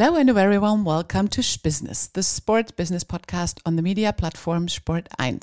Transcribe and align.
Hello 0.00 0.14
and 0.14 0.30
a 0.30 0.32
very 0.32 0.58
warm 0.58 0.84
welcome 0.84 1.26
to 1.26 1.58
Business, 1.60 2.06
the 2.06 2.22
sports 2.22 2.70
business 2.70 3.02
podcast 3.02 3.58
on 3.66 3.74
the 3.74 3.82
media 3.82 4.12
platform 4.12 4.68
Sport 4.68 5.08
1. 5.18 5.40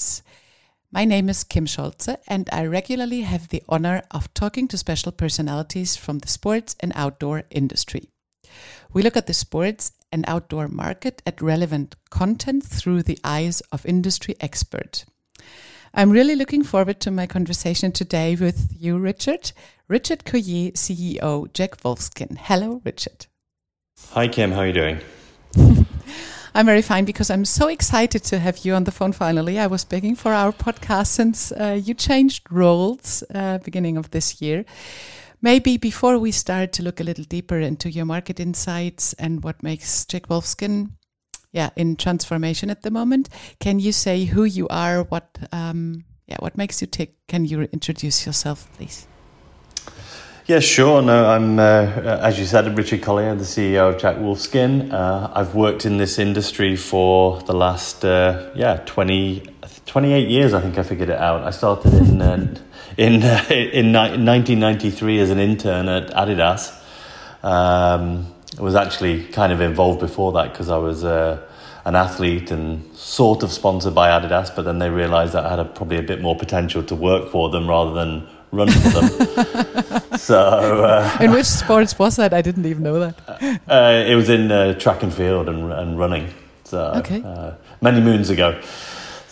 My 0.94 1.04
name 1.04 1.28
is 1.28 1.44
Kim 1.44 1.66
Scholze, 1.66 2.16
and 2.26 2.48
I 2.54 2.66
regularly 2.66 3.24
have 3.24 3.50
the 3.50 3.64
honor 3.68 4.04
of 4.12 4.34
talking 4.34 4.70
to 4.70 4.78
special 4.78 5.12
personalities 5.12 5.98
from 5.98 6.20
the 6.20 6.30
sports 6.30 6.74
and 6.80 6.94
outdoor 6.96 7.44
industry. 7.50 8.08
We 8.94 9.04
look 9.04 9.18
at 9.18 9.28
the 9.28 9.34
sports 9.34 9.92
and 10.10 10.24
outdoor 10.26 10.70
market 10.70 11.22
at 11.26 11.42
relevant 11.42 11.98
content 12.10 12.64
through 12.64 13.04
the 13.04 13.20
eyes 13.26 13.60
of 13.74 13.86
industry 13.86 14.38
expert. 14.40 15.04
I'm 15.94 16.12
really 16.12 16.38
looking 16.38 16.64
forward 16.64 17.02
to 17.02 17.12
my 17.12 17.28
conversation 17.28 17.92
today 17.92 18.38
with 18.38 18.70
you, 18.72 19.00
Richard. 19.00 19.52
Richard 19.90 20.24
Collier, 20.24 20.72
CEO, 20.72 21.52
Jack 21.52 21.82
Wolfskin. 21.82 22.38
Hello, 22.38 22.82
Richard. 22.86 23.28
Hi, 24.16 24.30
Kim. 24.30 24.52
How 24.54 24.60
are 24.60 24.68
you 24.68 24.72
doing? 24.72 25.00
I'm 26.56 26.66
very 26.66 26.82
fine 26.82 27.04
because 27.04 27.30
I'm 27.30 27.44
so 27.44 27.68
excited 27.68 28.24
to 28.24 28.40
have 28.40 28.60
you 28.60 28.74
on 28.74 28.86
the 28.86 28.92
phone 28.92 29.12
finally. 29.12 29.60
I 29.60 29.68
was 29.68 29.84
begging 29.84 30.16
for 30.16 30.32
our 30.32 30.54
podcast 30.54 31.08
since 31.08 31.52
uh, 31.52 31.80
you 31.84 31.94
changed 31.94 32.50
roles 32.50 33.26
uh, 33.34 33.58
beginning 33.58 33.98
of 33.98 34.12
this 34.12 34.42
year. 34.42 34.64
Maybe 35.42 35.76
before 35.76 36.18
we 36.18 36.32
start 36.32 36.72
to 36.74 36.84
look 36.84 37.02
a 37.02 37.04
little 37.04 37.26
deeper 37.26 37.60
into 37.60 37.92
your 37.92 38.06
market 38.06 38.40
insights 38.40 39.12
and 39.14 39.44
what 39.44 39.62
makes 39.62 40.06
Jack 40.06 40.28
Wolfskin 40.28 40.92
yeah, 41.52 41.72
in 41.76 41.98
transformation 41.98 42.70
at 42.70 42.84
the 42.84 42.92
moment, 42.92 43.28
can 43.60 43.80
you 43.80 43.92
say 43.92 44.24
who 44.24 44.46
you 44.46 44.68
are, 44.70 45.04
what 45.04 45.38
um, 45.52 46.06
yeah, 46.26 46.38
what 46.40 46.58
makes 46.58 46.80
you 46.80 46.88
tick? 46.88 47.16
Can 47.28 47.44
you 47.44 47.64
introduce 47.64 48.26
yourself, 48.26 48.70
please? 48.78 49.08
Yeah, 50.48 50.60
sure. 50.60 51.02
No, 51.02 51.28
I'm, 51.28 51.58
uh, 51.58 51.64
as 52.22 52.38
you 52.38 52.46
said, 52.46 52.78
Richard 52.78 53.02
Collier, 53.02 53.34
the 53.34 53.44
CEO 53.44 53.92
of 53.92 54.00
Jack 54.00 54.18
Wolfskin. 54.18 54.94
Uh, 54.94 55.32
I've 55.34 55.56
worked 55.56 55.88
in 55.88 55.98
this 55.98 56.20
industry 56.20 56.76
for 56.76 57.42
the 57.42 57.54
last, 57.54 58.06
uh, 58.06 58.52
yeah, 58.54 58.76
20, 58.86 59.42
28 59.88 60.30
years, 60.30 60.54
I 60.54 60.62
think 60.62 60.78
I 60.78 60.84
figured 60.84 61.10
it 61.10 61.18
out. 61.18 61.42
I 61.42 61.50
started 61.50 61.96
in, 61.96 62.22
uh, 62.22 62.36
in, 62.98 63.24
in 63.24 63.92
1993 63.92 65.20
as 65.20 65.32
an 65.32 65.40
intern 65.40 65.90
at 65.90 66.12
Adidas. 66.12 66.80
Um, 67.42 68.32
I 68.56 68.62
was 68.62 68.76
actually 68.76 69.26
kind 69.26 69.52
of 69.52 69.62
involved 69.62 70.00
before 70.00 70.32
that 70.34 70.52
because 70.52 70.70
I 70.70 70.78
was 70.78 71.04
uh, 71.04 71.42
an 71.86 71.96
athlete 71.96 72.52
and 72.52 72.96
sort 72.96 73.42
of 73.42 73.52
sponsored 73.52 73.96
by 73.96 74.10
Adidas, 74.10 74.56
but 74.56 74.62
then 74.62 74.78
they 74.78 74.92
realized 74.92 75.34
that 75.34 75.44
I 75.44 75.50
had 75.50 75.60
a, 75.60 75.66
probably 75.66 75.98
a 75.98 76.04
bit 76.04 76.22
more 76.22 76.38
potential 76.38 76.84
to 76.84 76.94
work 76.94 77.32
for 77.32 77.50
them 77.50 77.68
rather 77.68 77.96
than 77.96 78.28
run 78.56 78.70
for 78.70 78.90
them. 78.90 80.18
so, 80.18 80.86
uh, 80.86 81.18
in 81.22 81.32
which 81.32 81.46
sports 81.46 81.98
was 82.00 82.16
that? 82.16 82.34
I 82.34 82.42
didn't 82.42 82.66
even 82.66 82.84
know 82.84 83.00
that. 83.00 83.62
Uh, 83.68 84.06
it 84.08 84.16
was 84.16 84.30
in 84.30 84.52
uh, 84.52 84.74
track 84.80 85.04
and 85.04 85.14
field 85.14 85.50
and, 85.50 85.72
and 85.72 86.00
running. 86.00 86.34
So, 86.64 86.94
okay. 86.96 87.22
Uh, 87.24 87.54
many 87.82 88.02
moons 88.02 88.30
ago. 88.30 88.62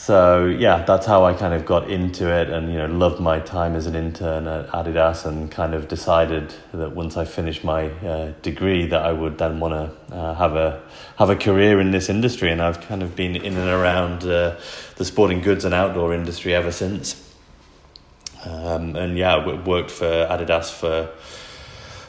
So 0.04 0.48
yeah, 0.48 0.84
that's 0.84 1.06
how 1.06 1.24
I 1.24 1.34
kind 1.34 1.54
of 1.54 1.66
got 1.66 1.90
into 1.90 2.30
it, 2.30 2.50
and 2.50 2.70
you 2.70 2.78
know, 2.78 2.88
loved 2.88 3.22
my 3.22 3.40
time 3.40 3.74
as 3.74 3.86
an 3.86 3.96
intern 3.96 4.48
at 4.48 4.68
Adidas, 4.68 5.26
and 5.26 5.50
kind 5.50 5.74
of 5.74 5.88
decided 5.88 6.54
that 6.74 6.94
once 6.94 7.16
I 7.16 7.24
finished 7.24 7.64
my 7.64 7.86
uh, 7.86 8.34
degree, 8.42 8.86
that 8.88 9.02
I 9.02 9.14
would 9.14 9.38
then 9.38 9.62
want 9.62 9.74
to 9.76 10.14
uh, 10.14 10.34
have 10.34 10.58
a 10.58 10.84
have 11.16 11.30
a 11.30 11.38
career 11.38 11.80
in 11.80 11.92
this 11.92 12.10
industry, 12.10 12.52
and 12.52 12.62
I've 12.62 12.82
kind 12.82 13.02
of 13.02 13.16
been 13.16 13.38
in 13.38 13.56
and 13.56 13.70
around 13.70 14.26
uh, 14.26 14.60
the 14.98 15.06
sporting 15.06 15.40
goods 15.40 15.64
and 15.64 15.74
outdoor 15.74 16.14
industry 16.14 16.54
ever 16.54 16.74
since. 16.74 17.23
Um, 18.46 18.96
and 18.96 19.18
yeah, 19.18 19.46
worked 19.66 19.92
for 19.92 20.06
Adidas 20.06 20.72
for 20.72 21.10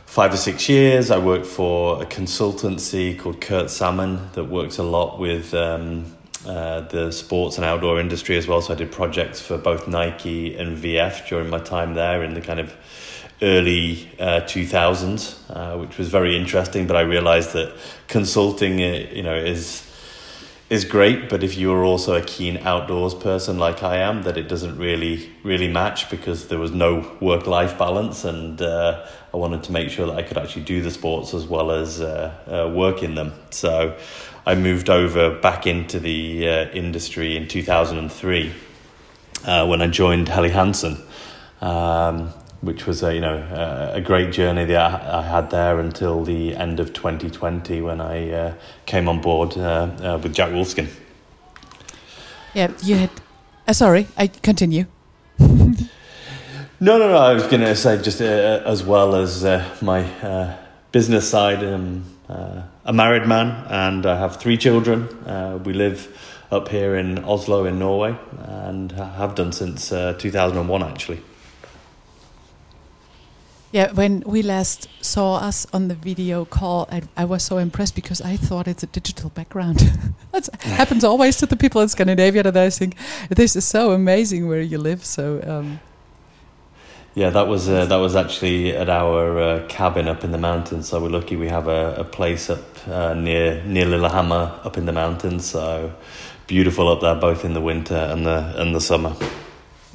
five 0.06 0.32
or 0.32 0.36
six 0.36 0.68
years. 0.68 1.10
I 1.10 1.18
worked 1.18 1.46
for 1.46 2.02
a 2.02 2.06
consultancy 2.06 3.18
called 3.18 3.40
Kurt 3.40 3.70
Salmon 3.70 4.30
that 4.34 4.44
works 4.44 4.78
a 4.78 4.82
lot 4.82 5.18
with 5.18 5.52
um, 5.54 6.16
uh, 6.46 6.82
the 6.82 7.10
sports 7.10 7.56
and 7.56 7.64
outdoor 7.64 7.98
industry 7.98 8.36
as 8.36 8.46
well. 8.46 8.60
So 8.60 8.74
I 8.74 8.76
did 8.76 8.92
projects 8.92 9.40
for 9.40 9.58
both 9.58 9.88
Nike 9.88 10.56
and 10.56 10.76
VF 10.76 11.26
during 11.28 11.50
my 11.50 11.58
time 11.58 11.94
there 11.94 12.22
in 12.22 12.34
the 12.34 12.40
kind 12.40 12.60
of 12.60 12.76
early 13.42 14.08
uh, 14.20 14.42
2000s, 14.42 15.36
uh, 15.50 15.78
which 15.78 15.98
was 15.98 16.08
very 16.08 16.36
interesting. 16.36 16.86
But 16.86 16.96
I 16.96 17.00
realized 17.00 17.52
that 17.54 17.74
consulting, 18.06 18.82
uh, 18.82 19.06
you 19.12 19.22
know, 19.22 19.34
is 19.34 19.90
is 20.74 20.84
great, 20.84 21.28
but 21.28 21.42
if 21.44 21.56
you're 21.56 21.84
also 21.84 22.14
a 22.14 22.22
keen 22.22 22.56
outdoors 22.58 23.14
person 23.14 23.58
like 23.58 23.82
I 23.82 23.96
am, 23.98 24.24
that 24.24 24.36
it 24.36 24.48
doesn't 24.48 24.76
really 24.76 25.30
really 25.44 25.68
match 25.68 26.10
because 26.10 26.48
there 26.48 26.58
was 26.58 26.72
no 26.72 26.90
work 27.20 27.46
life 27.46 27.78
balance, 27.78 28.24
and 28.24 28.60
uh, 28.60 29.06
I 29.32 29.36
wanted 29.36 29.62
to 29.64 29.72
make 29.72 29.88
sure 29.90 30.06
that 30.06 30.16
I 30.16 30.22
could 30.22 30.36
actually 30.36 30.64
do 30.64 30.82
the 30.82 30.90
sports 30.90 31.34
as 31.34 31.46
well 31.46 31.70
as 31.70 32.00
uh, 32.00 32.32
uh, 32.46 32.74
work 32.74 33.02
in 33.02 33.14
them. 33.14 33.32
So 33.50 33.96
I 34.44 34.54
moved 34.54 34.90
over 34.90 35.38
back 35.40 35.66
into 35.66 36.00
the 36.00 36.48
uh, 36.48 36.70
industry 36.72 37.36
in 37.36 37.46
two 37.46 37.62
thousand 37.62 37.98
and 37.98 38.10
three 38.10 38.52
uh, 39.44 39.66
when 39.66 39.80
I 39.80 39.86
joined 39.86 40.28
Helly 40.28 40.50
Hansen. 40.50 40.96
Um, 41.60 42.32
which 42.64 42.86
was 42.86 43.02
a 43.02 43.14
you 43.14 43.20
know 43.20 43.36
a, 43.36 43.96
a 43.96 44.00
great 44.00 44.32
journey 44.32 44.64
that 44.64 44.76
I, 44.76 45.18
I, 45.18 45.22
had 45.22 45.50
there 45.50 45.78
until 45.78 46.24
the 46.24 46.54
end 46.56 46.80
of 46.80 46.92
2020 46.92 47.80
when 47.80 48.00
I 48.00 48.30
uh, 48.30 48.54
came 48.86 49.08
on 49.08 49.20
board 49.20 49.56
uh, 49.56 49.90
uh, 50.02 50.20
with 50.22 50.34
Jack 50.34 50.50
Wolfskin. 50.50 50.88
Yeah, 52.54 52.72
you 52.82 52.96
had. 52.96 53.10
Uh, 53.66 53.72
sorry, 53.72 54.06
I 54.16 54.28
continue. 54.28 54.86
no, 55.38 55.76
no, 56.80 56.98
no. 56.98 57.16
I 57.16 57.32
was 57.34 57.44
going 57.44 57.62
to 57.62 57.74
say 57.74 58.00
just 58.00 58.20
uh, 58.20 58.62
as 58.64 58.84
well 58.84 59.14
as 59.14 59.44
uh, 59.44 59.64
my 59.82 60.56
business 60.92 61.28
side. 61.28 61.62
I'm 61.62 62.04
a 62.86 62.92
married 62.92 63.26
man 63.26 63.66
and 63.68 64.06
I 64.06 64.18
have 64.18 64.36
three 64.36 64.56
children. 64.56 65.08
we 65.64 65.72
live 65.72 66.08
up 66.50 66.68
here 66.68 66.94
in 66.96 67.24
Oslo 67.24 67.64
in 67.64 67.78
Norway 67.78 68.16
and 68.38 68.92
have 68.92 69.34
done 69.34 69.52
since 69.52 69.88
2001 69.88 70.82
actually. 70.82 71.20
Yeah, 73.74 73.90
when 73.90 74.20
we 74.20 74.42
last 74.42 74.88
saw 75.00 75.34
us 75.38 75.66
on 75.72 75.88
the 75.88 75.96
video 75.96 76.44
call, 76.44 76.86
I, 76.92 77.02
I 77.16 77.24
was 77.24 77.42
so 77.42 77.58
impressed 77.58 77.96
because 77.96 78.20
I 78.20 78.36
thought 78.36 78.68
it's 78.68 78.84
a 78.84 78.86
digital 78.86 79.30
background. 79.30 79.80
that 80.30 80.48
happens 80.60 81.02
always 81.02 81.36
to 81.38 81.46
the 81.46 81.56
people 81.56 81.80
in 81.80 81.88
Scandinavia 81.88 82.44
that 82.44 82.56
I 82.56 82.70
think 82.70 82.94
this 83.30 83.56
is 83.56 83.64
so 83.64 83.90
amazing 83.90 84.46
where 84.46 84.60
you 84.60 84.78
live. 84.78 85.04
So. 85.04 85.42
Um, 85.44 85.80
yeah, 87.16 87.30
that 87.30 87.48
was 87.48 87.68
uh, 87.68 87.86
that 87.86 87.96
was 87.96 88.14
actually 88.14 88.76
at 88.76 88.88
our 88.88 89.40
uh, 89.40 89.66
cabin 89.66 90.06
up 90.06 90.22
in 90.22 90.30
the 90.30 90.38
mountains. 90.38 90.88
So 90.88 91.02
we're 91.02 91.08
lucky 91.08 91.34
we 91.34 91.48
have 91.48 91.66
a, 91.66 91.96
a 91.96 92.04
place 92.04 92.50
up 92.50 92.62
uh, 92.86 93.14
near 93.14 93.60
near 93.64 93.86
Lillehammer 93.86 94.60
up 94.62 94.78
in 94.78 94.86
the 94.86 94.92
mountains. 94.92 95.46
So 95.46 95.92
beautiful 96.46 96.86
up 96.86 97.00
there, 97.00 97.16
both 97.16 97.44
in 97.44 97.54
the 97.54 97.60
winter 97.60 97.96
and 97.96 98.24
the 98.24 98.54
and 98.56 98.72
the 98.72 98.80
summer. 98.80 99.16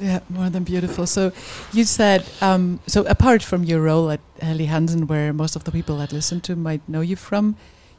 Yeah, 0.00 0.20
more 0.30 0.48
than 0.48 0.64
beautiful. 0.64 1.06
So 1.06 1.30
you 1.72 1.84
said, 1.84 2.24
um, 2.40 2.80
so 2.86 3.04
apart 3.04 3.42
from 3.42 3.64
your 3.64 3.82
role 3.82 4.10
at 4.10 4.20
Helly 4.40 4.64
Hansen, 4.64 5.06
where 5.06 5.32
most 5.34 5.56
of 5.56 5.64
the 5.64 5.70
people 5.70 5.98
that 5.98 6.10
listen 6.10 6.40
to 6.42 6.56
might 6.56 6.80
know 6.88 7.02
you 7.02 7.16
from, 7.16 7.56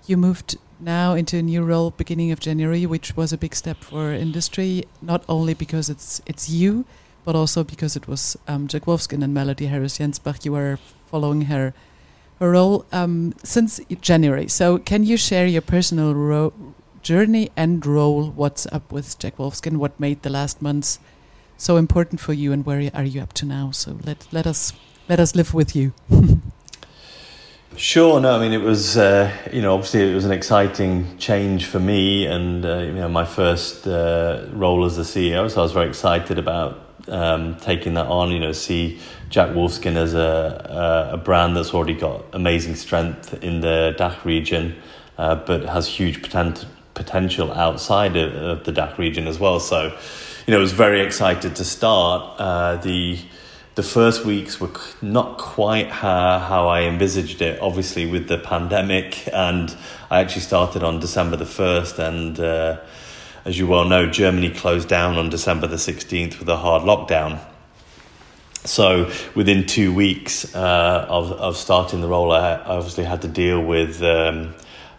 you 0.08 0.18
moved 0.18 0.58
now 0.80 1.14
into 1.14 1.38
a 1.38 1.44
new 1.44 1.64
role 1.64 1.92
beginning 1.92 2.32
of 2.32 2.40
January, 2.40 2.88
which 2.88 3.16
was 3.16 3.32
a 3.32 3.38
big 3.38 3.54
step 3.54 3.78
for 3.84 4.12
industry, 4.12 4.86
not 5.00 5.24
only 5.30 5.54
because 5.54 5.90
it's 5.90 6.22
it's 6.26 6.50
you, 6.50 6.86
but 7.24 7.36
also 7.36 7.64
because 7.64 7.96
it 7.96 8.08
was 8.08 8.36
um, 8.48 8.68
Jack 8.68 8.86
Wolfskin 8.86 9.24
and 9.24 9.32
Melody 9.32 9.68
Harris 9.68 10.00
Jensbach. 10.00 10.44
You 10.44 10.54
were 10.54 10.80
following 11.06 11.42
her 11.42 11.76
her 12.40 12.50
role 12.50 12.88
um, 12.92 13.36
since 13.44 13.80
January. 14.02 14.48
So 14.48 14.80
can 14.80 15.04
you 15.04 15.18
share 15.18 15.46
your 15.46 15.62
personal 15.62 16.52
journey 17.04 17.52
and 17.56 17.86
role? 17.86 18.32
What's 18.32 18.66
up 18.72 18.92
with 18.92 19.20
Jack 19.20 19.38
Wolfskin? 19.38 19.78
What 19.78 20.00
made 20.00 20.24
the 20.24 20.32
last 20.32 20.64
months 20.64 20.98
so 21.62 21.78
important 21.78 22.20
for 22.20 22.34
you, 22.34 22.52
and 22.52 22.66
where 22.66 22.90
are 22.94 23.04
you 23.04 23.22
up 23.22 23.34
to 23.34 23.46
now? 23.46 23.72
So 23.72 24.00
let 24.04 24.28
let 24.32 24.48
us 24.48 24.74
let 25.08 25.20
us 25.20 25.36
live 25.36 25.54
with 25.54 25.76
you. 25.76 25.94
Sure. 27.78 28.20
No, 28.20 28.36
I 28.36 28.40
mean 28.40 28.52
it 28.52 28.62
was 28.62 28.98
uh, 28.98 29.32
you 29.52 29.62
know 29.62 29.74
obviously 29.74 30.12
it 30.12 30.14
was 30.14 30.26
an 30.26 30.34
exciting 30.34 31.18
change 31.18 31.66
for 31.66 31.80
me, 31.80 32.26
and 32.26 32.66
uh, 32.66 32.80
you 32.80 32.92
know 32.92 33.08
my 33.08 33.24
first 33.24 33.88
uh, 33.88 34.46
role 34.52 34.84
as 34.84 34.98
the 34.98 35.04
CEO, 35.04 35.50
so 35.50 35.62
I 35.62 35.64
was 35.64 35.72
very 35.72 35.88
excited 35.88 36.38
about 36.38 36.80
um, 37.08 37.56
taking 37.58 37.94
that 37.94 38.08
on. 38.08 38.30
You 38.30 38.40
know, 38.40 38.52
see 38.52 39.00
Jack 39.30 39.52
Wolfskin 39.52 39.96
as 39.96 40.14
a 40.14 41.10
a 41.14 41.18
brand 41.18 41.56
that's 41.56 41.74
already 41.74 41.96
got 41.96 42.26
amazing 42.34 42.76
strength 42.76 43.42
in 43.42 43.62
the 43.62 43.96
DACH 43.98 44.26
region, 44.26 44.76
uh, 45.18 45.36
but 45.36 45.64
has 45.64 45.88
huge 45.88 46.22
potent- 46.22 46.66
potential 46.94 47.54
outside 47.54 48.18
of, 48.18 48.34
of 48.36 48.64
the 48.66 48.74
DACH 48.74 48.98
region 48.98 49.28
as 49.28 49.40
well. 49.40 49.62
So 49.62 49.98
you 50.52 50.58
know, 50.58 50.62
was 50.64 50.74
very 50.74 51.00
excited 51.00 51.56
to 51.56 51.64
start. 51.64 52.38
Uh, 52.38 52.76
the 52.76 53.18
the 53.76 53.84
first 53.84 54.26
weeks 54.26 54.60
were 54.60 54.70
not 55.02 55.38
quite 55.38 55.88
how, 55.88 56.40
how 56.40 56.68
I 56.68 56.82
envisaged 56.82 57.42
it, 57.42 57.62
obviously, 57.62 58.06
with 58.06 58.28
the 58.28 58.38
pandemic. 58.38 59.30
And 59.32 59.74
I 60.10 60.20
actually 60.20 60.42
started 60.42 60.84
on 60.84 61.00
December 61.00 61.38
the 61.38 61.46
1st. 61.46 62.00
And 62.00 62.38
uh, 62.38 62.82
as 63.46 63.58
you 63.58 63.66
well 63.66 63.86
know, 63.86 64.10
Germany 64.10 64.50
closed 64.50 64.90
down 64.90 65.18
on 65.18 65.30
December 65.30 65.68
the 65.68 65.78
16th 65.78 66.38
with 66.38 66.50
a 66.50 66.58
hard 66.58 66.84
lockdown. 66.84 67.40
So 68.66 69.10
within 69.34 69.66
two 69.66 69.94
weeks 69.94 70.54
uh, 70.54 71.06
of, 71.08 71.32
of 71.32 71.56
starting 71.56 72.02
the 72.02 72.10
role, 72.10 72.34
I 72.34 72.56
obviously 72.58 73.06
had 73.06 73.22
to 73.22 73.30
deal 73.30 73.64
with 73.64 74.04
um, 74.04 74.54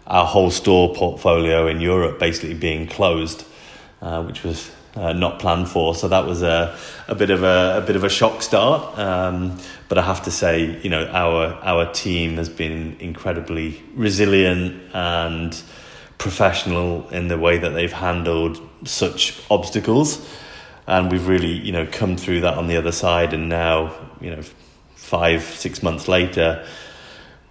our 0.07 0.25
whole 0.25 0.51
store 0.51 0.95
portfolio 0.95 1.67
in 1.67 1.83
Europe 1.83 2.19
basically 2.19 2.55
being 2.55 2.87
closed, 2.87 3.45
uh, 4.01 4.23
which 4.23 4.45
was 4.45 4.71
uh, 4.95 5.13
not 5.13 5.39
planned 5.39 5.69
for. 5.69 5.95
So 5.95 6.09
that 6.09 6.27
was 6.27 6.43
a, 6.43 6.77
a 7.09 7.15
bit 7.15 7.31
of 7.31 7.43
a, 7.43 7.79
a 7.79 7.87
bit 7.87 7.97
of 7.97 8.05
a 8.05 8.09
shock 8.09 8.43
start. 8.43 8.99
Um, 8.99 9.59
but 9.89 9.99
I 9.99 10.03
have 10.03 10.23
to 10.25 10.31
say, 10.31 10.81
you 10.83 10.91
know, 10.91 11.07
our 11.07 11.55
our 11.63 11.93
team 11.93 12.37
has 12.37 12.49
been 12.49 12.97
incredibly 13.01 13.83
resilient 13.95 14.83
and 14.93 15.61
professional 16.19 17.09
in 17.11 17.29
the 17.29 17.39
way 17.39 17.59
that 17.59 17.71
they've 17.71 17.93
handled 17.93 18.61
such 18.85 19.43
obstacles. 19.51 20.27
And 20.87 21.11
we've 21.11 21.27
really, 21.27 21.53
you 21.53 21.73
know, 21.73 21.87
come 21.87 22.17
through 22.17 22.41
that 22.43 22.59
on 22.59 22.67
the 22.67 22.77
other 22.77 22.93
side. 22.93 23.33
And 23.33 23.49
now, 23.49 23.95
you 24.21 24.31
know, 24.31 24.43
five, 24.95 25.43
six 25.43 25.83
months 25.83 26.09
later, 26.09 26.67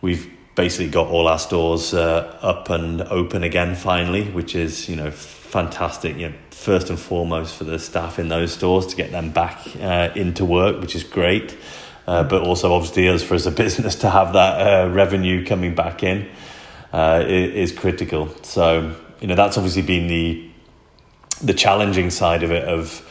we've 0.02 0.30
basically 0.56 0.90
got 0.90 1.08
all 1.08 1.28
our 1.28 1.40
stores 1.40 1.94
uh, 1.94 2.38
up 2.42 2.70
and 2.70 3.02
open 3.04 3.44
again 3.44 3.76
finally, 3.76 4.30
which 4.32 4.54
is, 4.56 4.90
you 4.90 4.96
know, 4.96 5.12
fantastic. 5.52 6.16
You 6.18 6.30
know, 6.30 6.36
first 6.52 6.90
and 6.90 7.00
foremost 7.00 7.56
for 7.56 7.66
the 7.66 7.78
staff 7.78 8.20
in 8.20 8.30
those 8.30 8.54
stores 8.54 8.88
to 8.88 8.96
get 8.96 9.12
them 9.12 9.32
back 9.32 9.60
uh, 9.80 10.10
into 10.16 10.46
work, 10.46 10.80
which 10.80 10.96
is 10.96 11.04
great. 11.04 11.58
Uh, 12.08 12.24
but 12.24 12.42
also, 12.42 12.74
obviously, 12.74 13.08
us 13.10 13.22
for 13.22 13.36
as 13.36 13.46
a 13.46 13.52
business 13.64 13.96
to 13.96 14.10
have 14.10 14.34
that 14.34 14.62
uh, 14.62 14.90
revenue 14.90 15.46
coming 15.46 15.76
back 15.76 16.04
in 16.04 16.28
uh, 16.94 17.24
is, 17.28 17.72
is 17.72 17.78
critical. 17.78 18.34
So, 18.44 18.96
you 19.20 19.28
know, 19.28 19.36
that's 19.36 19.58
obviously 19.58 19.84
been 19.84 20.08
the 20.08 20.48
the 21.44 21.54
challenging 21.54 22.12
side 22.12 22.44
of 22.44 22.52
it 22.52 22.68
of 22.68 23.08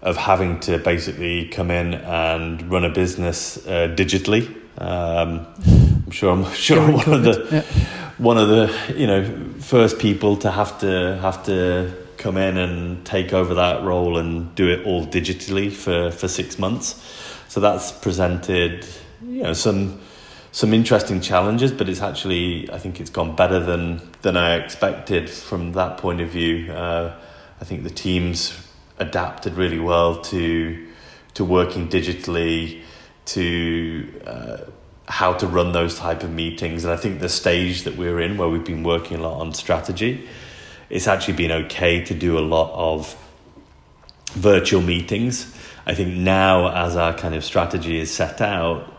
of 0.00 0.16
having 0.16 0.58
to 0.60 0.78
basically 0.78 1.48
come 1.48 1.70
in 1.70 1.94
and 1.94 2.70
run 2.70 2.84
a 2.84 2.90
business 2.90 3.64
uh, 3.66 3.94
digitally. 3.94 4.48
Um, 4.78 5.46
I'm 5.66 6.10
sure 6.10 6.32
I'm 6.32 6.52
sure 6.54 6.80
one 6.90 7.12
of 7.12 7.22
the 7.22 7.48
yeah. 7.52 8.01
One 8.22 8.38
of 8.38 8.48
the 8.48 8.94
you 8.96 9.06
know 9.06 9.24
first 9.58 9.98
people 9.98 10.36
to 10.36 10.50
have 10.50 10.78
to 10.78 11.18
have 11.20 11.44
to 11.44 11.92
come 12.22 12.36
in 12.36 12.56
and 12.56 13.04
take 13.04 13.32
over 13.32 13.54
that 13.54 13.82
role 13.82 14.16
and 14.16 14.54
do 14.54 14.68
it 14.68 14.86
all 14.86 15.04
digitally 15.04 15.72
for, 15.72 16.12
for 16.12 16.28
six 16.28 16.56
months. 16.56 17.02
So 17.48 17.58
that's 17.58 17.90
presented, 17.90 18.86
you 19.26 19.42
know, 19.42 19.52
some 19.52 20.00
some 20.52 20.72
interesting 20.72 21.20
challenges, 21.20 21.72
but 21.72 21.88
it's 21.88 22.00
actually 22.00 22.70
I 22.72 22.78
think 22.78 23.00
it's 23.00 23.10
gone 23.10 23.34
better 23.34 23.58
than 23.58 24.00
than 24.22 24.36
I 24.36 24.54
expected 24.54 25.28
from 25.28 25.72
that 25.72 25.98
point 25.98 26.20
of 26.20 26.28
view. 26.28 26.72
Uh, 26.72 27.18
I 27.60 27.64
think 27.64 27.82
the 27.82 27.90
teams 27.90 28.56
adapted 28.98 29.54
really 29.54 29.80
well 29.80 30.22
to 30.22 30.86
to 31.34 31.44
working 31.44 31.88
digitally, 31.88 32.82
to 33.24 34.22
uh, 34.26 34.56
how 35.08 35.32
to 35.34 35.46
run 35.46 35.72
those 35.72 35.98
type 35.98 36.22
of 36.22 36.30
meetings, 36.30 36.84
and 36.84 36.92
I 36.92 36.96
think 36.96 37.20
the 37.20 37.28
stage 37.28 37.82
that 37.82 37.96
we're 37.96 38.20
in, 38.20 38.36
where 38.36 38.48
we've 38.48 38.64
been 38.64 38.82
working 38.82 39.18
a 39.18 39.20
lot 39.20 39.40
on 39.40 39.52
strategy, 39.52 40.28
it's 40.90 41.06
actually 41.06 41.34
been 41.34 41.52
okay 41.52 42.04
to 42.04 42.14
do 42.14 42.38
a 42.38 42.40
lot 42.40 42.72
of 42.74 43.16
virtual 44.34 44.80
meetings. 44.80 45.54
I 45.86 45.94
think 45.94 46.14
now, 46.14 46.68
as 46.68 46.96
our 46.96 47.14
kind 47.14 47.34
of 47.34 47.44
strategy 47.44 47.98
is 47.98 48.12
set 48.12 48.40
out, 48.40 48.92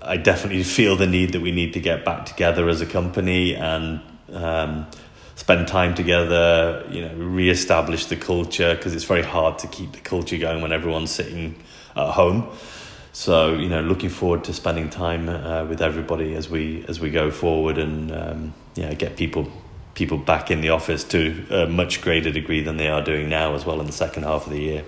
I 0.00 0.16
definitely 0.16 0.62
feel 0.62 0.96
the 0.96 1.06
need 1.06 1.32
that 1.32 1.40
we 1.40 1.52
need 1.52 1.74
to 1.74 1.80
get 1.80 2.04
back 2.04 2.26
together 2.26 2.68
as 2.68 2.80
a 2.80 2.86
company 2.86 3.54
and 3.54 4.00
um, 4.32 4.86
spend 5.34 5.68
time 5.68 5.94
together. 5.94 6.86
You 6.90 7.02
know, 7.02 7.14
reestablish 7.14 8.06
the 8.06 8.16
culture 8.16 8.74
because 8.74 8.94
it's 8.94 9.04
very 9.04 9.22
hard 9.22 9.58
to 9.60 9.66
keep 9.66 9.92
the 9.92 10.00
culture 10.00 10.38
going 10.38 10.62
when 10.62 10.72
everyone's 10.72 11.10
sitting 11.10 11.56
at 11.94 12.12
home. 12.12 12.48
So 13.18 13.54
you 13.54 13.68
know, 13.68 13.80
looking 13.80 14.10
forward 14.10 14.44
to 14.44 14.54
spending 14.54 14.90
time 14.90 15.28
uh, 15.28 15.64
with 15.64 15.82
everybody 15.82 16.36
as 16.36 16.48
we 16.48 16.84
as 16.86 17.00
we 17.00 17.10
go 17.10 17.32
forward 17.32 17.76
and 17.76 18.12
um, 18.12 18.54
yeah, 18.76 18.94
get 18.94 19.16
people 19.16 19.50
people 19.94 20.18
back 20.18 20.52
in 20.52 20.60
the 20.60 20.68
office 20.68 21.02
to 21.02 21.44
a 21.50 21.66
much 21.66 22.00
greater 22.00 22.30
degree 22.30 22.60
than 22.60 22.76
they 22.76 22.86
are 22.86 23.02
doing 23.02 23.28
now 23.28 23.56
as 23.56 23.66
well 23.66 23.80
in 23.80 23.86
the 23.86 23.92
second 23.92 24.22
half 24.22 24.46
of 24.46 24.52
the 24.52 24.60
year. 24.60 24.84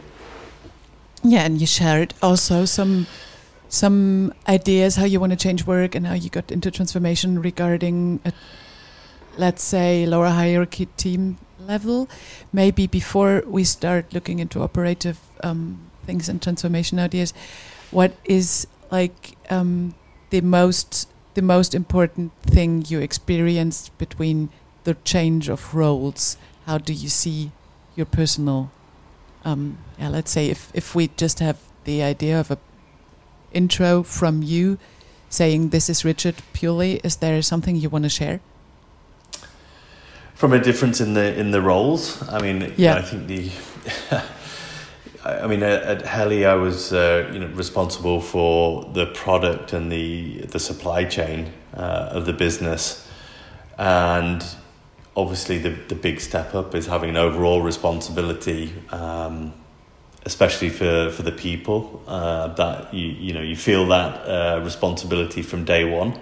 Yeah, 1.24 1.40
and 1.40 1.60
you 1.60 1.66
shared 1.66 2.14
also 2.22 2.66
some 2.66 3.08
some 3.68 4.32
ideas 4.46 4.94
how 4.94 5.06
you 5.06 5.18
want 5.18 5.32
to 5.32 5.36
change 5.36 5.66
work 5.66 5.96
and 5.96 6.06
how 6.06 6.14
you 6.14 6.30
got 6.30 6.52
into 6.52 6.70
transformation 6.70 7.42
regarding 7.42 8.20
a, 8.24 8.32
let's 9.38 9.64
say 9.64 10.06
lower 10.06 10.28
hierarchy 10.28 10.86
team 10.96 11.36
level 11.58 12.08
maybe 12.52 12.86
before 12.86 13.42
we 13.44 13.64
start 13.64 14.14
looking 14.14 14.38
into 14.38 14.62
operative 14.62 15.18
um, 15.42 15.80
things 16.06 16.28
and 16.28 16.40
transformation 16.40 17.00
ideas 17.00 17.34
what 17.90 18.12
is 18.24 18.66
like 18.90 19.36
um, 19.50 19.94
the 20.30 20.40
most 20.40 21.08
the 21.34 21.42
most 21.42 21.74
important 21.74 22.32
thing 22.42 22.84
you 22.88 23.00
experienced 23.00 23.96
between 23.98 24.48
the 24.84 24.94
change 25.04 25.48
of 25.48 25.74
roles, 25.74 26.36
how 26.66 26.78
do 26.78 26.92
you 26.92 27.08
see 27.08 27.52
your 27.94 28.06
personal? 28.06 28.70
Um, 29.44 29.78
yeah, 29.98 30.08
let's 30.08 30.30
say 30.30 30.48
if 30.48 30.70
if 30.74 30.94
we 30.94 31.10
just 31.16 31.38
have 31.38 31.58
the 31.84 32.02
idea 32.02 32.38
of 32.38 32.50
a 32.50 32.58
intro 33.52 34.02
from 34.02 34.42
you 34.42 34.78
saying 35.28 35.70
this 35.70 35.88
is 35.88 36.04
Richard 36.04 36.36
purely, 36.52 36.96
is 37.04 37.16
there 37.16 37.40
something 37.42 37.76
you 37.76 37.88
want 37.88 38.04
to 38.04 38.10
share? 38.10 38.40
From 40.34 40.52
a 40.52 40.58
difference 40.58 41.00
in 41.00 41.14
the 41.14 41.38
in 41.38 41.50
the 41.50 41.60
roles, 41.60 42.22
I 42.28 42.40
mean, 42.40 42.72
yeah, 42.76 42.96
I 42.96 43.02
think 43.02 43.26
the. 43.26 43.50
I 45.24 45.46
mean, 45.46 45.62
at, 45.62 46.02
Helly, 46.02 46.46
I 46.46 46.54
was 46.54 46.92
uh, 46.92 47.28
you 47.32 47.38
know 47.38 47.48
responsible 47.48 48.20
for 48.20 48.84
the 48.92 49.06
product 49.06 49.72
and 49.72 49.90
the 49.92 50.40
the 50.46 50.58
supply 50.58 51.04
chain 51.04 51.52
uh, 51.74 52.10
of 52.12 52.26
the 52.26 52.32
business, 52.32 53.06
and 53.78 54.44
obviously 55.16 55.58
the, 55.58 55.70
the 55.88 55.94
big 55.94 56.20
step 56.20 56.54
up 56.54 56.74
is 56.74 56.86
having 56.86 57.10
an 57.10 57.16
overall 57.16 57.60
responsibility 57.60 58.72
um, 58.90 59.52
especially 60.24 60.68
for, 60.68 61.10
for 61.10 61.22
the 61.22 61.32
people 61.32 62.02
uh, 62.06 62.48
that 62.48 62.92
you, 62.92 63.08
you 63.08 63.32
know 63.32 63.40
you 63.40 63.56
feel 63.56 63.86
that 63.88 64.14
uh, 64.26 64.60
responsibility 64.62 65.42
from 65.42 65.64
day 65.64 65.84
one. 65.84 66.18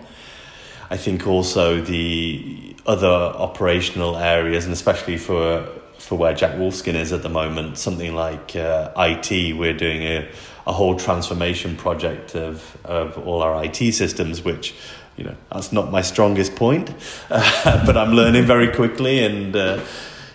I 0.91 0.97
think 0.97 1.27
also 1.27 1.81
the 1.81 2.75
other 2.87 3.07
operational 3.07 4.17
areas 4.17 4.65
and 4.65 4.73
especially 4.73 5.19
for 5.19 5.69
for 5.99 6.17
where 6.17 6.35
Jack 6.35 6.57
Wolfskin 6.57 6.95
is 6.95 7.13
at 7.13 7.23
the 7.23 7.29
moment 7.29 7.79
something 7.79 8.15
like 8.15 8.57
uh, 8.57 8.93
IT 8.97 9.57
we're 9.57 9.77
doing 9.77 10.03
a, 10.03 10.29
a 10.67 10.73
whole 10.73 10.97
transformation 10.97 11.77
project 11.77 12.35
of, 12.35 12.77
of 12.85 13.19
all 13.19 13.43
our 13.43 13.65
IT 13.65 13.93
systems 13.93 14.43
which 14.43 14.75
you 15.19 15.25
know 15.25 15.37
that's 15.53 15.73
not 15.73 15.91
my 15.91 16.01
strongest 16.01 16.55
point, 16.55 16.95
uh, 17.31 17.85
but 17.87 17.97
I'm 17.97 18.13
learning 18.13 18.45
very 18.45 18.73
quickly 18.73 19.25
and 19.25 19.55
uh, 19.55 19.81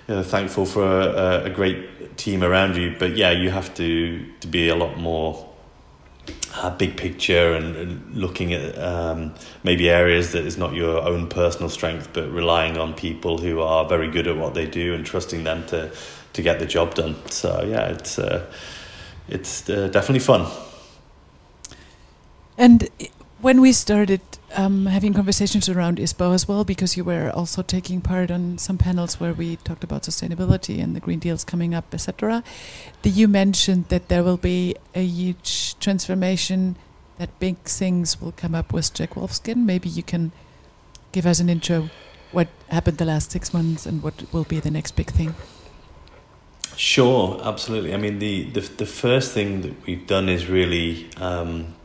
you 0.07 0.15
know, 0.15 0.23
thankful 0.23 0.65
for 0.65 0.83
a, 0.83 1.45
a, 1.45 1.49
great 1.49 2.17
team 2.17 2.43
around 2.43 2.75
you. 2.75 2.93
But 2.99 3.15
yeah, 3.15 3.31
you 3.31 3.49
have 3.49 3.73
to 3.75 4.25
to 4.41 4.47
be 4.47 4.67
a 4.67 4.75
lot 4.75 4.97
more 4.97 5.49
uh, 6.55 6.69
big 6.77 6.97
picture 6.97 7.53
and, 7.53 7.75
and 7.75 8.15
looking 8.15 8.53
at 8.53 8.77
um, 8.77 9.33
maybe 9.63 9.89
areas 9.89 10.31
that 10.31 10.45
is 10.45 10.57
not 10.57 10.73
your 10.73 11.01
own 11.01 11.27
personal 11.27 11.69
strength, 11.69 12.09
but 12.13 12.31
relying 12.31 12.77
on 12.77 12.93
people 12.93 13.37
who 13.37 13.61
are 13.61 13.87
very 13.87 14.09
good 14.09 14.27
at 14.27 14.37
what 14.37 14.53
they 14.53 14.67
do 14.67 14.93
and 14.93 15.05
trusting 15.05 15.43
them 15.43 15.65
to 15.67 15.91
to 16.33 16.41
get 16.41 16.59
the 16.59 16.65
job 16.65 16.95
done. 16.95 17.15
So 17.29 17.63
yeah, 17.63 17.87
it's 17.89 18.19
uh, 18.19 18.51
it's 19.27 19.69
uh, 19.69 19.87
definitely 19.87 20.19
fun. 20.19 20.47
And 22.57 22.87
when 23.43 23.59
we 23.59 23.73
started 23.73 24.21
um, 24.55 24.85
having 24.85 25.13
conversations 25.13 25.67
around 25.67 25.97
ISPO 25.97 26.33
as 26.33 26.47
well, 26.47 26.63
because 26.63 26.95
you 26.95 27.03
were 27.03 27.29
also 27.29 27.61
taking 27.61 27.99
part 27.99 28.31
on 28.31 28.57
some 28.57 28.77
panels 28.77 29.19
where 29.19 29.33
we 29.33 29.57
talked 29.57 29.83
about 29.83 30.03
sustainability 30.03 30.81
and 30.81 30.95
the 30.95 31.01
Green 31.01 31.19
Deals 31.19 31.43
coming 31.43 31.75
up, 31.75 31.93
etc. 31.93 32.41
You 33.03 33.27
mentioned 33.27 33.89
that 33.89 34.07
there 34.07 34.23
will 34.23 34.37
be 34.37 34.77
a 34.95 35.03
huge 35.03 35.77
transformation, 35.79 36.77
that 37.17 37.37
big 37.41 37.57
things 37.65 38.21
will 38.21 38.31
come 38.31 38.55
up 38.55 38.71
with 38.71 38.93
Jack 38.93 39.15
Wolfskin. 39.15 39.65
Maybe 39.65 39.89
you 39.89 40.03
can 40.03 40.31
give 41.11 41.25
us 41.25 41.41
an 41.41 41.49
intro. 41.49 41.89
What 42.31 42.47
happened 42.69 42.97
the 42.97 43.05
last 43.05 43.31
six 43.31 43.53
months, 43.53 43.85
and 43.85 44.01
what 44.01 44.23
will 44.31 44.45
be 44.45 44.61
the 44.61 44.71
next 44.71 44.95
big 44.95 45.11
thing? 45.11 45.35
Sure, 46.77 47.41
absolutely. 47.43 47.93
I 47.93 47.97
mean, 47.97 48.19
the 48.19 48.45
the, 48.51 48.61
the 48.61 48.85
first 48.85 49.33
thing 49.33 49.63
that 49.63 49.85
we've 49.85 50.07
done 50.07 50.29
is 50.29 50.47
really. 50.47 51.09
Um, 51.17 51.75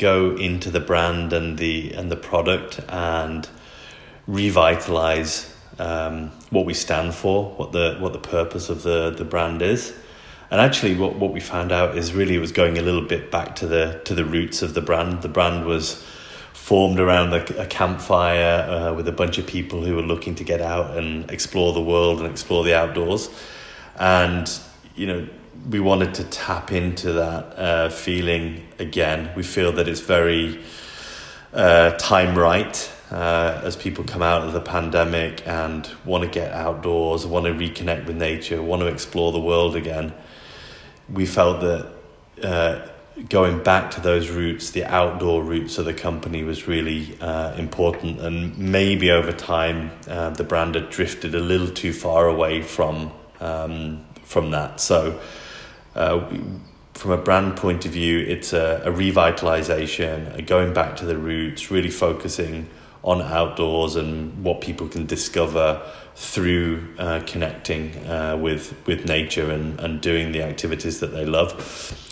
go 0.00 0.34
into 0.34 0.70
the 0.70 0.80
brand 0.80 1.32
and 1.32 1.58
the 1.58 1.92
and 1.92 2.10
the 2.10 2.16
product 2.16 2.80
and 2.88 3.48
revitalize 4.26 5.54
um, 5.78 6.30
what 6.50 6.64
we 6.64 6.74
stand 6.74 7.14
for, 7.14 7.50
what 7.52 7.72
the 7.72 7.96
what 8.00 8.12
the 8.12 8.18
purpose 8.18 8.68
of 8.70 8.82
the 8.82 9.10
the 9.10 9.24
brand 9.24 9.62
is. 9.62 9.94
And 10.50 10.60
actually, 10.60 10.96
what, 10.96 11.14
what 11.14 11.32
we 11.32 11.38
found 11.38 11.70
out 11.70 11.96
is 11.96 12.12
really 12.12 12.34
it 12.34 12.40
was 12.40 12.50
going 12.50 12.76
a 12.76 12.82
little 12.82 13.06
bit 13.06 13.30
back 13.30 13.54
to 13.56 13.66
the 13.68 14.00
to 14.04 14.14
the 14.14 14.24
roots 14.24 14.62
of 14.62 14.74
the 14.74 14.80
brand. 14.80 15.22
The 15.22 15.28
brand 15.28 15.64
was 15.64 16.04
formed 16.52 16.98
around 16.98 17.32
a, 17.32 17.62
a 17.62 17.66
campfire 17.66 18.68
uh, 18.68 18.94
with 18.94 19.06
a 19.06 19.12
bunch 19.12 19.38
of 19.38 19.46
people 19.46 19.84
who 19.84 19.94
were 19.96 20.02
looking 20.02 20.34
to 20.36 20.44
get 20.44 20.60
out 20.60 20.96
and 20.96 21.30
explore 21.30 21.72
the 21.72 21.82
world 21.82 22.20
and 22.20 22.28
explore 22.28 22.64
the 22.64 22.74
outdoors. 22.74 23.28
And 23.96 24.50
you 24.96 25.06
know, 25.06 25.28
we 25.68 25.80
wanted 25.80 26.14
to 26.14 26.24
tap 26.24 26.72
into 26.72 27.12
that 27.12 27.58
uh, 27.58 27.88
feeling 27.90 28.66
again. 28.78 29.30
We 29.36 29.42
feel 29.42 29.72
that 29.72 29.88
it's 29.88 30.00
very 30.00 30.62
uh, 31.52 31.92
time 31.92 32.38
right 32.38 32.92
uh, 33.10 33.60
as 33.64 33.76
people 33.76 34.04
come 34.04 34.22
out 34.22 34.42
of 34.42 34.52
the 34.52 34.60
pandemic 34.60 35.46
and 35.46 35.88
want 36.04 36.24
to 36.24 36.30
get 36.30 36.52
outdoors, 36.52 37.26
want 37.26 37.46
to 37.46 37.52
reconnect 37.52 38.06
with 38.06 38.16
nature, 38.16 38.62
want 38.62 38.80
to 38.82 38.86
explore 38.86 39.32
the 39.32 39.40
world 39.40 39.74
again, 39.74 40.12
we 41.12 41.26
felt 41.26 41.60
that 41.60 41.92
uh, 42.42 42.88
going 43.28 43.62
back 43.62 43.90
to 43.90 44.00
those 44.00 44.30
roots, 44.30 44.70
the 44.70 44.84
outdoor 44.84 45.42
roots 45.42 45.76
of 45.78 45.84
the 45.84 45.92
company 45.92 46.44
was 46.44 46.68
really 46.68 47.18
uh, 47.20 47.52
important. 47.56 48.20
And 48.20 48.56
maybe 48.56 49.10
over 49.10 49.32
time, 49.32 49.90
uh, 50.08 50.30
the 50.30 50.44
brand 50.44 50.76
had 50.76 50.90
drifted 50.90 51.34
a 51.34 51.40
little 51.40 51.68
too 51.68 51.92
far 51.92 52.28
away 52.28 52.62
from 52.62 53.12
um, 53.40 54.04
from 54.22 54.52
that. 54.52 54.80
So, 54.80 55.18
uh, 55.94 56.28
from 56.94 57.12
a 57.12 57.16
brand 57.16 57.56
point 57.56 57.86
of 57.86 57.92
view, 57.92 58.18
it's 58.20 58.52
a, 58.52 58.82
a 58.84 58.90
revitalization, 58.90 60.36
a 60.36 60.42
going 60.42 60.74
back 60.74 60.96
to 60.96 61.06
the 61.06 61.16
roots, 61.16 61.70
really 61.70 61.90
focusing 61.90 62.68
on 63.02 63.22
outdoors 63.22 63.96
and 63.96 64.44
what 64.44 64.60
people 64.60 64.86
can 64.86 65.06
discover 65.06 65.80
through 66.14 66.86
uh, 66.98 67.22
connecting 67.26 67.96
uh, 68.06 68.36
with 68.36 68.74
with 68.86 69.06
nature 69.06 69.50
and, 69.50 69.80
and 69.80 70.02
doing 70.02 70.32
the 70.32 70.42
activities 70.42 71.00
that 71.00 71.08
they 71.08 71.24
love. 71.24 71.50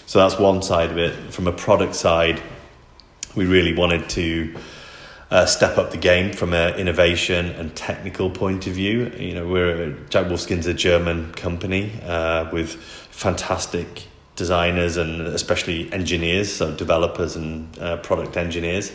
So 0.06 0.20
that's 0.20 0.38
one 0.38 0.62
side 0.62 0.90
of 0.90 0.96
it. 0.96 1.12
From 1.32 1.46
a 1.46 1.52
product 1.52 1.94
side, 1.94 2.40
we 3.36 3.44
really 3.44 3.74
wanted 3.74 4.08
to 4.10 4.54
uh, 5.30 5.44
step 5.44 5.76
up 5.76 5.90
the 5.90 5.98
game 5.98 6.32
from 6.32 6.54
an 6.54 6.74
innovation 6.76 7.46
and 7.46 7.76
technical 7.76 8.30
point 8.30 8.66
of 8.66 8.72
view. 8.72 9.12
You 9.18 9.34
know, 9.34 9.46
we're 9.46 9.92
Jack 10.08 10.26
Wolfskin's 10.26 10.66
a 10.66 10.72
German 10.72 11.32
company 11.32 11.92
uh, 12.04 12.48
with 12.50 12.97
fantastic 13.18 14.04
designers 14.36 14.96
and 14.96 15.22
especially 15.22 15.92
engineers, 15.92 16.54
so 16.54 16.72
developers 16.72 17.34
and 17.34 17.76
uh, 17.80 17.96
product 17.96 18.36
engineers, 18.36 18.92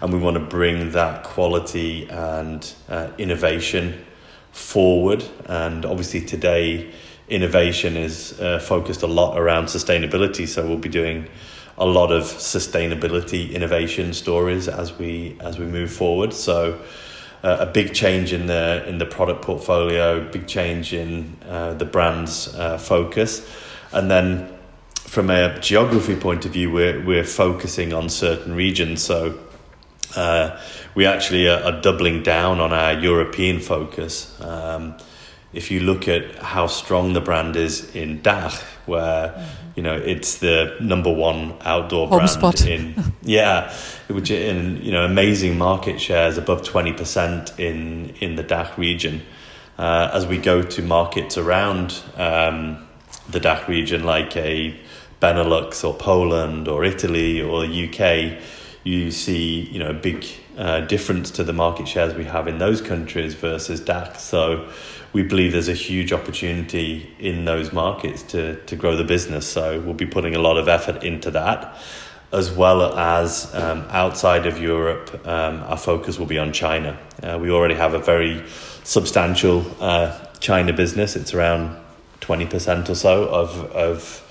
and 0.00 0.10
we 0.14 0.18
want 0.18 0.34
to 0.34 0.42
bring 0.42 0.92
that 0.92 1.22
quality 1.24 2.08
and 2.08 2.72
uh, 2.88 3.10
innovation 3.18 4.02
forward. 4.50 5.22
And 5.44 5.84
obviously 5.84 6.22
today, 6.22 6.90
innovation 7.28 7.98
is 7.98 8.40
uh, 8.40 8.60
focused 8.60 9.02
a 9.02 9.06
lot 9.06 9.38
around 9.38 9.66
sustainability. 9.66 10.48
So 10.48 10.66
we'll 10.66 10.78
be 10.78 10.88
doing 10.88 11.28
a 11.76 11.84
lot 11.84 12.10
of 12.10 12.22
sustainability 12.22 13.52
innovation 13.52 14.14
stories 14.14 14.68
as 14.68 14.98
we 14.98 15.36
as 15.40 15.58
we 15.58 15.66
move 15.66 15.92
forward. 15.92 16.32
So. 16.32 16.80
Uh, 17.44 17.58
a 17.60 17.66
big 17.66 17.92
change 17.92 18.32
in 18.32 18.46
the 18.46 18.82
in 18.88 18.98
the 18.98 19.04
product 19.04 19.42
portfolio, 19.42 20.26
big 20.32 20.48
change 20.48 20.92
in 20.94 21.36
uh, 21.46 21.74
the 21.74 21.84
brand's 21.84 22.52
uh, 22.56 22.78
focus, 22.78 23.46
and 23.96 24.10
then 24.10 24.52
from 24.94 25.30
a 25.30 25.58
geography 25.60 26.14
point 26.14 26.44
of 26.44 26.52
view, 26.52 26.70
we're 26.70 27.04
we're 27.04 27.24
focusing 27.24 27.92
on 27.92 28.08
certain 28.08 28.54
regions. 28.54 29.02
So 29.02 29.38
uh, 30.14 30.60
we 30.94 31.06
actually 31.06 31.48
are, 31.48 31.62
are, 31.62 31.80
doubling 31.80 32.22
down 32.22 32.60
on 32.60 32.72
our 32.72 32.92
European 32.92 33.60
focus. 33.60 34.38
Um, 34.40 34.96
if 35.52 35.70
you 35.70 35.80
look 35.80 36.06
at 36.08 36.36
how 36.36 36.66
strong 36.66 37.14
the 37.14 37.20
brand 37.20 37.56
is 37.56 37.94
in 37.94 38.20
DACH, 38.20 38.54
where 38.84 39.28
mm-hmm. 39.28 39.42
you 39.76 39.82
know 39.82 39.94
it's 39.94 40.38
the 40.38 40.76
number 40.80 41.12
one 41.12 41.54
outdoor 41.62 42.08
Home 42.08 42.18
brand 42.18 42.30
spot. 42.30 42.66
in 42.66 43.14
yeah, 43.22 43.72
which 44.08 44.30
in 44.30 44.82
you 44.82 44.92
know 44.92 45.04
amazing 45.04 45.56
market 45.56 46.00
shares 46.00 46.36
above 46.36 46.62
twenty 46.62 46.92
percent 46.92 47.58
in 47.58 48.10
in 48.20 48.36
the 48.36 48.42
DACH 48.42 48.76
region. 48.76 49.22
Uh, 49.78 50.10
as 50.14 50.26
we 50.26 50.38
go 50.38 50.62
to 50.62 50.80
markets 50.80 51.36
around 51.36 52.02
um, 52.16 52.85
the 53.28 53.40
DACH 53.40 53.68
region, 53.68 54.04
like 54.04 54.36
a 54.36 54.78
Benelux 55.20 55.82
or 55.84 55.94
Poland 55.94 56.68
or 56.68 56.84
Italy 56.84 57.40
or 57.40 57.64
UK, 57.64 58.38
you 58.84 59.10
see 59.10 59.60
you 59.62 59.78
know 59.78 59.90
a 59.90 59.94
big 59.94 60.24
uh, 60.56 60.80
difference 60.80 61.30
to 61.32 61.44
the 61.44 61.52
market 61.52 61.88
shares 61.88 62.14
we 62.14 62.24
have 62.24 62.46
in 62.46 62.58
those 62.58 62.80
countries 62.80 63.34
versus 63.34 63.80
DACH. 63.80 64.18
So 64.18 64.68
we 65.12 65.22
believe 65.22 65.52
there's 65.52 65.68
a 65.68 65.74
huge 65.74 66.12
opportunity 66.12 67.10
in 67.18 67.44
those 67.44 67.72
markets 67.72 68.22
to 68.24 68.56
to 68.66 68.76
grow 68.76 68.96
the 68.96 69.04
business. 69.04 69.46
So 69.46 69.80
we'll 69.80 69.94
be 69.94 70.06
putting 70.06 70.34
a 70.34 70.40
lot 70.40 70.58
of 70.58 70.68
effort 70.68 71.02
into 71.02 71.30
that. 71.32 71.76
As 72.32 72.50
well 72.50 72.98
as 72.98 73.54
um, 73.54 73.86
outside 73.88 74.46
of 74.46 74.60
Europe, 74.60 75.26
um, 75.26 75.62
our 75.62 75.76
focus 75.76 76.18
will 76.18 76.26
be 76.26 76.38
on 76.38 76.52
China. 76.52 76.98
Uh, 77.22 77.38
we 77.40 77.50
already 77.50 77.76
have 77.76 77.94
a 77.94 78.00
very 78.00 78.42
substantial 78.82 79.64
uh, 79.80 80.18
China 80.40 80.72
business. 80.72 81.14
It's 81.14 81.32
around 81.32 81.76
20% 82.20 82.88
or 82.88 82.94
so 82.94 83.28
of, 83.28 83.70
of 83.72 84.22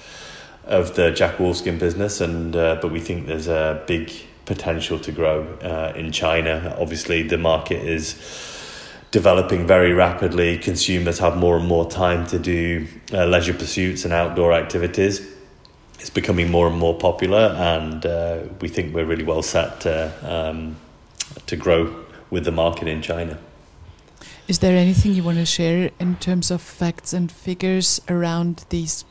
of 0.67 0.95
the 0.95 1.11
Jack 1.11 1.37
Wolfskin 1.37 1.77
business, 1.79 2.21
and 2.21 2.55
uh, 2.55 2.79
but 2.81 2.91
we 2.91 2.99
think 2.99 3.27
there's 3.27 3.47
a 3.47 3.83
big 3.87 4.11
potential 4.45 4.99
to 4.99 5.11
grow 5.11 5.43
uh, 5.61 5.93
in 5.95 6.11
China. 6.11 6.75
Obviously, 6.79 7.23
the 7.23 7.37
market 7.37 7.83
is 7.83 8.15
developing 9.11 9.67
very 9.67 9.93
rapidly. 9.93 10.57
Consumers 10.57 11.19
have 11.19 11.37
more 11.37 11.57
and 11.57 11.67
more 11.67 11.89
time 11.89 12.25
to 12.27 12.39
do 12.39 12.87
uh, 13.13 13.25
leisure 13.25 13.53
pursuits 13.53 14.05
and 14.05 14.13
outdoor 14.13 14.53
activities. 14.53 15.31
It's 15.99 16.09
becoming 16.09 16.51
more 16.51 16.67
and 16.67 16.77
more 16.77 16.97
popular, 16.97 17.55
and 17.57 18.05
uh, 18.05 18.39
we 18.59 18.67
think 18.67 18.93
we're 18.93 19.05
really 19.05 19.23
well 19.23 19.41
set 19.41 19.81
to, 19.81 20.11
um, 20.23 20.75
to 21.45 21.55
grow 21.55 22.03
with 22.29 22.43
the 22.43 22.51
market 22.51 22.87
in 22.87 23.01
China. 23.01 23.37
Is 24.47 24.59
there 24.59 24.77
anything 24.77 25.15
you 25.15 25.23
want 25.23 25.39
to 25.39 25.45
share 25.45 25.89
in 25.99 26.17
terms 26.17 26.51
of 26.51 26.61
facts 26.61 27.13
and 27.13 27.31
figures 27.31 27.99
around 28.07 28.63
these? 28.69 29.03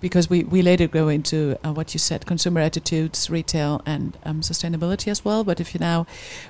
Because 0.00 0.30
we, 0.30 0.44
we 0.44 0.62
later 0.62 0.86
go 0.86 1.08
into 1.08 1.58
uh, 1.64 1.72
what 1.72 1.92
you 1.92 1.98
said 1.98 2.24
consumer 2.24 2.60
attitudes 2.60 3.28
retail 3.28 3.82
and 3.84 4.16
um, 4.22 4.42
sustainability 4.42 5.08
as 5.08 5.24
well 5.24 5.42
but 5.42 5.60
if 5.60 5.74
you 5.74 5.80
now 5.80 6.06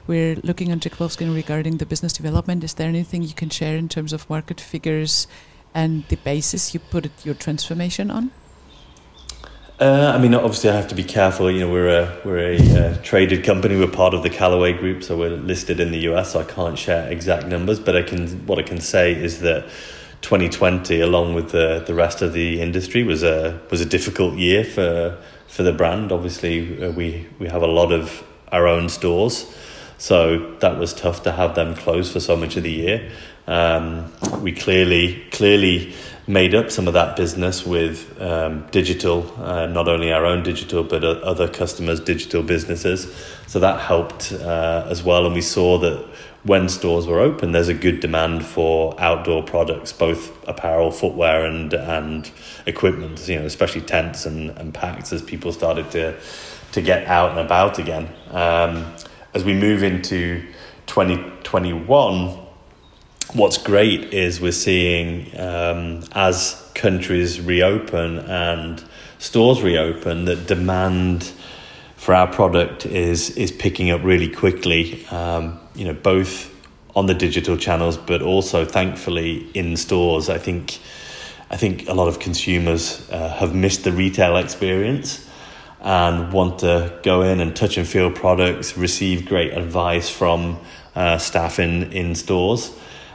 we're 0.06 0.34
looking 0.42 0.68
into 0.70 0.90
Wolfskin 0.90 1.34
regarding 1.34 1.78
the 1.78 1.86
business 1.86 2.12
development 2.12 2.62
is 2.64 2.74
there 2.74 2.88
anything 2.88 3.22
you 3.22 3.32
can 3.32 3.48
share 3.48 3.76
in 3.76 3.88
terms 3.88 4.12
of 4.12 4.28
market 4.28 4.60
figures 4.60 5.26
and 5.72 6.04
the 6.08 6.16
basis 6.16 6.74
you 6.74 6.80
put 6.80 7.08
your 7.24 7.34
transformation 7.34 8.10
on 8.10 8.32
uh, 9.80 10.12
I 10.14 10.18
mean, 10.18 10.34
obviously, 10.34 10.70
I 10.70 10.74
have 10.74 10.86
to 10.88 10.94
be 10.94 11.02
careful. 11.02 11.50
You 11.50 11.60
know, 11.60 11.70
we're 11.70 11.88
a 11.88 12.20
we're 12.24 12.52
a 12.52 12.56
uh, 12.56 12.96
traded 13.02 13.42
company. 13.42 13.76
We're 13.76 13.88
part 13.88 14.14
of 14.14 14.22
the 14.22 14.30
Callaway 14.30 14.72
Group, 14.72 15.02
so 15.02 15.16
we're 15.16 15.30
listed 15.30 15.80
in 15.80 15.90
the 15.90 15.98
US. 16.10 16.32
So 16.32 16.40
I 16.40 16.44
can't 16.44 16.78
share 16.78 17.10
exact 17.10 17.46
numbers, 17.48 17.80
but 17.80 17.96
I 17.96 18.02
can. 18.02 18.46
What 18.46 18.60
I 18.60 18.62
can 18.62 18.80
say 18.80 19.12
is 19.12 19.40
that 19.40 19.68
2020, 20.22 21.00
along 21.00 21.34
with 21.34 21.50
the 21.50 21.82
the 21.84 21.94
rest 21.94 22.22
of 22.22 22.32
the 22.32 22.60
industry, 22.60 23.02
was 23.02 23.24
a 23.24 23.60
was 23.72 23.80
a 23.80 23.84
difficult 23.84 24.34
year 24.34 24.62
for 24.62 25.18
for 25.48 25.64
the 25.64 25.72
brand. 25.72 26.12
Obviously, 26.12 26.80
uh, 26.80 26.92
we 26.92 27.26
we 27.40 27.48
have 27.48 27.62
a 27.62 27.66
lot 27.66 27.90
of 27.90 28.22
our 28.52 28.68
own 28.68 28.88
stores, 28.88 29.52
so 29.98 30.54
that 30.60 30.78
was 30.78 30.94
tough 30.94 31.24
to 31.24 31.32
have 31.32 31.56
them 31.56 31.74
closed 31.74 32.12
for 32.12 32.20
so 32.20 32.36
much 32.36 32.56
of 32.56 32.62
the 32.62 32.70
year. 32.70 33.10
Um, 33.48 34.12
we 34.40 34.52
clearly 34.52 35.24
clearly 35.32 35.94
made 36.26 36.54
up 36.54 36.70
some 36.70 36.88
of 36.88 36.94
that 36.94 37.16
business 37.16 37.66
with 37.66 38.20
um, 38.20 38.66
digital, 38.70 39.30
uh, 39.38 39.66
not 39.66 39.88
only 39.88 40.12
our 40.12 40.24
own 40.24 40.42
digital, 40.42 40.82
but 40.82 41.04
other 41.04 41.48
customers' 41.48 42.00
digital 42.00 42.42
businesses. 42.42 43.14
So 43.46 43.60
that 43.60 43.80
helped 43.80 44.32
uh, 44.32 44.86
as 44.88 45.02
well. 45.02 45.26
And 45.26 45.34
we 45.34 45.42
saw 45.42 45.78
that 45.78 46.06
when 46.44 46.68
stores 46.68 47.06
were 47.06 47.20
open, 47.20 47.52
there's 47.52 47.68
a 47.68 47.74
good 47.74 48.00
demand 48.00 48.44
for 48.44 48.98
outdoor 48.98 49.42
products, 49.42 49.92
both 49.92 50.32
apparel, 50.48 50.90
footwear, 50.90 51.44
and 51.44 51.72
and 51.72 52.30
equipment. 52.66 53.26
You 53.28 53.40
know, 53.40 53.46
especially 53.46 53.82
tents 53.82 54.26
and, 54.26 54.50
and 54.50 54.72
packs 54.72 55.12
as 55.12 55.22
people 55.22 55.52
started 55.52 55.90
to 55.92 56.18
to 56.72 56.82
get 56.82 57.06
out 57.06 57.30
and 57.30 57.40
about 57.40 57.78
again. 57.78 58.08
Um, 58.30 58.94
as 59.32 59.44
we 59.44 59.54
move 59.54 59.82
into 59.82 60.42
2021, 60.86 62.43
what's 63.34 63.58
great 63.58 64.14
is 64.14 64.40
we're 64.40 64.52
seeing 64.52 65.38
um, 65.38 66.04
as 66.12 66.70
countries 66.74 67.40
reopen 67.40 68.18
and 68.20 68.82
stores 69.18 69.60
reopen 69.60 70.24
that 70.26 70.46
demand 70.46 71.32
for 71.96 72.14
our 72.14 72.28
product 72.28 72.86
is 72.86 73.30
is 73.36 73.50
picking 73.50 73.90
up 73.90 74.02
really 74.04 74.28
quickly. 74.28 75.04
Um, 75.06 75.58
you 75.74 75.84
know, 75.84 75.94
both 75.94 76.50
on 76.94 77.06
the 77.06 77.14
digital 77.14 77.56
channels, 77.56 77.96
but 77.96 78.22
also 78.22 78.64
thankfully 78.64 79.50
in 79.52 79.76
stores. 79.76 80.28
I 80.28 80.38
think 80.38 80.78
I 81.50 81.56
think 81.56 81.88
a 81.88 81.94
lot 81.94 82.08
of 82.08 82.20
consumers 82.20 83.08
uh, 83.10 83.30
have 83.30 83.54
missed 83.54 83.82
the 83.84 83.92
retail 83.92 84.36
experience 84.36 85.28
and 85.80 86.32
want 86.32 86.60
to 86.60 86.98
go 87.02 87.22
in 87.22 87.40
and 87.40 87.54
touch 87.54 87.76
and 87.76 87.86
feel 87.86 88.10
products, 88.10 88.76
receive 88.76 89.26
great 89.26 89.52
advice 89.52 90.08
from 90.08 90.58
uh, 90.94 91.18
staff 91.18 91.58
in 91.58 91.92
in 91.92 92.14
stores. 92.14 92.70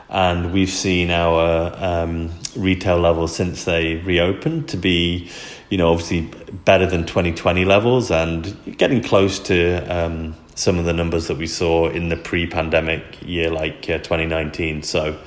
And 0.09 0.51
we've 0.51 0.69
seen 0.69 1.11
our 1.11 1.71
um, 1.77 2.31
retail 2.55 2.97
levels 2.97 3.35
since 3.35 3.65
they 3.65 3.97
reopened 3.97 4.67
to 4.69 4.77
be 4.77 5.29
you 5.69 5.77
know, 5.77 5.91
obviously 5.91 6.21
better 6.65 6.85
than 6.85 7.05
2020 7.05 7.63
levels 7.63 8.09
and 8.09 8.57
getting 8.77 9.01
close 9.03 9.39
to 9.39 9.77
um, 9.85 10.35
some 10.55 10.79
of 10.79 10.85
the 10.85 10.93
numbers 10.93 11.27
that 11.27 11.37
we 11.37 11.47
saw 11.47 11.87
in 11.89 12.09
the 12.09 12.17
pre-pandemic 12.17 13.21
year 13.21 13.51
like 13.51 13.89
uh, 13.89 13.99
2019. 13.99 14.81
So 14.83 15.17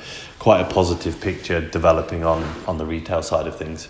quite 0.41 0.61
a 0.61 0.65
positive 0.65 1.21
picture 1.21 1.61
developing 1.61 2.25
on, 2.25 2.43
on 2.67 2.79
the 2.79 2.85
retail 2.85 3.23
side 3.23 3.47
of 3.47 3.57
things. 3.57 3.89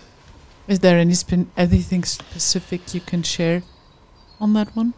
Is 0.67 0.79
there 0.79 0.97
any 0.97 1.15
sp- 1.17 1.49
anything 1.57 2.03
specific 2.03 2.93
you 2.93 3.01
can 3.01 3.23
share 3.23 3.63
on 4.39 4.53
that 4.53 4.73
one? 4.75 4.93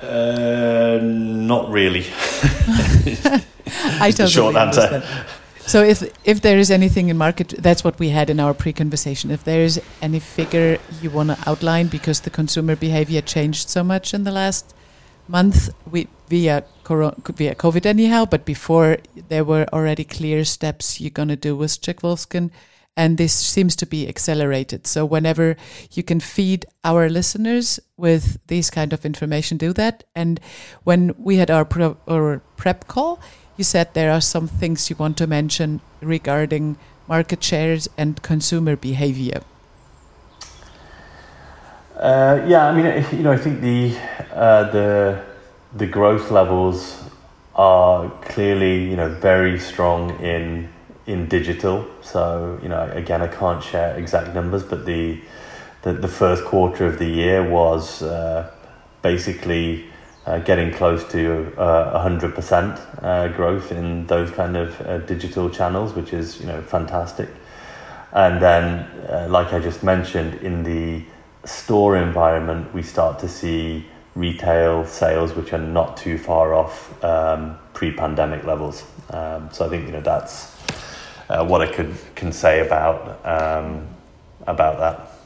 Uh, 0.00 0.98
not 1.02 1.70
really. 1.70 2.06
I 4.00 4.10
totally 4.10 4.30
short 4.30 4.56
understand. 4.56 5.02
answer. 5.04 5.26
So 5.66 5.82
if 5.82 6.02
if 6.24 6.40
there 6.40 6.58
is 6.58 6.70
anything 6.70 7.10
in 7.10 7.18
market, 7.18 7.54
that's 7.58 7.84
what 7.84 7.98
we 7.98 8.08
had 8.08 8.30
in 8.30 8.40
our 8.40 8.54
pre-conversation. 8.54 9.30
If 9.30 9.44
there 9.44 9.60
is 9.60 9.80
any 10.00 10.18
figure 10.18 10.78
you 11.02 11.10
want 11.10 11.28
to 11.28 11.36
outline 11.46 11.88
because 11.88 12.20
the 12.20 12.30
consumer 12.30 12.74
behavior 12.74 13.20
changed 13.20 13.68
so 13.68 13.84
much 13.84 14.14
in 14.14 14.24
the 14.24 14.32
last 14.32 14.74
month, 15.28 15.68
we 15.90 16.08
via 16.28 16.64
corona, 16.84 17.14
via 17.36 17.54
COVID 17.54 17.84
anyhow, 17.84 18.24
but 18.24 18.46
before 18.46 18.96
there 19.28 19.44
were 19.44 19.66
already 19.72 20.04
clear 20.04 20.44
steps 20.44 21.00
you're 21.00 21.10
going 21.10 21.28
to 21.28 21.36
do 21.36 21.54
with 21.54 21.80
Jack 21.82 22.00
Wolfskin 22.00 22.50
and 22.98 23.16
this 23.16 23.32
seems 23.32 23.76
to 23.76 23.86
be 23.86 24.08
accelerated. 24.08 24.86
So 24.86 25.06
whenever 25.06 25.56
you 25.92 26.02
can 26.02 26.18
feed 26.18 26.66
our 26.82 27.08
listeners 27.08 27.78
with 27.96 28.38
this 28.48 28.70
kind 28.70 28.92
of 28.92 29.06
information, 29.06 29.56
do 29.56 29.72
that. 29.74 30.02
And 30.16 30.40
when 30.82 31.14
we 31.16 31.36
had 31.36 31.48
our, 31.48 31.64
pre- 31.64 31.94
our 32.08 32.42
prep 32.56 32.88
call, 32.88 33.20
you 33.58 33.64
said 33.64 33.92
there 33.92 34.10
are 34.10 34.20
some 34.20 34.46
things 34.46 34.88
you 34.88 34.96
want 34.96 35.18
to 35.18 35.26
mention 35.26 35.80
regarding 36.00 36.76
market 37.08 37.42
shares 37.42 37.88
and 37.98 38.22
consumer 38.22 38.76
behavior. 38.76 39.42
Uh, 41.96 42.44
yeah, 42.46 42.68
I 42.68 42.72
mean, 42.72 43.04
you 43.12 43.24
know, 43.24 43.32
I 43.32 43.36
think 43.36 43.60
the 43.60 43.98
uh, 44.32 44.70
the 44.70 45.24
the 45.76 45.86
growth 45.86 46.30
levels 46.30 47.02
are 47.56 48.08
clearly, 48.22 48.88
you 48.88 48.96
know, 48.96 49.08
very 49.08 49.58
strong 49.58 50.18
in 50.20 50.68
in 51.06 51.26
digital. 51.26 51.84
So, 52.00 52.60
you 52.62 52.68
know, 52.68 52.88
again, 52.94 53.20
I 53.22 53.26
can't 53.26 53.62
share 53.62 53.96
exact 53.96 54.32
numbers, 54.34 54.62
but 54.62 54.86
the 54.86 55.20
the, 55.82 55.92
the 55.92 56.08
first 56.08 56.44
quarter 56.44 56.86
of 56.86 57.00
the 57.00 57.06
year 57.06 57.42
was 57.42 58.02
uh, 58.02 58.48
basically 59.02 59.86
uh, 60.28 60.38
getting 60.40 60.70
close 60.70 61.04
to 61.10 61.50
uh, 61.56 62.06
100% 62.06 63.02
uh, 63.02 63.28
growth 63.28 63.72
in 63.72 64.06
those 64.08 64.30
kind 64.30 64.58
of 64.58 64.78
uh, 64.82 64.98
digital 64.98 65.48
channels, 65.48 65.94
which 65.94 66.12
is, 66.12 66.38
you 66.38 66.44
know, 66.46 66.60
fantastic. 66.60 67.30
And 68.12 68.42
then, 68.42 68.86
like 69.30 69.54
I 69.54 69.58
just 69.58 69.82
mentioned, 69.82 70.34
in 70.42 70.64
the 70.64 71.02
store 71.46 71.96
environment, 71.96 72.74
we 72.74 72.82
start 72.82 73.18
to 73.20 73.28
see 73.28 73.86
retail 74.14 74.84
sales 74.84 75.34
which 75.34 75.54
are 75.54 75.58
not 75.58 75.96
too 75.96 76.18
far 76.18 76.52
off 76.52 77.02
um, 77.02 77.56
pre-pandemic 77.72 78.44
levels. 78.44 78.84
Um, 79.10 79.48
so 79.50 79.64
I 79.64 79.68
think 79.70 79.86
you 79.86 79.92
know 79.92 80.00
that's 80.00 80.54
what 81.28 81.62
I 81.62 81.70
could 81.70 81.94
can 82.14 82.32
say 82.32 82.66
about 82.66 83.24
um, 83.24 83.86
about 84.46 84.78
that. 84.78 85.17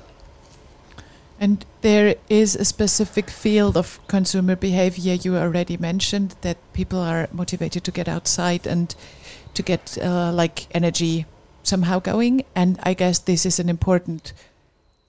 And 1.43 1.67
there 1.81 2.15
is 2.29 2.55
a 2.55 2.65
specific 2.65 3.29
field 3.29 3.77
of 3.77 3.99
consumer 4.07 4.55
behavior 4.55 5.15
you 5.15 5.37
already 5.37 5.77
mentioned 5.77 6.37
that 6.43 6.57
people 6.73 7.01
are 7.01 7.29
motivated 7.33 7.83
to 7.83 7.91
get 7.91 8.09
outside 8.09 8.65
and 8.65 8.95
to 9.55 9.63
get 9.65 9.99
uh, 10.01 10.31
like 10.33 10.73
energy 10.73 11.27
somehow 11.65 11.99
going. 11.99 12.45
And 12.55 12.79
I 12.85 12.95
guess 12.95 13.19
this 13.19 13.45
is 13.45 13.59
an 13.59 13.69
important, 13.69 14.33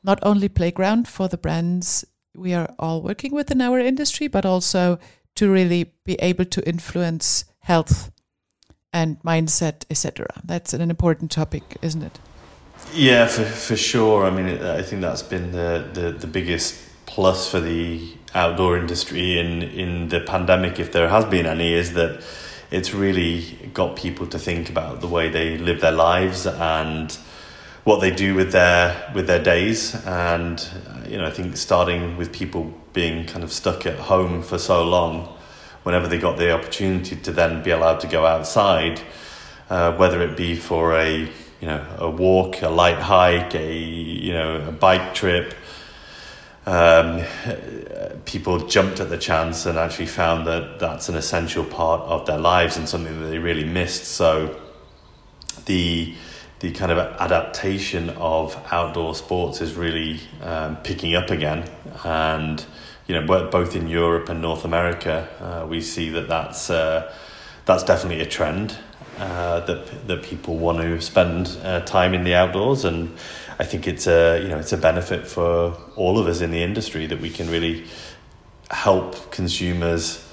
not 0.03 0.17
only 0.23 0.49
playground 0.49 1.07
for 1.07 1.27
the 1.27 1.37
brands 1.37 2.03
we 2.33 2.55
are 2.55 2.73
all 2.79 3.03
working 3.03 3.31
with 3.31 3.51
in 3.51 3.61
our 3.61 3.77
industry, 3.77 4.27
but 4.27 4.43
also 4.43 4.97
to 5.35 5.51
really 5.51 5.93
be 6.03 6.15
able 6.15 6.45
to 6.45 6.67
influence 6.67 7.45
health 7.59 8.11
and 8.91 9.21
mindset, 9.21 9.85
etc. 9.87 10.25
That's 10.43 10.73
an 10.73 10.89
important 10.89 11.29
topic, 11.29 11.77
isn't 11.83 12.01
it? 12.01 12.19
Yeah, 12.93 13.27
for 13.27 13.43
for 13.43 13.75
sure. 13.75 14.25
I 14.25 14.29
mean, 14.29 14.61
I 14.61 14.83
think 14.83 15.01
that's 15.01 15.23
been 15.23 15.51
the, 15.51 15.89
the, 15.93 16.11
the 16.11 16.27
biggest 16.27 16.75
plus 17.07 17.49
for 17.49 17.59
the 17.59 18.13
outdoor 18.35 18.77
industry 18.77 19.39
in 19.39 19.63
in 19.63 20.09
the 20.09 20.19
pandemic, 20.19 20.79
if 20.79 20.91
there 20.91 21.09
has 21.09 21.25
been 21.25 21.47
any, 21.47 21.73
is 21.73 21.93
that 21.93 22.23
it's 22.69 22.93
really 22.93 23.41
got 23.73 23.95
people 23.95 24.27
to 24.27 24.37
think 24.37 24.69
about 24.69 25.01
the 25.01 25.07
way 25.07 25.29
they 25.29 25.57
live 25.57 25.81
their 25.81 25.91
lives 25.91 26.45
and 26.45 27.17
what 27.83 27.99
they 27.99 28.11
do 28.11 28.35
with 28.35 28.51
their 28.51 29.11
with 29.15 29.25
their 29.27 29.43
days 29.43 29.95
and 30.05 30.67
you 31.07 31.17
know 31.17 31.25
I 31.25 31.31
think 31.31 31.57
starting 31.57 32.15
with 32.17 32.31
people 32.31 32.73
being 32.93 33.25
kind 33.25 33.43
of 33.43 33.51
stuck 33.51 33.85
at 33.85 33.97
home 33.97 34.43
for 34.43 34.59
so 34.59 34.83
long 34.83 35.27
whenever 35.83 36.07
they 36.07 36.19
got 36.19 36.37
the 36.37 36.51
opportunity 36.51 37.15
to 37.15 37.31
then 37.31 37.63
be 37.63 37.71
allowed 37.71 37.99
to 37.99 38.07
go 38.07 38.25
outside, 38.25 39.01
uh, 39.69 39.91
whether 39.97 40.21
it 40.21 40.37
be 40.37 40.55
for 40.55 40.95
a 40.95 41.27
you 41.63 41.69
know 41.69 41.85
a 41.97 42.09
walk, 42.09 42.61
a 42.61 42.67
light 42.67 42.97
hike, 42.97 43.55
a 43.55 43.73
you 43.73 44.33
know 44.33 44.67
a 44.67 44.71
bike 44.73 45.13
trip. 45.13 45.53
Um, 46.65 47.23
people 48.25 48.67
jumped 48.67 48.99
at 48.99 49.09
the 49.09 49.17
chance 49.17 49.65
and 49.65 49.77
actually 49.77 50.07
found 50.07 50.45
that 50.47 50.79
that's 50.79 51.07
an 51.07 51.15
essential 51.15 51.63
part 51.63 52.01
of 52.01 52.25
their 52.25 52.37
lives 52.37 52.75
and 52.75 52.89
something 52.89 53.17
that 53.21 53.27
they 53.27 53.37
really 53.37 53.63
missed. 53.63 54.03
So 54.03 54.59
the 55.65 56.13
the 56.59 56.71
kind 56.73 56.91
of 56.91 56.97
adaptation 56.97 58.09
of 58.11 58.61
outdoor 58.69 59.15
sports 59.15 59.61
is 59.61 59.75
really 59.75 60.19
um, 60.41 60.75
picking 60.77 61.15
up 61.15 61.29
again 61.29 61.69
and 62.03 62.65
you 63.07 63.15
know, 63.15 63.49
both 63.49 63.75
in 63.75 63.87
Europe 63.87 64.27
and 64.29 64.41
North 64.41 64.65
America, 64.65 65.29
uh, 65.39 65.67
we 65.67 65.81
see 65.81 66.09
that 66.09 66.27
that's 66.27 66.69
uh, 66.69 67.13
that's 67.65 67.83
definitely 67.83 68.21
a 68.21 68.25
trend 68.25 68.77
uh, 69.19 69.59
that 69.61 70.07
that 70.07 70.23
people 70.23 70.57
want 70.57 70.79
to 70.81 71.01
spend 71.01 71.57
uh, 71.63 71.81
time 71.81 72.13
in 72.13 72.23
the 72.23 72.33
outdoors, 72.33 72.85
and 72.85 73.15
I 73.59 73.65
think 73.65 73.87
it's 73.87 74.07
a 74.07 74.39
you 74.41 74.49
know 74.49 74.57
it's 74.57 74.73
a 74.73 74.77
benefit 74.77 75.27
for 75.27 75.77
all 75.95 76.17
of 76.19 76.27
us 76.27 76.41
in 76.41 76.51
the 76.51 76.63
industry 76.63 77.05
that 77.07 77.21
we 77.21 77.29
can 77.29 77.49
really 77.49 77.85
help 78.71 79.31
consumers 79.31 80.27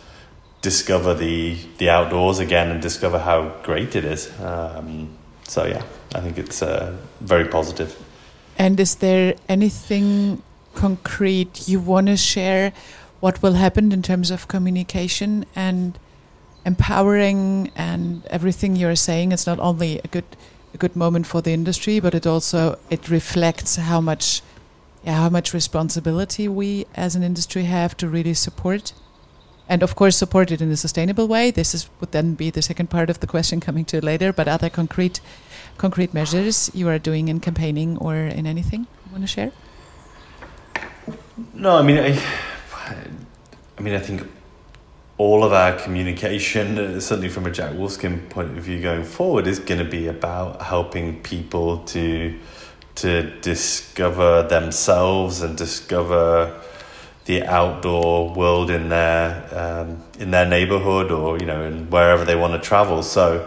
discover 0.62 1.14
the 1.14 1.56
the 1.78 1.90
outdoors 1.90 2.38
again 2.38 2.70
and 2.70 2.82
discover 2.82 3.18
how 3.18 3.48
great 3.62 3.96
it 3.96 4.04
is. 4.04 4.30
Um, 4.40 5.08
so 5.48 5.64
yeah, 5.64 5.82
I 6.14 6.20
think 6.20 6.38
it's 6.38 6.62
uh, 6.62 6.96
very 7.20 7.46
positive. 7.46 7.96
And 8.58 8.78
is 8.78 8.96
there 8.96 9.34
anything 9.48 10.42
concrete 10.74 11.68
you 11.68 11.80
want 11.80 12.06
to 12.06 12.16
share 12.16 12.72
what 13.20 13.42
will 13.42 13.54
happen 13.54 13.92
in 13.92 14.02
terms 14.02 14.30
of 14.30 14.48
communication 14.48 15.44
and 15.54 15.98
empowering 16.64 17.70
and 17.74 18.24
everything 18.26 18.76
you're 18.76 18.96
saying 18.96 19.32
it's 19.32 19.46
not 19.46 19.58
only 19.60 20.00
a 20.04 20.08
good 20.08 20.24
a 20.74 20.76
good 20.76 20.94
moment 20.94 21.26
for 21.26 21.40
the 21.40 21.52
industry 21.52 21.98
but 22.00 22.14
it 22.14 22.26
also 22.26 22.78
it 22.90 23.08
reflects 23.08 23.76
how 23.76 24.00
much 24.00 24.42
yeah, 25.04 25.14
how 25.14 25.30
much 25.30 25.54
responsibility 25.54 26.46
we 26.48 26.86
as 26.94 27.16
an 27.16 27.22
industry 27.22 27.64
have 27.64 27.96
to 27.96 28.08
really 28.08 28.34
support. 28.34 28.92
And 29.68 29.82
of 29.82 29.94
course 29.94 30.16
support 30.16 30.50
it 30.50 30.60
in 30.60 30.70
a 30.70 30.76
sustainable 30.76 31.28
way. 31.28 31.50
This 31.50 31.74
is 31.74 31.88
would 32.00 32.12
then 32.12 32.34
be 32.34 32.50
the 32.50 32.60
second 32.60 32.90
part 32.90 33.08
of 33.08 33.20
the 33.20 33.26
question 33.26 33.60
coming 33.60 33.84
to 33.86 34.04
later 34.04 34.32
but 34.32 34.48
other 34.48 34.68
concrete 34.68 35.20
concrete 35.78 36.12
measures 36.12 36.70
you 36.74 36.88
are 36.88 36.98
doing 36.98 37.28
in 37.28 37.40
campaigning 37.40 37.96
or 37.98 38.16
in 38.16 38.46
anything 38.46 38.80
you 38.80 39.12
want 39.12 39.22
to 39.22 39.28
share? 39.28 39.52
No, 41.54 41.76
I 41.76 41.82
mean, 41.82 41.98
I, 41.98 42.22
I 43.78 43.80
mean, 43.80 43.94
I 43.94 43.98
think 43.98 44.28
all 45.20 45.44
of 45.44 45.52
our 45.52 45.74
communication, 45.74 46.78
uh, 46.78 46.98
certainly 46.98 47.28
from 47.28 47.44
a 47.44 47.50
Jack 47.50 47.74
Wolfskin 47.74 48.30
point 48.30 48.56
of 48.56 48.64
view 48.64 48.80
going 48.80 49.04
forward, 49.04 49.46
is 49.46 49.58
going 49.58 49.78
to 49.78 49.84
be 49.84 50.06
about 50.08 50.62
helping 50.62 51.20
people 51.22 51.84
to 51.84 52.38
to 52.94 53.38
discover 53.40 54.42
themselves 54.48 55.42
and 55.42 55.58
discover 55.58 56.58
the 57.26 57.42
outdoor 57.44 58.32
world 58.32 58.70
in 58.70 58.88
their 58.88 59.46
um, 59.52 60.02
in 60.18 60.30
their 60.30 60.46
neighborhood 60.46 61.10
or 61.10 61.38
you 61.38 61.44
know 61.44 61.64
in 61.64 61.90
wherever 61.90 62.24
they 62.24 62.34
want 62.34 62.54
to 62.54 62.68
travel. 62.68 63.02
So 63.02 63.46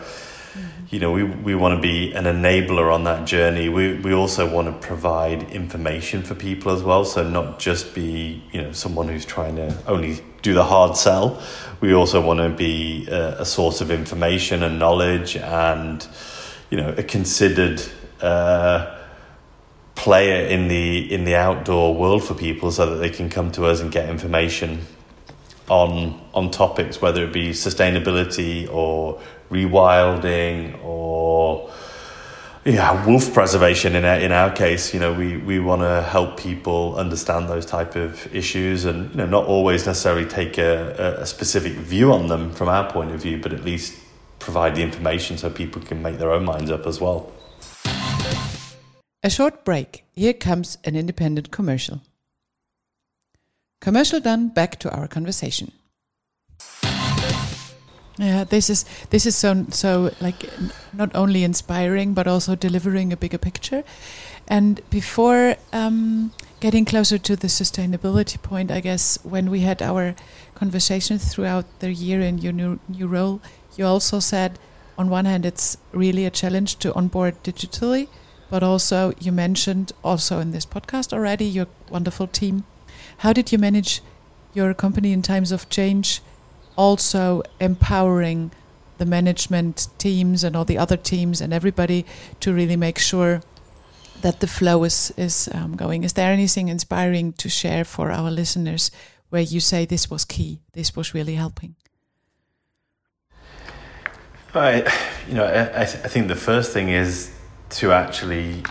you 0.92 1.00
know, 1.00 1.12
we, 1.12 1.24
we 1.24 1.56
want 1.56 1.76
to 1.76 1.82
be 1.82 2.14
an 2.14 2.26
enabler 2.26 2.94
on 2.94 3.06
that 3.06 3.26
journey. 3.26 3.68
We, 3.68 3.96
we 3.96 4.14
also 4.14 4.48
want 4.48 4.68
to 4.68 4.88
provide 4.88 5.42
information 5.50 6.22
for 6.22 6.36
people 6.36 6.72
as 6.72 6.84
well. 6.84 7.04
So 7.04 7.28
not 7.28 7.58
just 7.58 7.96
be, 7.96 8.44
you 8.52 8.62
know, 8.62 8.74
someone 8.74 9.08
who's 9.08 9.26
trying 9.26 9.56
to 9.56 9.76
only 9.88 10.22
do 10.44 10.54
the 10.54 10.64
hard 10.64 10.96
sell. 10.96 11.42
We 11.82 11.94
also 11.96 12.22
want 12.22 12.40
to 12.40 12.50
be 12.50 13.08
a, 13.10 13.42
a 13.42 13.46
source 13.46 13.82
of 13.82 13.90
information 13.90 14.62
and 14.62 14.78
knowledge 14.78 15.36
and, 15.36 16.08
you 16.70 16.78
know, 16.78 16.94
a 16.96 17.04
considered, 17.04 17.82
uh, 18.22 19.00
player 19.96 20.48
in 20.48 20.68
the 20.68 21.14
in 21.14 21.24
the 21.24 21.36
outdoor 21.36 21.96
world 21.96 22.24
for 22.24 22.34
people 22.34 22.72
so 22.72 22.86
that 22.90 22.96
they 22.96 23.10
can 23.10 23.30
come 23.30 23.52
to 23.52 23.66
us 23.66 23.80
and 23.80 23.92
get 23.92 24.10
information 24.10 24.86
on 25.70 26.20
on 26.34 26.52
topics 26.52 27.02
whether 27.02 27.24
it 27.24 27.32
be 27.32 27.52
sustainability 27.52 28.68
or 28.70 29.22
rewilding 29.50 30.84
or 30.84 31.72
yeah, 32.66 33.06
wolf 33.06 33.34
preservation 33.34 33.96
in 33.96 34.06
our, 34.06 34.18
in 34.18 34.32
our 34.32 34.50
case, 34.50 34.94
you 34.94 35.00
know, 35.00 35.14
we, 35.14 35.38
we 35.38 35.60
want 35.60 35.82
to 35.82 36.02
help 36.04 36.40
people 36.40 36.96
understand 36.96 37.50
those 37.50 37.66
type 37.66 37.96
of 37.96 38.34
issues 38.34 38.86
and, 38.86 39.10
you 39.12 39.18
know, 39.18 39.26
not 39.26 39.46
always 39.46 39.86
necessarily 39.86 40.26
take 40.26 40.58
a, 40.58 41.18
a 41.20 41.26
specific 41.26 41.74
view 41.74 42.14
on 42.14 42.28
them 42.28 42.52
from 42.54 42.70
our 42.70 42.90
point 42.90 43.12
of 43.12 43.22
view, 43.22 43.38
but 43.42 43.52
at 43.52 43.66
least 43.66 44.00
provide 44.40 44.76
the 44.76 44.82
information 44.82 45.38
so 45.38 45.50
people 45.50 45.82
can 45.82 46.02
make 46.02 46.18
their 46.18 46.32
own 46.32 46.46
minds 46.46 46.72
up 46.72 46.86
as 46.86 47.02
well. 47.02 47.32
A 49.24 49.30
short 49.30 49.66
break. 49.66 50.06
Here 50.14 50.34
comes 50.34 50.78
an 50.86 50.96
independent 50.96 51.52
commercial. 51.52 52.02
Commercial 53.82 54.22
done, 54.22 54.48
back 54.50 54.80
to 54.80 54.90
our 54.94 55.08
conversation. 55.08 55.74
Yeah, 58.18 58.44
this 58.44 58.70
is 58.70 58.86
this 59.10 59.26
is 59.26 59.36
so 59.36 59.66
so 59.72 60.12
like 60.22 60.48
not 60.94 61.16
only 61.16 61.44
inspiring 61.44 62.14
but 62.14 62.28
also 62.28 62.56
delivering 62.56 63.12
a 63.12 63.18
bigger 63.18 63.40
picture. 63.40 63.84
And 64.48 64.82
before 64.90 65.56
um, 65.72 66.32
getting 66.60 66.86
closer 66.86 67.18
to 67.18 67.36
the 67.36 67.48
sustainability 67.48 68.42
point, 68.42 68.72
I 68.72 68.82
guess 68.82 69.18
when 69.24 69.50
we 69.50 69.62
had 69.62 69.82
our 69.82 70.16
conversation 70.54 71.18
throughout 71.18 71.66
the 71.80 71.92
year 71.92 72.22
in 72.22 72.38
your 72.38 72.54
new, 72.54 72.80
new 72.88 73.08
role, 73.08 73.42
you 73.78 73.86
also 73.86 74.20
said 74.20 74.60
on 74.98 75.10
one 75.10 75.26
hand 75.26 75.46
it's 75.46 75.78
really 75.92 76.26
a 76.26 76.30
challenge 76.30 76.76
to 76.80 76.94
onboard 76.94 77.42
digitally, 77.44 78.10
but 78.50 78.62
also 78.62 79.14
you 79.20 79.32
mentioned 79.32 79.92
also 80.04 80.40
in 80.40 80.52
this 80.52 80.66
podcast 80.66 81.14
already 81.14 81.46
your 81.46 81.68
wonderful 81.90 82.28
team. 82.28 82.64
How 83.18 83.34
did 83.34 83.52
you 83.52 83.58
manage 83.58 84.02
your 84.54 84.74
company 84.76 85.14
in 85.14 85.24
times 85.24 85.52
of 85.52 85.68
change? 85.70 86.22
Also 86.76 87.42
empowering 87.60 88.52
the 88.98 89.06
management 89.06 89.88
teams 89.98 90.44
and 90.44 90.56
all 90.56 90.66
the 90.66 90.78
other 90.78 90.98
teams 90.98 91.42
and 91.42 91.54
everybody 91.54 92.06
to 92.40 92.54
really 92.54 92.76
make 92.76 93.00
sure 93.00 93.42
that 94.22 94.40
the 94.40 94.48
flow 94.48 94.84
is 94.84 95.14
is 95.18 95.50
um, 95.54 95.76
going. 95.76 96.04
Is 96.04 96.14
there 96.14 96.32
anything 96.32 96.70
inspiring 96.70 97.34
to 97.34 97.50
share 97.50 97.84
for 97.84 98.12
our 98.12 98.32
listeners 98.32 98.92
where 99.30 99.42
you 99.42 99.60
say 99.60 99.86
this 99.86 100.10
was 100.10 100.26
key, 100.26 100.62
this 100.74 100.96
was 100.96 101.14
really 101.14 101.36
helping? 101.36 101.76
I, 104.56 104.84
you 105.28 105.34
know, 105.34 105.46
I, 105.46 105.82
I 105.82 105.86
think 105.86 106.28
the 106.28 106.36
first 106.36 106.72
thing 106.74 106.90
is 106.90 107.32
to 107.72 107.92
actually 107.92 108.64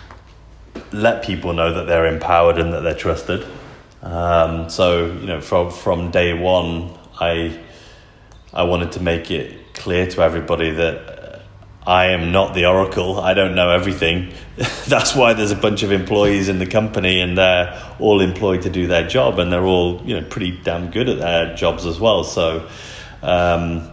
let 0.92 1.24
people 1.24 1.52
know 1.52 1.74
that 1.74 1.86
they're 1.86 2.06
empowered 2.06 2.58
and 2.58 2.72
that 2.72 2.82
they're 2.82 2.94
trusted. 2.94 3.44
Um, 4.02 4.70
so, 4.70 5.06
you 5.06 5.26
know, 5.26 5.40
from 5.40 5.70
from 5.70 6.10
day 6.10 6.32
one, 6.34 6.96
I 7.20 7.58
I 8.52 8.64
wanted 8.64 8.92
to 8.92 9.00
make 9.00 9.30
it 9.30 9.74
clear 9.74 10.06
to 10.06 10.22
everybody 10.22 10.70
that 10.70 11.42
I 11.86 12.06
am 12.08 12.30
not 12.30 12.54
the 12.54 12.66
oracle. 12.66 13.18
I 13.18 13.34
don't 13.34 13.54
know 13.54 13.70
everything. 13.70 14.32
That's 14.86 15.14
why 15.16 15.32
there's 15.32 15.50
a 15.50 15.56
bunch 15.56 15.82
of 15.82 15.90
employees 15.90 16.48
in 16.48 16.58
the 16.58 16.66
company, 16.66 17.20
and 17.20 17.36
they're 17.36 17.80
all 17.98 18.20
employed 18.20 18.62
to 18.62 18.70
do 18.70 18.86
their 18.86 19.06
job, 19.06 19.38
and 19.38 19.52
they're 19.52 19.64
all 19.64 20.00
you 20.04 20.20
know 20.20 20.26
pretty 20.28 20.58
damn 20.62 20.90
good 20.90 21.08
at 21.08 21.18
their 21.18 21.54
jobs 21.54 21.86
as 21.86 21.98
well. 21.98 22.24
So. 22.24 22.68
Um, 23.22 23.88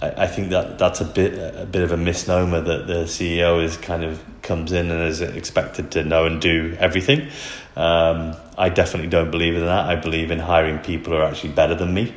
I, 0.00 0.24
I 0.24 0.26
think 0.26 0.50
that 0.50 0.78
that's 0.78 1.00
a 1.00 1.04
bit 1.04 1.34
a 1.34 1.66
bit 1.66 1.82
of 1.82 1.92
a 1.92 1.96
misnomer 1.96 2.60
that 2.60 2.86
the 2.86 3.04
CEO 3.04 3.62
is 3.62 3.76
kind 3.76 4.02
of 4.02 4.22
comes 4.42 4.72
in 4.72 4.90
and 4.90 5.02
is 5.02 5.20
expected 5.20 5.90
to 5.92 6.04
know 6.04 6.26
and 6.26 6.40
do 6.40 6.76
everything. 6.78 7.28
Um, 7.76 8.34
I 8.58 8.68
definitely 8.68 9.08
don't 9.08 9.30
believe 9.30 9.54
in 9.54 9.64
that. 9.64 9.86
I 9.86 9.96
believe 9.96 10.30
in 10.30 10.38
hiring 10.38 10.78
people 10.78 11.12
who 11.12 11.18
are 11.18 11.24
actually 11.24 11.52
better 11.52 11.74
than 11.74 11.94
me. 11.94 12.14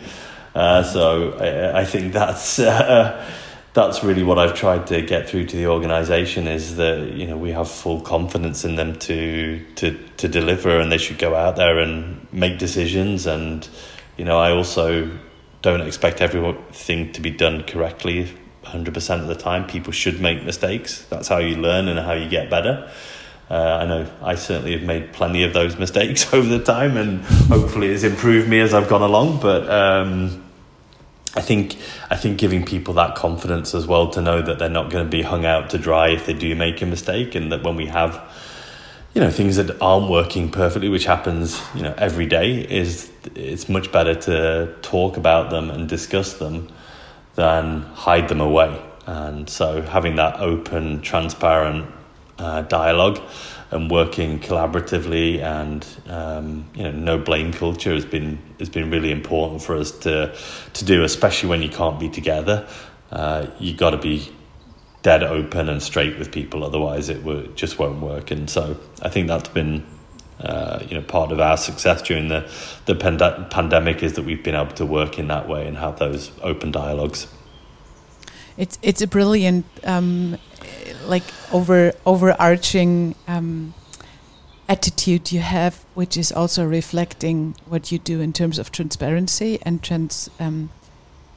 Uh, 0.56 0.84
so 0.84 1.34
I, 1.34 1.82
I, 1.82 1.86
think 1.86 2.14
that's 2.14 2.60
uh, 2.60 3.28
that's 3.74 4.04
really 4.04 4.22
what 4.22 4.38
I've 4.38 4.54
tried 4.54 4.88
to 4.88 5.02
get 5.02 5.28
through 5.28 5.48
to 5.48 5.56
the 5.58 5.68
organisation 5.68 6.48
is 6.48 6.76
that 6.76 7.14
you 7.14 7.26
know 7.26 7.38
we 7.38 7.52
have 7.52 7.70
full 7.70 8.02
confidence 8.02 8.64
in 8.64 8.76
them 8.76 8.98
to 9.00 9.66
to 9.76 9.98
to 10.18 10.28
deliver, 10.28 10.80
and 10.80 10.92
they 10.92 11.00
should 11.00 11.18
go 11.18 11.36
out 11.36 11.56
there 11.56 11.80
and 11.80 12.28
make 12.32 12.60
decisions. 12.60 13.26
And 13.26 13.68
you 14.18 14.26
know, 14.26 14.38
I 14.38 14.52
also 14.52 15.10
don't 15.64 15.82
expect 15.82 16.22
everything 16.22 17.12
to 17.14 17.22
be 17.22 17.32
done 17.32 17.64
correctly. 17.64 18.32
100% 18.64 19.20
of 19.20 19.28
the 19.28 19.36
time, 19.36 19.68
people 19.68 19.92
should 19.92 20.22
make 20.22 20.44
mistakes. 20.44 21.04
That's 21.10 21.28
how 21.28 21.40
you 21.40 21.58
learn 21.58 21.90
and 21.90 22.00
how 22.00 22.14
you 22.14 22.30
get 22.30 22.50
better. 22.50 22.90
Uh, 23.50 23.80
I 23.82 23.86
know 23.86 24.12
I 24.22 24.36
certainly 24.36 24.72
have 24.72 24.84
made 24.84 25.14
plenty 25.14 25.44
of 25.44 25.54
those 25.54 25.78
mistakes 25.78 26.34
over 26.34 26.48
the 26.48 26.64
time, 26.64 26.98
and 26.98 27.22
hopefully 27.24 27.88
it's 27.88 28.04
improved 28.04 28.48
me 28.48 28.60
as 28.60 28.74
I've 28.74 28.90
gone 28.90 29.02
along. 29.02 29.42
But 29.42 29.70
um, 29.70 30.43
I 31.36 31.42
think 31.42 31.78
I 32.10 32.16
think 32.16 32.38
giving 32.38 32.64
people 32.64 32.94
that 32.96 33.16
confidence 33.16 33.74
as 33.74 33.88
well 33.88 34.10
to 34.12 34.22
know 34.22 34.42
that 34.42 34.60
they're 34.60 34.70
not 34.70 34.92
going 34.92 35.06
to 35.06 35.10
be 35.10 35.24
hung 35.24 35.46
out 35.46 35.72
to 35.72 35.78
dry 35.78 36.10
if 36.10 36.26
they 36.26 36.34
do 36.34 36.56
make 36.56 36.82
a 36.82 36.86
mistake, 36.86 37.36
and 37.36 37.52
that 37.52 37.64
when 37.64 37.76
we 37.76 37.88
have 37.88 38.22
you 39.16 39.22
know 39.22 39.32
things 39.32 39.56
that 39.56 39.82
aren't 39.82 40.10
working 40.10 40.52
perfectly, 40.52 40.90
which 40.90 41.06
happens 41.06 41.60
you 41.74 41.82
know 41.82 41.94
every 41.98 42.28
day, 42.28 42.60
is 42.60 43.12
it's 43.36 43.68
much 43.68 43.92
better 43.92 44.14
to 44.14 44.76
talk 44.82 45.18
about 45.18 45.50
them 45.50 45.72
and 45.72 45.90
discuss 45.90 46.34
them 46.34 46.70
than 47.36 47.82
hide 47.82 48.28
them 48.30 48.42
away. 48.42 48.80
And 49.06 49.50
so 49.50 49.82
having 49.82 50.16
that 50.18 50.40
open, 50.40 51.02
transparent 51.02 51.92
uh, 52.38 52.62
dialogue 52.62 53.20
and 53.74 53.90
working 53.90 54.40
collaboratively 54.40 55.42
and 55.42 55.86
um, 56.08 56.70
you 56.76 56.84
know 56.84 56.92
no 56.92 57.18
blame 57.18 57.52
culture 57.52 57.94
has 57.94 58.06
been 58.06 58.38
has 58.60 58.70
been 58.70 58.92
really 58.92 59.12
important 59.12 59.62
for 59.62 59.76
us 59.76 59.92
to 59.92 60.36
to 60.74 60.86
do, 60.86 61.04
especially 61.04 61.50
when 61.50 61.62
you 61.62 61.70
can't 61.70 62.00
be 62.00 62.10
together. 62.10 62.68
Uh, 63.12 63.48
you 63.60 63.74
got 63.74 63.92
to 63.92 63.98
be 63.98 64.32
dead 65.02 65.24
open 65.24 65.70
and 65.70 65.82
straight 65.84 66.18
with 66.18 66.32
people, 66.32 66.64
otherwise 66.64 67.10
it 67.10 67.20
w- 67.26 67.52
just 67.56 67.78
won't 67.78 68.02
work. 68.02 68.32
And 68.32 68.50
so 68.50 68.78
I 69.02 69.10
think 69.10 69.28
that's 69.28 69.50
been. 69.50 69.86
Uh, 70.40 70.84
you 70.90 70.96
know, 70.96 71.02
part 71.02 71.32
of 71.32 71.40
our 71.40 71.56
success 71.56 72.02
during 72.02 72.28
the 72.28 72.50
the 72.86 72.96
pand- 72.96 73.50
pandemic 73.50 74.04
is 74.04 74.14
that 74.14 74.24
we've 74.24 74.44
been 74.44 74.56
able 74.56 74.74
to 74.74 74.86
work 74.86 75.18
in 75.18 75.28
that 75.28 75.48
way 75.48 75.66
and 75.68 75.78
have 75.78 76.00
those 76.00 76.32
open 76.42 76.70
dialogues. 76.72 77.28
It's 78.58 78.78
it's 78.82 79.02
a 79.02 79.08
brilliant 79.08 79.66
um, 79.84 80.38
like 81.06 81.24
over 81.52 81.94
overarching 82.06 83.16
um, 83.28 83.74
attitude 84.70 85.32
you 85.32 85.42
have, 85.42 85.84
which 85.94 86.18
is 86.18 86.32
also 86.32 86.66
reflecting 86.66 87.56
what 87.66 87.92
you 87.92 88.00
do 88.00 88.22
in 88.22 88.34
terms 88.34 88.60
of 88.60 88.72
transparency 88.72 89.60
and 89.64 89.82
trans 89.82 90.30
um, 90.40 90.70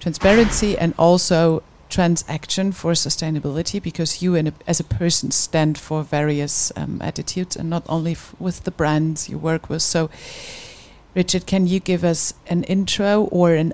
transparency 0.00 0.76
and 0.79 0.94
also 0.98 1.62
transaction 1.88 2.72
for 2.72 2.92
sustainability 2.92 3.81
because 3.81 4.20
you 4.20 4.35
a, 4.37 4.52
as 4.66 4.81
a 4.81 4.85
person 4.85 5.31
stand 5.31 5.79
for 5.79 6.02
various 6.02 6.72
um, 6.76 7.00
attitudes 7.00 7.57
and 7.57 7.70
not 7.70 7.85
only 7.88 8.16
with 8.38 8.64
the 8.64 8.70
brands 8.70 9.29
you 9.29 9.38
work 9.38 9.68
with. 9.68 9.83
So 9.83 10.11
richard 11.14 11.46
can 11.46 11.66
you 11.66 11.81
give 11.81 12.05
us 12.05 12.35
an 12.46 12.62
intro 12.64 13.24
or 13.31 13.55
an 13.55 13.72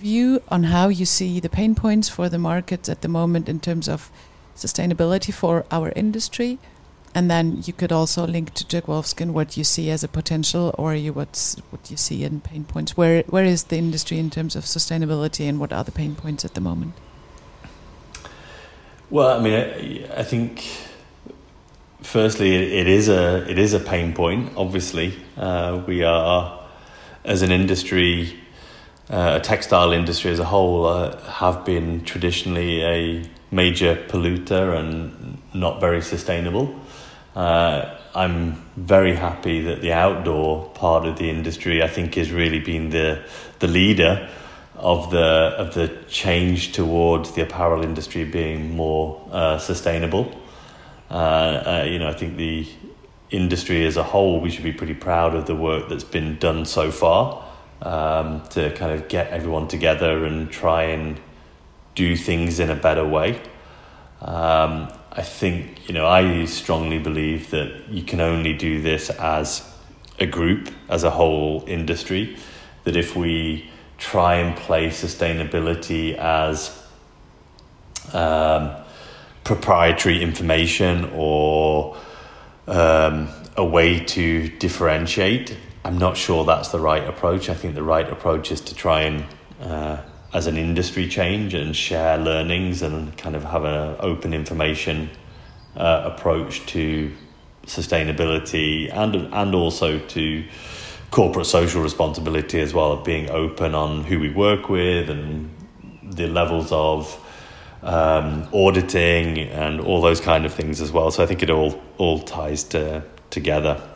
overview 0.00 0.42
on 0.48 0.64
how 0.64 0.88
you 0.88 1.04
see 1.04 1.40
the 1.40 1.48
pain 1.48 1.74
points 1.74 2.08
for 2.08 2.28
the 2.28 2.38
markets 2.38 2.88
at 2.88 3.02
the 3.02 3.08
moment 3.08 3.48
in 3.48 3.60
terms 3.60 3.88
of 3.88 4.10
sustainability 4.56 5.32
for 5.32 5.64
our 5.70 5.92
industry. 5.96 6.58
And 7.14 7.28
then 7.30 7.62
you 7.64 7.72
could 7.72 7.90
also 7.90 8.26
link 8.26 8.54
to 8.54 8.66
Jack 8.66 8.84
Wolfskin 8.84 9.32
what 9.32 9.56
you 9.56 9.64
see 9.64 9.90
as 9.90 10.04
a 10.04 10.08
potential 10.08 10.72
or 10.78 10.94
you 10.94 11.12
what's 11.12 11.56
what 11.70 11.90
you 11.90 11.96
see 11.96 12.22
in 12.22 12.40
pain 12.40 12.64
points. 12.64 12.96
Where 12.96 13.22
where 13.24 13.44
is 13.44 13.64
the 13.64 13.78
industry 13.78 14.18
in 14.18 14.30
terms 14.30 14.54
of 14.54 14.64
sustainability 14.64 15.48
and 15.48 15.58
what 15.58 15.72
are 15.72 15.82
the 15.82 15.90
pain 15.90 16.14
points 16.14 16.44
at 16.44 16.54
the 16.54 16.60
moment? 16.60 16.94
Well, 19.10 19.36
I 19.36 19.42
mean, 19.42 19.54
I, 19.54 20.20
I 20.20 20.22
think 20.22 20.64
firstly 22.00 22.54
it, 22.54 22.86
it 22.86 22.86
is 22.86 23.08
a 23.08 23.44
it 23.50 23.58
is 23.58 23.74
a 23.74 23.80
pain 23.80 24.14
point. 24.14 24.52
Obviously, 24.56 25.14
uh, 25.36 25.82
we 25.88 26.04
are 26.04 26.60
as 27.24 27.42
an 27.42 27.50
industry, 27.50 28.39
uh, 29.10 29.40
textile 29.40 29.92
industry 29.92 30.30
as 30.30 30.38
a 30.38 30.44
whole, 30.44 30.86
uh, 30.86 31.16
have 31.22 31.64
been 31.64 32.04
traditionally 32.04 32.82
a 32.82 33.24
major 33.50 33.96
polluter 34.08 34.76
and 34.78 35.38
not 35.52 35.80
very 35.80 36.00
sustainable. 36.00 36.72
Uh, 37.34 37.96
I'm 38.14 38.54
very 38.76 39.14
happy 39.14 39.60
that 39.62 39.82
the 39.82 39.92
outdoor 39.92 40.68
part 40.70 41.06
of 41.06 41.18
the 41.18 41.28
industry, 41.28 41.82
I 41.82 41.88
think, 41.88 42.14
has 42.14 42.30
really 42.30 42.60
been 42.60 42.90
the 42.90 43.22
the 43.58 43.68
leader 43.68 44.28
of 44.76 45.10
the 45.10 45.54
of 45.58 45.74
the 45.74 45.88
change 46.08 46.72
towards 46.72 47.32
the 47.32 47.42
apparel 47.42 47.82
industry 47.82 48.24
being 48.24 48.74
more 48.76 49.28
uh, 49.30 49.58
sustainable. 49.58 50.40
Uh, 51.10 51.14
uh, 51.14 51.86
you 51.88 51.98
know, 51.98 52.08
I 52.08 52.14
think 52.14 52.36
the 52.36 52.68
industry 53.30 53.86
as 53.86 53.96
a 53.96 54.02
whole, 54.02 54.40
we 54.40 54.50
should 54.50 54.64
be 54.64 54.72
pretty 54.72 54.94
proud 54.94 55.34
of 55.34 55.46
the 55.46 55.54
work 55.54 55.88
that's 55.88 56.04
been 56.04 56.38
done 56.38 56.64
so 56.64 56.90
far 56.90 57.44
um, 57.82 58.42
to 58.50 58.70
kind 58.74 58.92
of 58.92 59.08
get 59.08 59.28
everyone 59.28 59.68
together 59.68 60.24
and 60.24 60.50
try 60.50 60.84
and 60.84 61.20
do 61.94 62.16
things 62.16 62.60
in 62.60 62.70
a 62.70 62.76
better 62.76 63.06
way. 63.06 63.40
Um, 64.20 64.92
I 65.12 65.22
think, 65.22 65.88
you 65.88 65.94
know, 65.94 66.06
I 66.06 66.44
strongly 66.44 66.98
believe 66.98 67.50
that 67.50 67.88
you 67.88 68.02
can 68.02 68.20
only 68.20 68.52
do 68.52 68.80
this 68.80 69.10
as 69.10 69.66
a 70.18 70.26
group, 70.26 70.70
as 70.88 71.04
a 71.04 71.10
whole 71.10 71.64
industry, 71.66 72.36
that 72.84 72.96
if 72.96 73.16
we 73.16 73.70
try 73.98 74.36
and 74.36 74.56
play 74.56 74.88
sustainability 74.88 76.14
as 76.16 76.76
um, 78.12 78.74
proprietary 79.44 80.22
information 80.22 81.10
or 81.14 81.96
um, 82.66 83.28
a 83.56 83.64
way 83.64 84.00
to 84.00 84.48
differentiate, 84.58 85.56
I'm 85.84 85.98
not 85.98 86.16
sure 86.16 86.44
that's 86.44 86.68
the 86.68 86.80
right 86.80 87.06
approach. 87.06 87.48
I 87.48 87.54
think 87.54 87.74
the 87.74 87.82
right 87.82 88.08
approach 88.08 88.52
is 88.52 88.60
to 88.62 88.74
try 88.74 89.02
and 89.02 89.24
uh, 89.60 90.02
as 90.32 90.46
an 90.46 90.56
industry 90.56 91.08
change 91.08 91.54
and 91.54 91.74
share 91.74 92.18
learnings 92.18 92.82
and 92.82 93.16
kind 93.16 93.34
of 93.34 93.44
have 93.44 93.64
an 93.64 93.96
open 94.00 94.34
information 94.34 95.10
uh, 95.76 96.02
approach 96.12 96.66
to 96.66 97.12
sustainability 97.66 98.92
and 98.92 99.14
and 99.32 99.54
also 99.54 99.98
to 99.98 100.44
corporate 101.10 101.46
social 101.46 101.82
responsibility 101.82 102.60
as 102.60 102.72
well 102.72 102.92
of 102.92 103.04
being 103.04 103.30
open 103.30 103.74
on 103.74 104.04
who 104.04 104.18
we 104.18 104.30
work 104.30 104.68
with 104.68 105.10
and 105.10 105.50
the 106.02 106.26
levels 106.26 106.70
of 106.72 107.18
um, 107.82 108.48
auditing 108.52 109.38
and 109.38 109.80
all 109.80 110.00
those 110.00 110.20
kind 110.20 110.44
of 110.44 110.52
things 110.52 110.80
as 110.80 110.92
well. 110.92 111.10
So 111.10 111.22
I 111.22 111.26
think 111.26 111.42
it 111.42 111.50
all 111.50 111.80
all 111.98 112.18
ties 112.20 112.64
to, 112.64 113.02
together. 113.30 113.89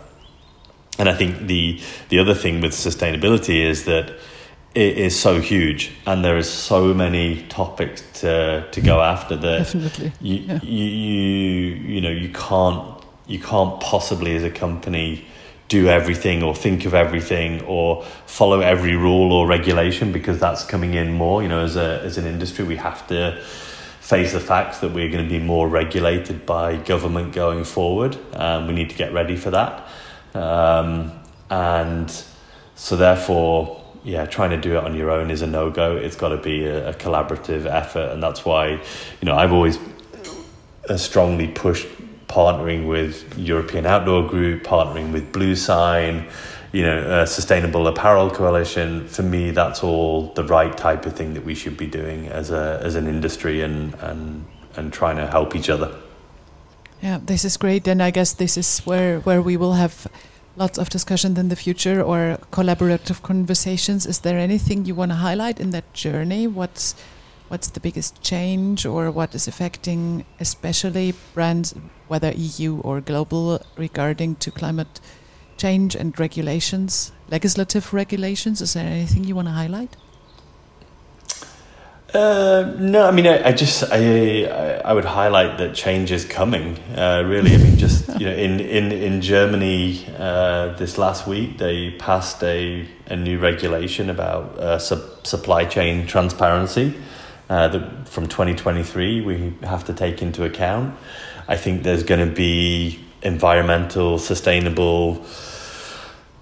And 0.98 1.08
I 1.08 1.14
think 1.14 1.46
the 1.46 1.80
the 2.08 2.18
other 2.18 2.34
thing 2.34 2.60
with 2.60 2.72
sustainability 2.72 3.64
is 3.64 3.84
that 3.84 4.10
it 4.74 4.98
is 4.98 5.18
so 5.18 5.40
huge 5.40 5.92
and 6.04 6.24
there 6.24 6.36
is 6.36 6.50
so 6.50 6.92
many 6.92 7.42
topics 7.48 8.02
to 8.20 8.66
to 8.70 8.80
go 8.80 9.00
after 9.00 9.36
that 9.36 9.58
definitely. 9.58 10.12
you, 10.20 10.36
yeah. 10.36 10.60
you 10.62 10.84
you 10.84 11.74
you 11.94 12.00
know 12.00 12.10
you 12.10 12.28
can't 12.30 13.02
you 13.26 13.38
can't 13.38 13.80
possibly 13.80 14.34
as 14.36 14.42
a 14.42 14.50
company 14.50 15.24
do 15.68 15.88
everything 15.88 16.42
or 16.42 16.54
think 16.54 16.84
of 16.84 16.92
everything 16.92 17.62
or 17.62 18.04
follow 18.26 18.60
every 18.60 18.94
rule 18.94 19.32
or 19.32 19.46
regulation 19.46 20.12
because 20.12 20.38
that's 20.38 20.64
coming 20.64 20.94
in 20.94 21.12
more. 21.12 21.42
You 21.42 21.48
know 21.48 21.60
as 21.60 21.76
a 21.76 22.00
as 22.02 22.18
an 22.18 22.26
industry 22.26 22.64
we 22.64 22.76
have 22.76 23.06
to 23.08 23.40
face 24.00 24.32
the 24.32 24.40
fact 24.40 24.82
that 24.82 24.92
we're 24.92 25.08
going 25.08 25.24
to 25.24 25.30
be 25.30 25.38
more 25.38 25.66
regulated 25.66 26.44
by 26.44 26.76
government 26.76 27.32
going 27.32 27.64
forward. 27.64 28.18
And 28.34 28.66
we 28.68 28.74
need 28.74 28.90
to 28.90 28.96
get 28.96 29.14
ready 29.14 29.34
for 29.34 29.50
that 29.50 29.88
um, 30.34 31.12
and 31.50 32.24
so 32.74 32.96
therefore 32.96 33.84
yeah, 34.04 34.26
trying 34.26 34.50
to 34.50 34.58
do 34.58 34.76
it 34.76 34.84
on 34.84 34.94
your 34.94 35.10
own 35.10 35.30
is 35.30 35.40
a 35.40 35.46
no 35.46 35.70
go. 35.70 35.96
It's 35.96 36.14
got 36.14 36.28
to 36.28 36.36
be 36.36 36.66
a, 36.66 36.90
a, 36.90 36.94
collaborative 36.94 37.64
effort, 37.64 38.12
and 38.12 38.22
that's 38.22 38.44
why 38.44 38.72
you 38.72 39.24
know 39.24 39.34
I've 39.34 39.52
always 39.52 39.78
uh, 40.88 40.96
strongly 40.98 41.48
pushed 41.48 41.88
partnering 42.28 42.86
with 42.86 43.36
European 43.38 43.86
Outdoor 43.86 44.28
Group, 44.28 44.62
partnering 44.62 45.12
with 45.12 45.32
Bluesign, 45.32 46.30
you 46.72 46.82
know, 46.82 47.22
a 47.22 47.26
Sustainable 47.26 47.86
Apparel 47.86 48.30
Coalition. 48.30 49.08
For 49.08 49.22
me, 49.22 49.52
that's 49.52 49.82
all 49.82 50.34
the 50.34 50.44
right 50.44 50.76
type 50.76 51.06
of 51.06 51.16
thing 51.16 51.32
that 51.34 51.44
we 51.44 51.54
should 51.54 51.78
be 51.78 51.86
doing 51.86 52.28
as 52.28 52.50
a 52.50 52.80
as 52.82 52.96
an 52.96 53.06
industry 53.06 53.62
and 53.62 53.94
and 54.00 54.44
and 54.76 54.92
trying 54.92 55.16
to 55.16 55.26
help 55.26 55.56
each 55.56 55.70
other. 55.70 55.96
Yeah, 57.04 57.18
this 57.22 57.44
is 57.44 57.58
great, 57.58 57.86
and 57.86 58.02
I 58.02 58.10
guess 58.10 58.32
this 58.32 58.56
is 58.56 58.78
where 58.86 59.20
where 59.20 59.42
we 59.42 59.58
will 59.58 59.74
have 59.74 60.06
lots 60.56 60.78
of 60.78 60.88
discussion 60.88 61.36
in 61.36 61.50
the 61.50 61.56
future 61.56 62.00
or 62.00 62.38
collaborative 62.50 63.20
conversations. 63.20 64.06
Is 64.06 64.20
there 64.20 64.38
anything 64.38 64.86
you 64.86 64.94
want 64.94 65.10
to 65.10 65.16
highlight 65.16 65.60
in 65.60 65.68
that 65.72 65.92
journey? 65.92 66.46
What's 66.46 66.94
what's 67.48 67.68
the 67.68 67.80
biggest 67.80 68.22
change 68.22 68.86
or 68.86 69.10
what 69.10 69.34
is 69.34 69.46
affecting 69.46 70.24
especially 70.40 71.12
brands, 71.34 71.74
whether 72.08 72.32
EU 72.32 72.80
or 72.80 73.02
global, 73.02 73.60
regarding 73.76 74.36
to 74.36 74.50
climate 74.50 74.98
change 75.58 75.94
and 75.94 76.18
regulations, 76.18 77.12
legislative 77.28 77.92
regulations? 77.92 78.62
Is 78.62 78.72
there 78.72 78.86
anything 78.86 79.24
you 79.24 79.34
want 79.34 79.48
to 79.48 79.52
highlight? 79.52 79.94
Uh, 82.14 82.72
no, 82.78 83.08
I 83.08 83.10
mean, 83.10 83.26
I, 83.26 83.48
I 83.48 83.52
just 83.52 83.82
I, 83.90 84.44
I 84.84 84.92
would 84.92 85.04
highlight 85.04 85.58
that 85.58 85.74
change 85.74 86.12
is 86.12 86.24
coming. 86.24 86.78
Uh, 86.96 87.24
really, 87.26 87.52
I 87.52 87.56
mean, 87.56 87.76
just 87.76 88.08
you 88.20 88.26
know, 88.26 88.32
in 88.32 88.60
in 88.60 88.92
in 88.92 89.20
Germany 89.20 90.06
uh, 90.16 90.74
this 90.74 90.96
last 90.96 91.26
week 91.26 91.58
they 91.58 91.90
passed 91.90 92.40
a 92.44 92.86
a 93.06 93.16
new 93.16 93.40
regulation 93.40 94.10
about 94.10 94.56
uh, 94.58 94.78
supply 94.78 95.64
chain 95.64 96.06
transparency. 96.06 96.94
Uh, 97.50 97.68
that 97.68 98.08
from 98.08 98.26
2023 98.26 99.20
we 99.20 99.52
have 99.62 99.84
to 99.84 99.92
take 99.92 100.22
into 100.22 100.44
account. 100.44 100.94
I 101.48 101.56
think 101.56 101.82
there's 101.82 102.04
going 102.04 102.26
to 102.26 102.32
be 102.34 103.00
environmental, 103.22 104.18
sustainable 104.18 105.26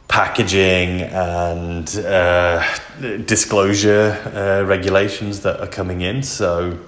packaging 0.06 1.00
and 1.00 1.88
disclosure 3.02 4.12
uh, 4.34 4.66
regulations 4.66 5.40
that 5.40 5.60
are 5.60 5.66
coming 5.66 6.00
in. 6.00 6.22
So, 6.22 6.78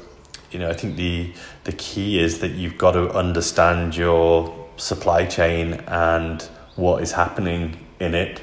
you 0.50 0.58
know, 0.58 0.70
I 0.70 0.74
think 0.74 0.96
the 0.96 1.32
the 1.64 1.72
key 1.72 2.18
is 2.18 2.38
that 2.40 2.52
you've 2.52 2.78
got 2.78 2.92
to 2.92 3.10
understand 3.10 3.96
your 3.96 4.68
supply 4.76 5.26
chain 5.26 5.74
and 5.86 6.42
what 6.76 7.02
is 7.02 7.12
happening 7.12 7.78
in 8.00 8.14
it 8.14 8.40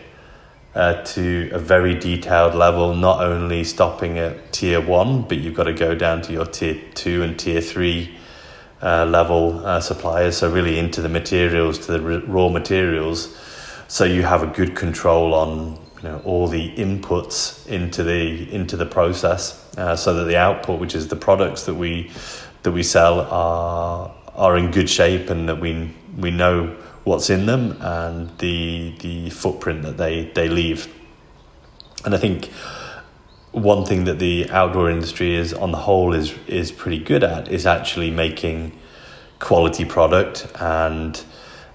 uh, 0.75 1.03
to 1.03 1.49
a 1.53 1.59
very 1.59 1.95
detailed 1.95 2.55
level. 2.55 2.95
Not 2.95 3.21
only 3.21 3.63
stopping 3.63 4.17
at 4.17 4.51
tier 4.51 4.81
one, 4.81 5.23
but 5.23 5.37
you've 5.37 5.55
got 5.55 5.65
to 5.65 5.73
go 5.73 5.95
down 5.95 6.21
to 6.23 6.33
your 6.33 6.45
tier 6.45 6.81
two 6.93 7.23
and 7.23 7.37
tier 7.39 7.61
three. 7.61 8.17
Uh, 8.83 9.05
level 9.05 9.63
uh, 9.63 9.79
suppliers, 9.79 10.37
so 10.37 10.49
really 10.49 10.79
into 10.79 11.03
the 11.03 11.07
materials, 11.07 11.77
to 11.77 11.91
the 11.91 12.01
raw 12.21 12.49
materials, 12.49 13.37
so 13.87 14.03
you 14.03 14.23
have 14.23 14.41
a 14.41 14.47
good 14.47 14.75
control 14.75 15.35
on 15.35 15.77
you 16.01 16.09
know 16.09 16.21
all 16.25 16.47
the 16.47 16.73
inputs 16.75 17.67
into 17.67 18.03
the 18.03 18.51
into 18.53 18.75
the 18.75 18.85
process, 18.85 19.63
uh, 19.77 19.95
so 19.95 20.13
that 20.15 20.25
the 20.25 20.37
output, 20.37 20.79
which 20.79 20.95
is 20.95 21.07
the 21.07 21.15
products 21.15 21.65
that 21.65 21.75
we 21.75 22.11
that 22.63 22.71
we 22.71 22.83
sell, 22.83 23.21
are 23.21 24.13
are 24.35 24.57
in 24.57 24.71
good 24.71 24.89
shape, 24.89 25.29
and 25.29 25.47
that 25.49 25.59
we 25.59 25.93
we 26.17 26.31
know 26.31 26.75
what's 27.03 27.29
in 27.29 27.45
them 27.45 27.77
and 27.81 28.37
the 28.39 28.95
the 28.99 29.29
footprint 29.29 29.83
that 29.83 29.97
they 29.97 30.25
they 30.33 30.49
leave. 30.49 30.87
And 32.03 32.15
I 32.15 32.17
think 32.17 32.49
one 33.51 33.85
thing 33.85 34.05
that 34.05 34.17
the 34.17 34.49
outdoor 34.49 34.89
industry 34.89 35.35
is 35.35 35.53
on 35.53 35.71
the 35.71 35.77
whole 35.77 36.13
is 36.13 36.33
is 36.47 36.71
pretty 36.71 36.99
good 36.99 37.23
at 37.23 37.47
is 37.49 37.65
actually 37.65 38.09
making 38.09 38.77
quality 39.39 39.85
product 39.85 40.47
and 40.59 41.21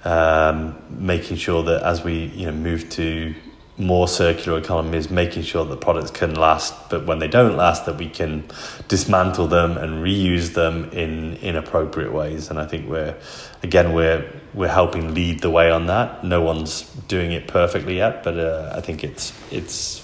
um, 0.04 0.76
making 0.88 1.36
sure 1.36 1.62
that 1.64 1.82
as 1.82 2.02
we 2.02 2.26
you 2.26 2.46
know 2.46 2.52
move 2.52 2.88
to 2.90 3.34
more 3.78 4.08
circular 4.08 4.58
economies, 4.58 5.10
making 5.10 5.42
sure 5.42 5.64
that 5.64 5.80
products 5.80 6.10
can 6.10 6.34
last, 6.34 6.74
but 6.88 7.04
when 7.06 7.18
they 7.18 7.28
don't 7.28 7.56
last, 7.56 7.84
that 7.86 7.96
we 7.98 8.08
can 8.08 8.44
dismantle 8.88 9.46
them 9.48 9.76
and 9.76 10.02
reuse 10.02 10.54
them 10.54 10.90
in 10.90 11.36
in 11.36 11.56
appropriate 11.56 12.12
ways. 12.12 12.50
And 12.50 12.58
I 12.58 12.66
think 12.66 12.88
we're 12.88 13.14
again 13.62 13.92
we're 13.92 14.24
we're 14.54 14.72
helping 14.72 15.14
lead 15.14 15.40
the 15.40 15.50
way 15.50 15.70
on 15.70 15.86
that. 15.86 16.24
No 16.24 16.40
one's 16.40 16.82
doing 17.08 17.32
it 17.32 17.48
perfectly 17.48 17.96
yet, 17.96 18.22
but 18.22 18.38
uh, 18.38 18.72
I 18.74 18.80
think 18.80 19.04
it's 19.04 19.32
it's 19.50 20.02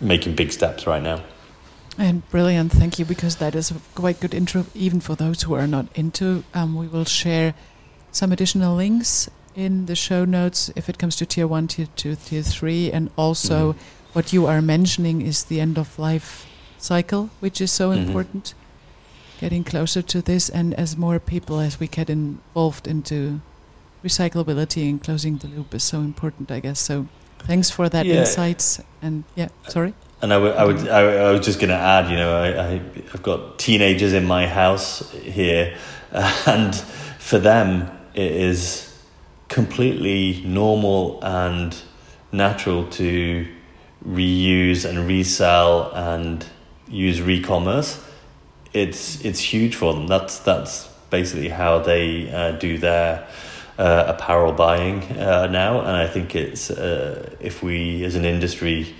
making 0.00 0.34
big 0.34 0.52
steps 0.52 0.86
right 0.86 1.02
now. 1.02 1.20
And 1.98 2.26
brilliant, 2.30 2.72
thank 2.72 2.98
you, 2.98 3.04
because 3.04 3.36
that 3.36 3.54
is 3.54 3.70
a 3.70 3.74
quite 3.94 4.20
good 4.20 4.32
intro, 4.32 4.64
even 4.74 5.00
for 5.00 5.14
those 5.14 5.42
who 5.42 5.52
are 5.52 5.66
not 5.66 5.86
into. 5.94 6.44
Um, 6.54 6.74
we 6.74 6.86
will 6.86 7.04
share 7.04 7.52
some 8.10 8.32
additional 8.32 8.74
links 8.74 9.28
in 9.60 9.86
the 9.86 9.94
show 9.94 10.24
notes 10.24 10.70
if 10.74 10.88
it 10.88 10.98
comes 10.98 11.16
to 11.16 11.26
tier 11.26 11.46
one, 11.46 11.68
tier 11.68 11.86
two, 11.94 12.16
tier 12.16 12.42
three, 12.42 12.90
and 12.90 13.10
also 13.16 13.72
mm-hmm. 13.72 14.12
what 14.14 14.32
you 14.32 14.46
are 14.46 14.62
mentioning 14.62 15.20
is 15.20 15.44
the 15.44 15.60
end 15.60 15.78
of 15.78 15.98
life 15.98 16.46
cycle, 16.78 17.30
which 17.40 17.60
is 17.60 17.70
so 17.70 17.90
mm-hmm. 17.90 18.06
important. 18.06 18.54
Getting 19.38 19.64
closer 19.64 20.02
to 20.02 20.20
this, 20.20 20.48
and 20.50 20.74
as 20.74 20.96
more 20.96 21.18
people 21.18 21.60
as 21.60 21.80
we 21.80 21.88
get 21.88 22.10
involved 22.10 22.86
into 22.86 23.40
recyclability 24.04 24.88
and 24.88 25.02
closing 25.02 25.38
the 25.38 25.46
loop 25.48 25.74
is 25.74 25.82
so 25.82 26.00
important, 26.00 26.50
I 26.50 26.60
guess. 26.60 26.80
So, 26.80 27.06
thanks 27.40 27.70
for 27.70 27.88
that 27.88 28.06
yeah. 28.06 28.20
insights. 28.20 28.80
And 29.00 29.24
yeah, 29.34 29.48
sorry. 29.68 29.94
And 30.22 30.32
I, 30.34 30.36
w- 30.36 30.52
I 30.52 30.64
would, 30.64 30.88
I, 30.88 31.00
I 31.28 31.30
was 31.30 31.44
just 31.44 31.58
going 31.58 31.70
to 31.70 31.76
add, 31.76 32.10
you 32.10 32.16
know, 32.16 32.34
I, 32.36 32.48
I, 32.48 32.70
have 33.12 33.22
got 33.22 33.58
teenagers 33.58 34.12
in 34.12 34.26
my 34.26 34.46
house 34.46 35.10
here, 35.12 35.74
and 36.46 36.76
for 37.18 37.38
them, 37.38 37.90
it 38.12 38.30
is 38.30 38.89
completely 39.50 40.42
normal 40.46 41.22
and 41.22 41.76
natural 42.32 42.86
to 42.86 43.46
reuse 44.08 44.88
and 44.88 45.06
resell 45.06 45.92
and 45.92 46.46
use 46.88 47.20
re-commerce 47.20 48.02
it's 48.72 49.24
it's 49.24 49.40
huge 49.40 49.74
for 49.74 49.94
them. 49.94 50.06
That's 50.06 50.38
that's 50.40 50.88
basically 51.10 51.48
how 51.48 51.80
they 51.80 52.30
uh, 52.30 52.52
do 52.52 52.78
their 52.78 53.26
uh, 53.78 54.04
apparel 54.08 54.52
buying 54.52 55.02
uh, 55.18 55.46
now. 55.46 55.80
And 55.80 55.96
i 55.96 56.06
think 56.06 56.34
it's 56.34 56.70
uh, 56.70 57.34
if 57.40 57.62
we 57.62 58.04
as 58.04 58.14
an 58.14 58.24
industry 58.24 58.94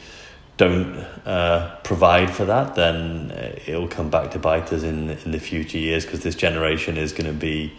don't 0.56 0.96
uh, 1.24 1.74
provide 1.84 2.30
for 2.30 2.44
that 2.44 2.74
then 2.74 3.30
it'll 3.66 3.88
come 3.88 4.10
back 4.10 4.30
to 4.32 4.38
bite 4.38 4.70
us 4.72 4.82
in 4.82 5.10
in 5.24 5.30
the 5.30 5.40
future 5.40 5.78
years 5.78 6.04
because 6.04 6.20
this 6.20 6.34
generation 6.34 6.98
is 6.98 7.12
going 7.12 7.26
to 7.26 7.38
be 7.38 7.72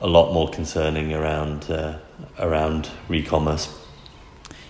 a 0.00 0.06
lot 0.06 0.32
more 0.32 0.48
concerning 0.48 1.12
around 1.12 1.70
uh, 1.70 1.98
around 2.38 2.90
re-commerce. 3.08 3.68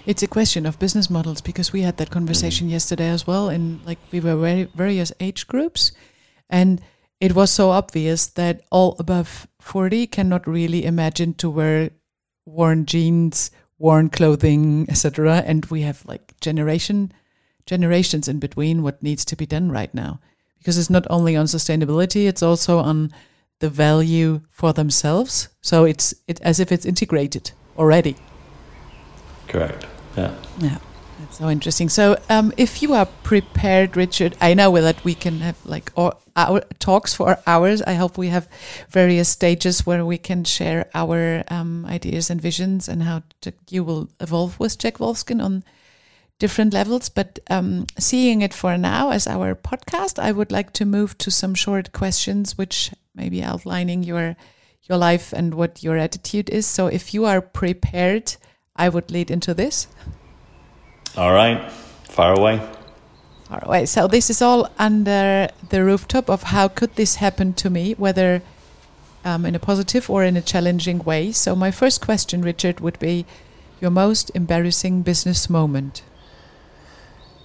It's 0.07 0.23
a 0.23 0.29
question 0.29 0.67
of 0.67 0.79
business 0.79 1.11
models 1.11 1.41
because 1.41 1.73
we 1.73 1.83
had 1.83 1.97
that 1.97 2.11
conversation 2.11 2.69
mm. 2.69 2.71
yesterday 2.71 3.09
as 3.09 3.27
well, 3.27 3.49
and 3.49 3.85
like 3.85 3.99
we 4.13 4.21
were 4.21 4.37
very 4.37 4.65
various 4.75 5.13
age 5.19 5.47
groups, 5.47 5.93
and 6.49 6.81
it 7.21 7.35
was 7.35 7.51
so 7.51 7.71
obvious 7.71 8.27
that 8.27 8.63
all 8.71 8.95
above 8.99 9.49
forty 9.61 10.07
cannot 10.07 10.47
really 10.47 10.85
imagine 10.85 11.35
to 11.35 11.51
wear 11.51 11.91
worn 12.45 12.87
jeans, 12.87 13.51
worn 13.79 14.09
clothing, 14.09 14.87
etc. 14.89 15.43
And 15.45 15.67
we 15.67 15.83
have 15.83 16.05
like 16.07 16.39
generation 16.41 17.13
generations 17.67 18.29
in 18.29 18.39
between 18.39 18.85
what 18.85 19.03
needs 19.03 19.25
to 19.25 19.35
be 19.35 19.45
done 19.45 19.73
right 19.73 19.93
now 19.93 20.21
because 20.59 20.79
it's 20.79 20.91
not 20.91 21.07
only 21.11 21.35
on 21.35 21.47
sustainability; 21.47 22.29
it's 22.29 22.43
also 22.43 22.79
on 22.79 23.11
the 23.61 23.71
value 23.71 24.41
for 24.51 24.73
themselves. 24.73 25.49
So 25.61 25.85
it's 25.85 26.15
it 26.27 26.41
as 26.43 26.61
if 26.61 26.71
it's 26.73 26.87
integrated 26.87 27.53
already. 27.77 28.17
Correct. 29.49 29.87
Yeah. 30.17 30.35
Yeah. 30.59 30.79
That's 31.19 31.39
so 31.39 31.49
interesting. 31.49 31.89
So, 31.89 32.19
um, 32.29 32.53
if 32.57 32.83
you 32.83 32.93
are 32.93 33.07
prepared, 33.23 33.97
Richard, 33.97 34.37
I 34.41 34.53
know 34.55 34.79
that 34.81 35.03
we 35.03 35.15
can 35.15 35.41
have 35.41 35.57
like 35.65 35.91
our 35.97 36.61
talks 36.79 37.15
for 37.15 37.39
hours. 37.47 37.81
I 37.83 37.95
hope 37.95 38.19
we 38.19 38.29
have 38.29 38.49
various 38.91 39.31
stages 39.31 39.87
where 39.87 40.05
we 40.05 40.19
can 40.19 40.45
share 40.45 40.91
our 40.95 41.43
um, 41.49 41.87
ideas 41.87 42.29
and 42.29 42.41
visions 42.41 42.89
and 42.89 43.03
how 43.03 43.23
to, 43.41 43.53
you 43.71 43.83
will 43.83 44.11
evolve 44.21 44.61
with 44.61 44.79
Jack 44.79 44.99
Wolfskin 44.99 45.43
on 45.43 45.65
different 46.39 46.75
levels. 46.75 47.09
But 47.09 47.39
um, 47.49 47.87
seeing 47.99 48.43
it 48.43 48.53
for 48.53 48.77
now 48.77 49.11
as 49.11 49.27
our 49.27 49.55
podcast, 49.55 50.19
I 50.19 50.33
would 50.33 50.53
like 50.53 50.73
to 50.75 50.85
move 50.85 51.17
to 51.19 51.31
some 51.31 51.55
short 51.55 51.93
questions, 51.93 52.59
which 52.59 52.91
maybe 53.17 53.43
outlining 53.43 54.05
your 54.05 54.37
your 54.83 54.99
life 54.99 55.33
and 55.33 55.55
what 55.55 55.83
your 55.83 55.97
attitude 55.97 56.49
is. 56.51 56.67
So, 56.67 56.87
if 56.87 57.13
you 57.13 57.25
are 57.25 57.41
prepared, 57.41 58.37
I 58.77 58.89
would 58.89 59.11
lead 59.11 59.31
into 59.31 59.55
this. 59.55 59.89
All 61.17 61.33
right, 61.33 61.73
far 62.05 62.39
away. 62.39 62.61
Far 63.49 63.65
away. 63.65 63.87
So 63.87 64.07
this 64.07 64.29
is 64.29 64.43
all 64.43 64.69
under 64.79 65.49
the 65.71 65.85
rooftop 65.85 66.29
of 66.29 66.43
how 66.45 66.69
could 66.69 66.97
this 66.97 67.17
happen 67.17 67.55
to 67.55 67.71
me, 67.71 67.95
whether 67.95 68.43
um, 69.25 69.47
in 69.47 69.55
a 69.55 69.59
positive 69.59 70.11
or 70.11 70.25
in 70.25 70.37
a 70.37 70.43
challenging 70.43 70.99
way. 70.99 71.33
So 71.33 71.55
my 71.55 71.71
first 71.71 72.01
question, 72.01 72.43
Richard, 72.43 72.81
would 72.81 72.99
be 72.99 73.25
your 73.81 73.91
most 73.91 74.31
embarrassing 74.35 75.03
business 75.03 75.49
moment. 75.49 76.03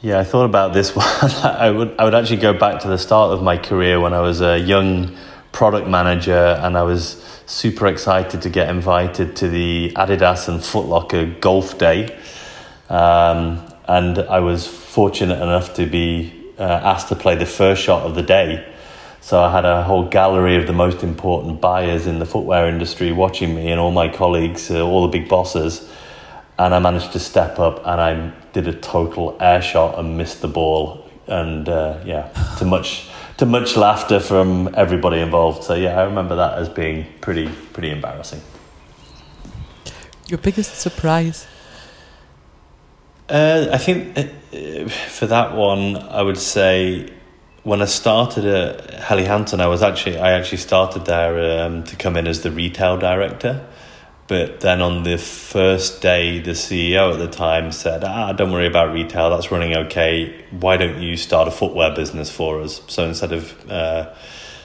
Yeah, 0.01 0.19
I 0.19 0.23
thought 0.23 0.45
about 0.45 0.73
this 0.73 0.95
one. 0.95 1.05
I 1.43 1.69
would 1.69 1.95
I 1.99 2.03
would 2.03 2.15
actually 2.15 2.41
go 2.41 2.53
back 2.53 2.81
to 2.81 2.87
the 2.87 2.97
start 2.97 3.31
of 3.31 3.43
my 3.43 3.57
career 3.57 3.99
when 3.99 4.13
I 4.13 4.21
was 4.21 4.41
a 4.41 4.57
young 4.57 5.15
product 5.51 5.87
manager 5.87 6.59
and 6.61 6.77
I 6.77 6.83
was 6.83 7.23
super 7.45 7.87
excited 7.87 8.41
to 8.41 8.49
get 8.49 8.69
invited 8.69 9.35
to 9.37 9.49
the 9.49 9.91
Adidas 9.95 10.47
and 10.47 10.59
Footlocker 10.59 11.39
Golf 11.41 11.77
Day 11.77 12.17
um, 12.89 13.65
and 13.87 14.19
I 14.19 14.39
was 14.39 14.67
fortunate 14.67 15.41
enough 15.41 15.73
to 15.75 15.85
be 15.85 16.41
uh, 16.57 16.63
asked 16.63 17.09
to 17.09 17.15
play 17.15 17.35
the 17.35 17.45
first 17.45 17.81
shot 17.81 18.03
of 18.03 18.15
the 18.15 18.21
day. 18.21 18.67
So 19.21 19.41
I 19.41 19.51
had 19.51 19.65
a 19.65 19.83
whole 19.83 20.07
gallery 20.07 20.55
of 20.55 20.67
the 20.67 20.73
most 20.73 21.03
important 21.03 21.61
buyers 21.61 22.07
in 22.07 22.19
the 22.19 22.25
footwear 22.25 22.67
industry 22.67 23.11
watching 23.11 23.55
me 23.55 23.71
and 23.71 23.79
all 23.79 23.91
my 23.91 24.09
colleagues, 24.09 24.69
uh, 24.71 24.85
all 24.85 25.03
the 25.03 25.17
big 25.17 25.29
bosses. 25.29 25.89
And 26.57 26.73
I 26.73 26.79
managed 26.79 27.13
to 27.13 27.19
step 27.19 27.59
up 27.59 27.79
and 27.85 28.01
I 28.01 28.33
did 28.53 28.67
a 28.67 28.73
total 28.73 29.37
air 29.39 29.61
shot 29.61 29.97
and 29.97 30.17
missed 30.17 30.41
the 30.41 30.47
ball. 30.47 31.09
And 31.27 31.69
uh, 31.69 31.99
yeah, 32.05 32.29
to 32.59 32.65
much 32.65 33.09
to 33.41 33.47
much 33.47 33.75
laughter 33.75 34.19
from 34.19 34.69
everybody 34.75 35.19
involved. 35.19 35.63
So 35.63 35.73
yeah, 35.73 35.99
I 35.99 36.03
remember 36.03 36.35
that 36.35 36.59
as 36.59 36.69
being 36.69 37.07
pretty 37.21 37.49
pretty 37.73 37.89
embarrassing. 37.89 38.39
Your 40.27 40.37
biggest 40.37 40.79
surprise? 40.79 41.47
Uh, 43.27 43.65
I 43.73 43.79
think 43.79 44.15
uh, 44.15 44.87
for 44.89 45.25
that 45.25 45.55
one, 45.55 45.97
I 45.97 46.21
would 46.21 46.37
say 46.37 47.11
when 47.63 47.81
I 47.81 47.85
started 47.85 48.45
at 48.45 48.93
Helly 48.93 49.25
Hansen, 49.25 49.59
I 49.59 49.65
was 49.65 49.81
actually 49.81 50.19
I 50.19 50.33
actually 50.33 50.59
started 50.59 51.05
there 51.05 51.65
um, 51.65 51.83
to 51.85 51.95
come 51.95 52.17
in 52.17 52.27
as 52.27 52.41
the 52.41 52.51
retail 52.51 52.99
director. 52.99 53.65
But 54.31 54.61
then 54.61 54.79
on 54.81 55.03
the 55.03 55.17
first 55.17 56.01
day, 56.01 56.39
the 56.39 56.51
CEO 56.51 57.11
at 57.11 57.19
the 57.19 57.27
time 57.27 57.73
said, 57.73 58.05
"Ah, 58.05 58.31
don't 58.31 58.49
worry 58.49 58.65
about 58.65 58.93
retail. 58.93 59.29
That's 59.29 59.51
running 59.51 59.75
okay. 59.75 60.45
Why 60.51 60.77
don't 60.77 61.01
you 61.01 61.17
start 61.17 61.49
a 61.49 61.51
footwear 61.51 61.93
business 61.93 62.31
for 62.31 62.61
us?" 62.61 62.81
So 62.87 63.03
instead 63.03 63.33
of 63.33 63.69
uh, 63.69 64.13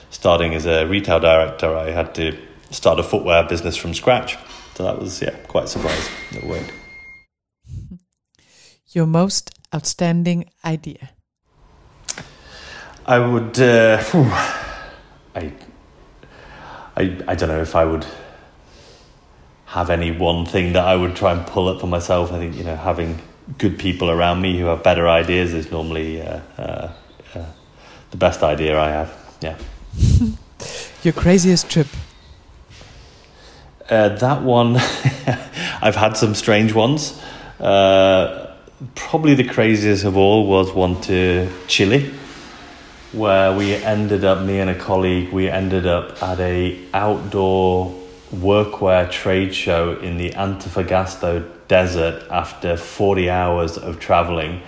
starting 0.09 0.55
as 0.55 0.65
a 0.65 0.87
retail 0.87 1.19
director, 1.19 1.75
I 1.75 1.91
had 1.91 2.15
to 2.15 2.37
start 2.71 2.97
a 2.97 3.03
footwear 3.03 3.43
business 3.43 3.75
from 3.75 3.93
scratch. 3.93 4.37
So 4.75 4.85
that 4.85 4.99
was 4.99 5.21
yeah, 5.21 5.35
quite 5.49 5.67
surprised. 5.67 6.09
It 6.31 6.45
worked 6.45 6.71
your 8.95 9.05
most 9.05 9.51
outstanding 9.75 10.45
idea? 10.63 11.09
I 13.05 13.19
would. 13.19 13.59
Uh, 13.59 14.01
I, 15.35 15.51
I. 16.95 17.01
I 17.27 17.35
don't 17.35 17.49
know 17.49 17.61
if 17.61 17.75
I 17.75 17.83
would 17.83 18.05
have 19.67 19.89
any 19.89 20.11
one 20.11 20.45
thing 20.45 20.73
that 20.73 20.85
I 20.85 20.95
would 20.95 21.15
try 21.15 21.33
and 21.33 21.45
pull 21.45 21.67
up 21.67 21.81
for 21.81 21.87
myself. 21.87 22.31
I 22.31 22.39
think 22.39 22.55
you 22.55 22.63
know 22.63 22.75
having 22.75 23.21
good 23.57 23.77
people 23.77 24.09
around 24.09 24.41
me 24.41 24.57
who 24.57 24.65
have 24.65 24.81
better 24.83 25.07
ideas 25.07 25.53
is 25.53 25.71
normally 25.71 26.21
uh, 26.21 26.39
uh, 26.57 26.91
uh 27.35 27.45
the 28.11 28.17
best 28.17 28.43
idea 28.43 28.79
I 28.79 28.89
have. 28.89 29.37
Yeah. 29.41 29.57
Your 31.03 31.13
craziest 31.13 31.69
trip. 31.69 31.87
Uh, 33.89 34.09
that 34.09 34.41
one, 34.41 34.75
I've 35.81 35.95
had 35.95 36.17
some 36.17 36.35
strange 36.35 36.73
ones. 36.73 37.21
Uh, 37.59 38.53
probably 38.95 39.33
the 39.33 39.47
craziest 39.47 40.03
of 40.03 40.17
all 40.17 40.45
was 40.45 40.71
one 40.73 40.99
to 41.01 41.49
Chile, 41.67 42.13
where 43.13 43.55
we 43.55 43.73
ended 43.75 44.25
up, 44.25 44.43
me 44.43 44.59
and 44.59 44.69
a 44.69 44.75
colleague, 44.75 45.31
we 45.31 45.47
ended 45.49 45.87
up 45.87 46.21
at 46.21 46.39
a 46.39 46.77
outdoor 46.93 47.96
workwear 48.31 49.09
trade 49.09 49.53
show 49.55 49.97
in 49.99 50.17
the 50.17 50.31
Antofagasta 50.31 51.49
desert 51.67 52.23
after 52.29 52.77
40 52.77 53.29
hours 53.29 53.77
of 53.77 53.99
traveling 53.99 54.61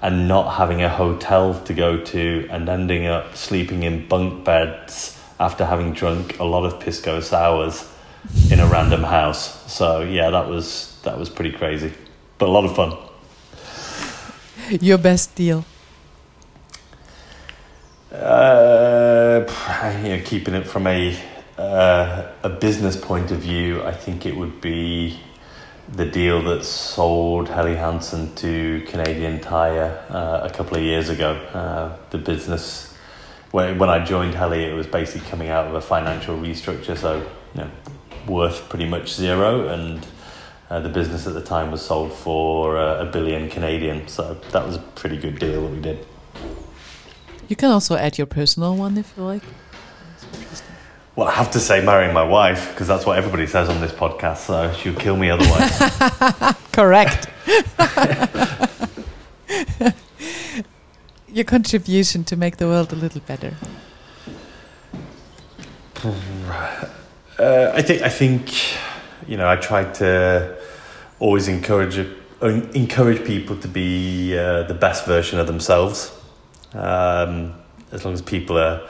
and 0.00 0.28
not 0.28 0.56
having 0.56 0.82
a 0.82 0.88
hotel 0.88 1.58
to 1.64 1.74
go 1.74 1.96
to 1.96 2.46
and 2.50 2.68
ending 2.68 3.06
up 3.06 3.36
sleeping 3.36 3.82
in 3.82 4.06
bunk 4.06 4.44
beds 4.44 5.18
after 5.40 5.64
having 5.64 5.92
drunk 5.92 6.38
a 6.38 6.44
lot 6.44 6.64
of 6.64 6.78
pisco 6.80 7.20
sours 7.20 7.90
in 8.50 8.60
a 8.60 8.66
random 8.66 9.02
house. 9.02 9.72
So 9.72 10.02
yeah, 10.02 10.30
that 10.30 10.48
was 10.48 10.98
that 11.04 11.18
was 11.18 11.28
pretty 11.28 11.52
crazy, 11.52 11.92
but 12.38 12.48
a 12.48 12.52
lot 12.52 12.64
of 12.64 12.74
fun. 12.74 12.96
Your 14.80 14.98
best 14.98 15.34
deal? 15.34 15.64
Uh, 18.10 19.44
you 20.02 20.16
know, 20.16 20.22
keeping 20.24 20.54
it 20.54 20.66
from 20.66 20.86
a 20.86 21.18
uh, 21.58 22.32
a 22.42 22.48
business 22.48 22.96
point 22.96 23.30
of 23.30 23.38
view, 23.38 23.82
I 23.82 23.92
think 23.92 24.26
it 24.26 24.36
would 24.36 24.60
be 24.60 25.20
the 25.92 26.06
deal 26.06 26.42
that 26.42 26.64
sold 26.64 27.48
Helly 27.48 27.76
Hansen 27.76 28.34
to 28.36 28.82
Canadian 28.88 29.40
Tire 29.40 30.04
uh, 30.08 30.40
a 30.42 30.50
couple 30.50 30.76
of 30.76 30.82
years 30.82 31.08
ago. 31.08 31.32
Uh, 31.52 31.96
the 32.10 32.18
business, 32.18 32.94
when, 33.50 33.78
when 33.78 33.90
I 33.90 34.04
joined 34.04 34.34
Helly, 34.34 34.64
it 34.64 34.74
was 34.74 34.86
basically 34.86 35.28
coming 35.28 35.48
out 35.48 35.66
of 35.66 35.74
a 35.74 35.80
financial 35.80 36.36
restructure, 36.36 36.96
so 36.96 37.18
you 37.54 37.60
know, 37.60 37.70
worth 38.26 38.68
pretty 38.68 38.86
much 38.86 39.12
zero, 39.12 39.68
and 39.68 40.06
uh, 40.70 40.80
the 40.80 40.88
business 40.88 41.26
at 41.26 41.34
the 41.34 41.42
time 41.42 41.70
was 41.70 41.82
sold 41.82 42.12
for 42.12 42.78
uh, 42.78 43.06
a 43.06 43.12
billion 43.12 43.48
Canadian, 43.48 44.08
so 44.08 44.34
that 44.50 44.66
was 44.66 44.76
a 44.76 44.80
pretty 44.96 45.18
good 45.18 45.38
deal 45.38 45.62
that 45.62 45.70
we 45.70 45.80
did. 45.80 46.04
You 47.46 47.56
can 47.56 47.70
also 47.70 47.94
add 47.94 48.16
your 48.16 48.26
personal 48.26 48.74
one 48.74 48.96
if 48.96 49.12
you 49.16 49.22
like. 49.22 49.42
Well, 51.16 51.28
I 51.28 51.32
have 51.32 51.52
to 51.52 51.60
say, 51.60 51.84
marrying 51.84 52.12
my 52.12 52.24
wife, 52.24 52.70
because 52.70 52.88
that's 52.88 53.06
what 53.06 53.16
everybody 53.16 53.46
says 53.46 53.68
on 53.68 53.80
this 53.80 53.92
podcast, 53.92 54.38
so 54.38 54.72
she'll 54.72 54.96
kill 54.96 55.16
me 55.16 55.30
otherwise. 55.30 56.56
Correct. 56.72 57.28
your 61.28 61.44
contribution 61.44 62.24
to 62.24 62.36
make 62.36 62.56
the 62.56 62.66
world 62.66 62.92
a 62.92 62.96
little 62.96 63.20
better. 63.20 63.54
Uh, 67.38 67.70
I 67.74 67.82
think. 67.82 68.02
I 68.02 68.08
think 68.08 68.50
you 69.26 69.36
know, 69.36 69.48
I 69.48 69.56
try 69.56 69.84
to 69.84 70.56
always 71.18 71.48
encourage 71.48 71.98
encourage 72.42 73.24
people 73.24 73.56
to 73.56 73.68
be 73.68 74.36
uh, 74.36 74.64
the 74.64 74.74
best 74.74 75.06
version 75.06 75.38
of 75.38 75.46
themselves. 75.46 76.12
Um, 76.72 77.54
as 77.92 78.04
long 78.04 78.14
as 78.14 78.22
people 78.22 78.58
are 78.58 78.82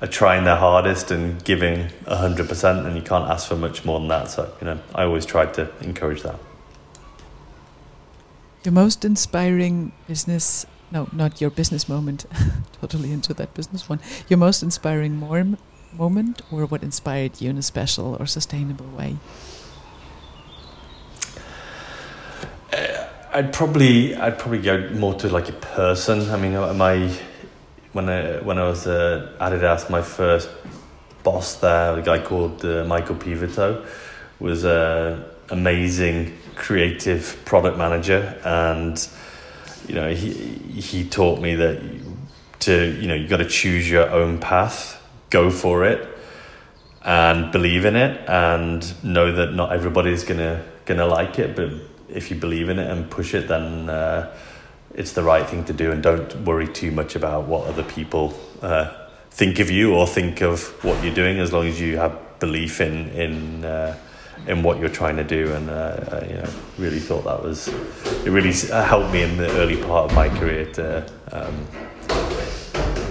are 0.00 0.08
trying 0.08 0.44
their 0.44 0.56
hardest 0.56 1.10
and 1.10 1.42
giving 1.44 1.90
hundred 2.06 2.48
percent, 2.48 2.86
and 2.86 2.96
you 2.96 3.02
can't 3.02 3.28
ask 3.30 3.48
for 3.48 3.56
much 3.56 3.84
more 3.84 3.98
than 3.98 4.08
that. 4.08 4.30
So 4.30 4.52
you 4.60 4.66
know, 4.66 4.80
I 4.94 5.04
always 5.04 5.26
try 5.26 5.46
to 5.46 5.70
encourage 5.80 6.22
that. 6.22 6.38
Your 8.64 8.72
most 8.72 9.04
inspiring 9.04 9.92
business 10.06 10.66
no, 10.90 11.08
not 11.12 11.40
your 11.40 11.50
business 11.50 11.88
moment. 11.88 12.26
totally 12.80 13.12
into 13.12 13.32
that 13.34 13.54
business 13.54 13.88
one. 13.88 14.00
Your 14.28 14.38
most 14.38 14.62
inspiring 14.62 15.16
more 15.16 15.46
moment, 15.96 16.42
or 16.50 16.66
what 16.66 16.82
inspired 16.82 17.40
you 17.40 17.50
in 17.50 17.58
a 17.58 17.62
special 17.62 18.16
or 18.18 18.26
sustainable 18.26 18.86
way? 18.86 19.16
Uh, 22.72 23.08
I'd 23.32 23.52
probably 23.52 24.16
I'd 24.16 24.38
probably 24.38 24.62
go 24.62 24.90
more 24.90 25.14
to 25.14 25.28
like 25.28 25.48
a 25.48 25.52
person. 25.52 26.30
I 26.30 26.36
mean, 26.36 26.52
my 26.76 27.16
when 27.92 28.08
I 28.08 28.38
when 28.38 28.58
I 28.58 28.68
was 28.68 28.86
at 28.86 29.38
Adidas, 29.38 29.90
my 29.90 30.02
first 30.02 30.48
boss 31.22 31.56
there, 31.56 31.98
a 31.98 32.02
guy 32.02 32.20
called 32.20 32.64
uh, 32.64 32.84
Michael 32.84 33.16
Pivito, 33.16 33.84
was 34.38 34.64
an 34.64 35.24
amazing 35.50 36.38
creative 36.54 37.42
product 37.44 37.76
manager, 37.76 38.38
and 38.44 39.08
you 39.88 39.94
know 39.94 40.12
he 40.12 40.32
he 40.80 41.08
taught 41.08 41.40
me 41.40 41.54
that 41.56 41.82
to 42.60 42.96
you 43.00 43.08
know 43.08 43.14
you 43.14 43.26
got 43.26 43.38
to 43.38 43.48
choose 43.48 43.90
your 43.90 44.08
own 44.10 44.38
path, 44.38 45.02
go 45.30 45.50
for 45.50 45.84
it, 45.84 46.06
and 47.04 47.50
believe 47.50 47.84
in 47.84 47.96
it, 47.96 48.28
and 48.28 49.02
know 49.02 49.32
that 49.32 49.52
not 49.54 49.72
everybody's 49.72 50.22
gonna 50.24 50.64
gonna 50.84 51.06
like 51.06 51.38
it, 51.38 51.56
but 51.56 51.70
if 52.08 52.30
you 52.30 52.36
believe 52.36 52.68
in 52.68 52.78
it 52.78 52.90
and 52.90 53.10
push 53.10 53.34
it, 53.34 53.48
then 53.48 53.88
uh, 53.88 54.34
it's 55.00 55.12
the 55.12 55.22
right 55.22 55.48
thing 55.48 55.64
to 55.64 55.72
do, 55.72 55.90
and 55.90 56.02
don't 56.02 56.44
worry 56.44 56.68
too 56.68 56.90
much 56.90 57.16
about 57.16 57.48
what 57.48 57.66
other 57.66 57.82
people 57.82 58.38
uh, 58.60 58.92
think 59.30 59.58
of 59.58 59.70
you 59.70 59.94
or 59.94 60.06
think 60.06 60.42
of 60.42 60.62
what 60.84 61.02
you're 61.02 61.14
doing, 61.14 61.38
as 61.38 61.54
long 61.54 61.66
as 61.66 61.80
you 61.80 61.96
have 61.96 62.38
belief 62.38 62.82
in 62.82 63.08
in 63.08 63.64
uh, 63.64 63.96
in 64.46 64.62
what 64.62 64.78
you're 64.78 64.96
trying 65.02 65.16
to 65.16 65.24
do. 65.24 65.52
And 65.54 65.70
uh, 65.70 66.20
you 66.28 66.34
know, 66.34 66.50
really 66.76 66.98
thought 66.98 67.24
that 67.24 67.42
was 67.42 67.68
it. 67.68 68.30
Really 68.30 68.52
helped 68.52 69.10
me 69.10 69.22
in 69.22 69.38
the 69.38 69.50
early 69.52 69.82
part 69.82 70.10
of 70.10 70.14
my 70.14 70.28
career 70.28 70.70
to. 70.72 71.10
Um, 71.32 71.66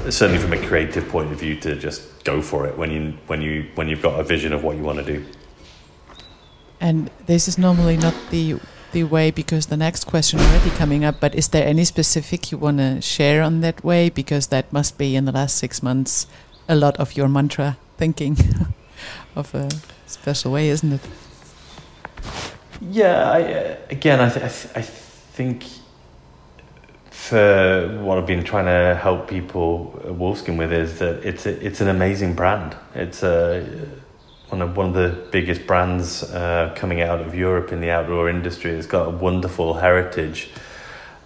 certainly 0.10 0.42
from 0.42 0.54
a 0.54 0.68
creative 0.68 1.08
point 1.08 1.32
of 1.32 1.40
view 1.40 1.56
to 1.56 1.76
just 1.76 2.24
go 2.24 2.42
for 2.42 2.66
it 2.66 2.76
when 2.76 2.90
you 2.90 3.14
when 3.28 3.44
you 3.44 3.68
when 3.76 3.88
you've 3.88 4.02
got 4.02 4.20
a 4.20 4.24
vision 4.24 4.52
of 4.54 4.64
what 4.64 4.76
you 4.76 4.82
want 4.82 4.98
to 4.98 5.06
do 5.06 5.24
and 6.80 7.12
this 7.28 7.48
is 7.48 7.60
normally 7.60 7.96
not 7.96 8.16
the 8.32 8.60
the 8.92 9.04
way 9.04 9.32
because 9.32 9.68
the 9.68 9.78
next 9.78 10.06
question 10.06 10.40
already 10.40 10.70
coming 10.72 11.06
up. 11.06 11.20
But 11.20 11.36
is 11.36 11.50
there 11.50 11.66
any 11.66 11.86
specific 11.86 12.52
you 12.52 12.58
want 12.58 12.78
to 12.78 13.02
share 13.02 13.42
on 13.42 13.62
that 13.62 13.84
way? 13.84 14.10
Because 14.10 14.48
that 14.48 14.72
must 14.72 14.98
be 14.98 15.16
in 15.16 15.26
the 15.26 15.32
last 15.32 15.58
six 15.58 15.84
months 15.84 16.28
a 16.68 16.76
lot 16.76 16.98
of 16.98 17.18
your 17.18 17.28
mantra 17.28 17.78
thinking 17.98 18.38
of 19.36 19.54
a 19.56 19.70
special 20.06 20.52
way, 20.52 20.70
isn't 20.70 20.94
it? 20.94 21.02
Yeah. 22.82 23.32
I, 23.32 23.42
uh, 23.54 23.78
again, 23.90 24.20
I, 24.20 24.30
th- 24.30 24.46
I, 24.46 24.50
th- 24.50 24.74
I 24.76 24.82
think 24.82 25.66
for 27.10 28.00
what 28.02 28.18
I've 28.18 28.26
been 28.26 28.44
trying 28.44 28.66
to 28.66 29.00
help 29.00 29.28
people 29.28 30.00
uh, 30.04 30.08
Wolfskin 30.10 30.58
with 30.58 30.72
is 30.74 31.00
that 31.00 31.24
it's 31.24 31.46
a, 31.46 31.66
it's 31.66 31.82
an 31.82 31.88
amazing 31.88 32.34
brand. 32.34 32.76
It's 32.96 33.24
a 33.24 33.88
one 34.50 34.62
of 34.62 34.76
one 34.76 34.88
of 34.88 34.93
the 34.93 35.30
biggest 35.32 35.68
brands 35.68 36.24
uh, 36.24 36.74
coming 36.76 37.02
out 37.02 37.22
of 37.22 37.36
Europe 37.36 37.72
in 37.72 37.82
the 37.82 37.91
outdoor 37.91 38.30
industry. 38.30 38.72
It's 38.72 38.88
got 38.88 39.08
a 39.08 39.12
wonderful 39.12 39.76
heritage, 39.76 40.50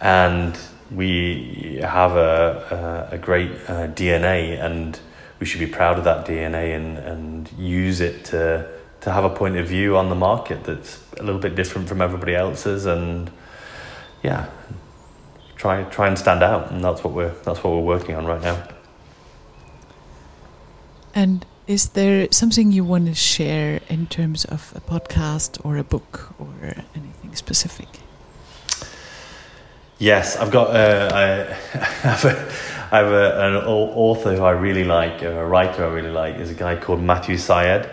and 0.01 0.57
we 0.91 1.79
have 1.81 2.11
a 2.17 3.07
a, 3.11 3.15
a 3.15 3.17
great 3.17 3.51
uh, 3.67 3.87
DNA, 3.87 4.59
and 4.63 4.99
we 5.39 5.45
should 5.45 5.59
be 5.59 5.67
proud 5.67 5.97
of 5.97 6.03
that 6.03 6.25
DNA 6.25 6.75
and 6.75 6.97
and 6.97 7.51
use 7.57 8.01
it 8.01 8.25
to 8.25 8.67
to 9.01 9.11
have 9.11 9.23
a 9.23 9.29
point 9.29 9.57
of 9.57 9.67
view 9.67 9.97
on 9.97 10.09
the 10.09 10.15
market 10.15 10.63
that's 10.63 11.03
a 11.19 11.23
little 11.23 11.41
bit 11.41 11.55
different 11.55 11.87
from 11.87 12.01
everybody 12.01 12.35
else's, 12.35 12.85
and 12.85 13.31
yeah, 14.21 14.49
try 15.55 15.83
try 15.85 16.07
and 16.07 16.19
stand 16.19 16.43
out, 16.43 16.71
and 16.71 16.83
that's 16.83 17.03
what 17.03 17.13
we're 17.13 17.33
that's 17.45 17.63
what 17.63 17.73
we're 17.73 17.79
working 17.79 18.15
on 18.15 18.25
right 18.25 18.41
now. 18.41 18.67
And 21.15 21.45
is 21.67 21.89
there 21.89 22.27
something 22.31 22.71
you 22.71 22.83
want 22.83 23.07
to 23.07 23.15
share 23.15 23.79
in 23.87 24.07
terms 24.07 24.45
of 24.45 24.73
a 24.75 24.81
podcast 24.81 25.63
or 25.65 25.77
a 25.77 25.83
book 25.83 26.33
or 26.39 26.75
anything 26.95 27.35
specific? 27.35 27.87
Yes, 29.97 30.35
I've 30.35 30.51
got. 30.51 30.75
Uh, 30.75 31.09
I 31.13 31.77
have, 32.07 32.25
a, 32.25 32.51
I 32.91 32.97
have 32.97 33.11
a, 33.11 33.47
an 33.47 33.55
author 33.65 34.35
who 34.35 34.43
I 34.43 34.51
really 34.51 34.83
like, 34.83 35.21
a 35.21 35.45
writer 35.45 35.85
I 35.85 35.93
really 35.93 36.09
like, 36.09 36.35
is 36.35 36.49
a 36.49 36.53
guy 36.53 36.75
called 36.75 37.01
Matthew 37.01 37.37
Syed. 37.37 37.89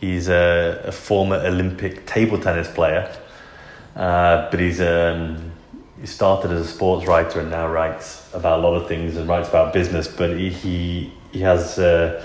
He's 0.00 0.28
a, 0.28 0.82
a 0.84 0.92
former 0.92 1.36
Olympic 1.36 2.04
table 2.04 2.38
tennis 2.38 2.70
player, 2.70 3.10
uh, 3.96 4.50
but 4.50 4.60
he's 4.60 4.82
um, 4.82 5.52
he 5.98 6.06
started 6.06 6.50
as 6.50 6.60
a 6.60 6.68
sports 6.70 7.06
writer 7.06 7.40
and 7.40 7.50
now 7.50 7.68
writes 7.68 8.28
about 8.34 8.58
a 8.58 8.62
lot 8.62 8.74
of 8.74 8.86
things 8.86 9.16
and 9.16 9.26
writes 9.26 9.48
about 9.48 9.72
business. 9.72 10.06
But 10.06 10.36
he 10.36 10.50
he, 10.50 11.12
he 11.32 11.40
has. 11.40 11.78
Uh, 11.78 12.22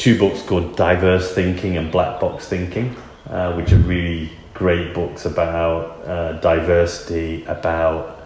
two 0.00 0.18
books 0.18 0.40
called 0.42 0.76
Diverse 0.76 1.34
Thinking 1.34 1.76
and 1.76 1.92
Black 1.92 2.20
Box 2.20 2.48
Thinking, 2.48 2.96
uh, 3.28 3.52
which 3.52 3.70
are 3.70 3.76
really 3.76 4.32
great 4.54 4.94
books 4.94 5.26
about 5.26 6.06
uh, 6.08 6.32
diversity, 6.40 7.44
about 7.44 8.18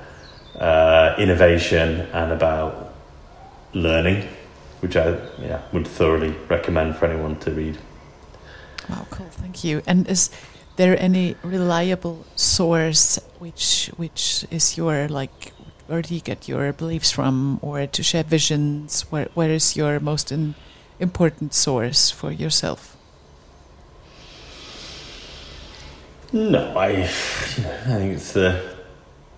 uh, 0.59 1.17
innovation, 1.19 2.03
and 2.13 2.31
about 2.31 2.95
learning, 3.73 4.23
which 4.81 4.97
I 4.97 5.19
yeah, 5.43 5.63
would 5.73 5.89
thoroughly 5.89 6.31
recommend 6.49 6.95
for 6.95 7.07
anyone 7.07 7.41
to 7.41 7.51
read. 7.51 7.77
Wow, 8.89 9.07
cool, 9.11 9.27
thank 9.31 9.65
you. 9.65 9.83
And 9.85 10.07
is 10.07 10.31
there 10.77 10.97
any 11.01 11.35
reliable 11.43 12.25
source 12.37 13.19
which 13.41 13.91
which 13.97 14.47
is 14.51 14.77
your 14.77 15.09
like 15.09 15.53
where 15.89 16.03
do 16.03 16.15
you 16.15 16.21
get 16.21 16.49
your 16.49 16.73
beliefs 16.73 17.11
from 17.11 17.59
or 17.63 17.87
to 17.87 18.03
share 18.03 18.25
visions 18.25 19.03
where 19.11 19.29
where 19.35 19.51
is 19.51 19.77
your 19.77 20.01
most 20.01 20.33
in 20.33 20.55
important 21.05 21.55
source 21.55 22.11
for 22.11 22.33
yourself? 22.33 22.97
No, 26.33 26.77
I, 26.77 26.89
I 27.03 27.97
think 27.99 28.15
it's 28.15 28.33
the 28.33 28.75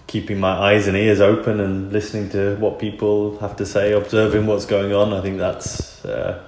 keeping 0.06 0.40
my 0.40 0.54
eyes 0.68 0.86
and 0.86 0.96
ears 0.96 1.20
open 1.20 1.60
and 1.60 1.92
listening 1.92 2.30
to 2.30 2.56
what 2.56 2.78
people 2.78 3.38
have 3.40 3.56
to 3.56 3.66
say, 3.66 3.92
observing 3.92 4.46
what's 4.46 4.64
going 4.64 4.92
on. 4.94 5.12
I 5.12 5.20
think 5.20 5.36
that's 5.38 6.04
uh, 6.04 6.42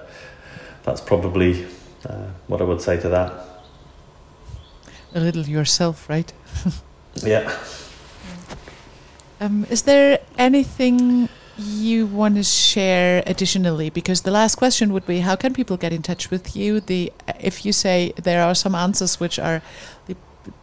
that's 0.83 1.01
probably 1.01 1.67
uh, 2.09 2.25
what 2.47 2.61
I 2.61 2.63
would 2.63 2.81
say 2.81 2.99
to 3.01 3.09
that. 3.09 3.31
A 5.13 5.19
little 5.19 5.43
yourself, 5.43 6.09
right? 6.09 6.33
yeah. 7.15 7.51
Um, 9.41 9.65
is 9.69 9.83
there 9.83 10.19
anything 10.37 11.29
you 11.59 12.05
want 12.05 12.35
to 12.35 12.43
share 12.43 13.23
additionally? 13.25 13.89
Because 13.89 14.21
the 14.21 14.31
last 14.31 14.55
question 14.55 14.93
would 14.93 15.05
be, 15.05 15.19
how 15.19 15.35
can 15.35 15.53
people 15.53 15.77
get 15.77 15.93
in 15.93 16.01
touch 16.01 16.31
with 16.31 16.55
you? 16.55 16.79
The 16.79 17.11
if 17.39 17.65
you 17.65 17.73
say 17.73 18.13
there 18.15 18.43
are 18.43 18.55
some 18.55 18.75
answers 18.75 19.19
which 19.19 19.39
are 19.39 19.61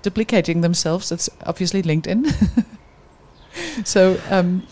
duplicating 0.03 0.61
themselves, 0.63 1.13
it's 1.13 1.29
obviously 1.45 1.83
LinkedIn. 1.83 2.67
so. 3.85 4.19
Um, 4.31 4.67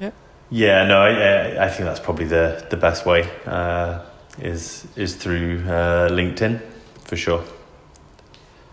yeah. 0.00 0.10
Yeah, 0.50 0.84
no, 0.84 1.00
I, 1.00 1.64
I 1.64 1.68
think 1.68 1.84
that's 1.84 2.00
probably 2.00 2.26
the 2.26 2.66
the 2.70 2.76
best 2.76 3.06
way. 3.06 3.28
Uh, 3.46 4.00
is 4.40 4.86
is 4.96 5.14
through 5.14 5.62
uh, 5.66 6.08
LinkedIn 6.10 6.60
for 7.04 7.16
sure. 7.16 7.44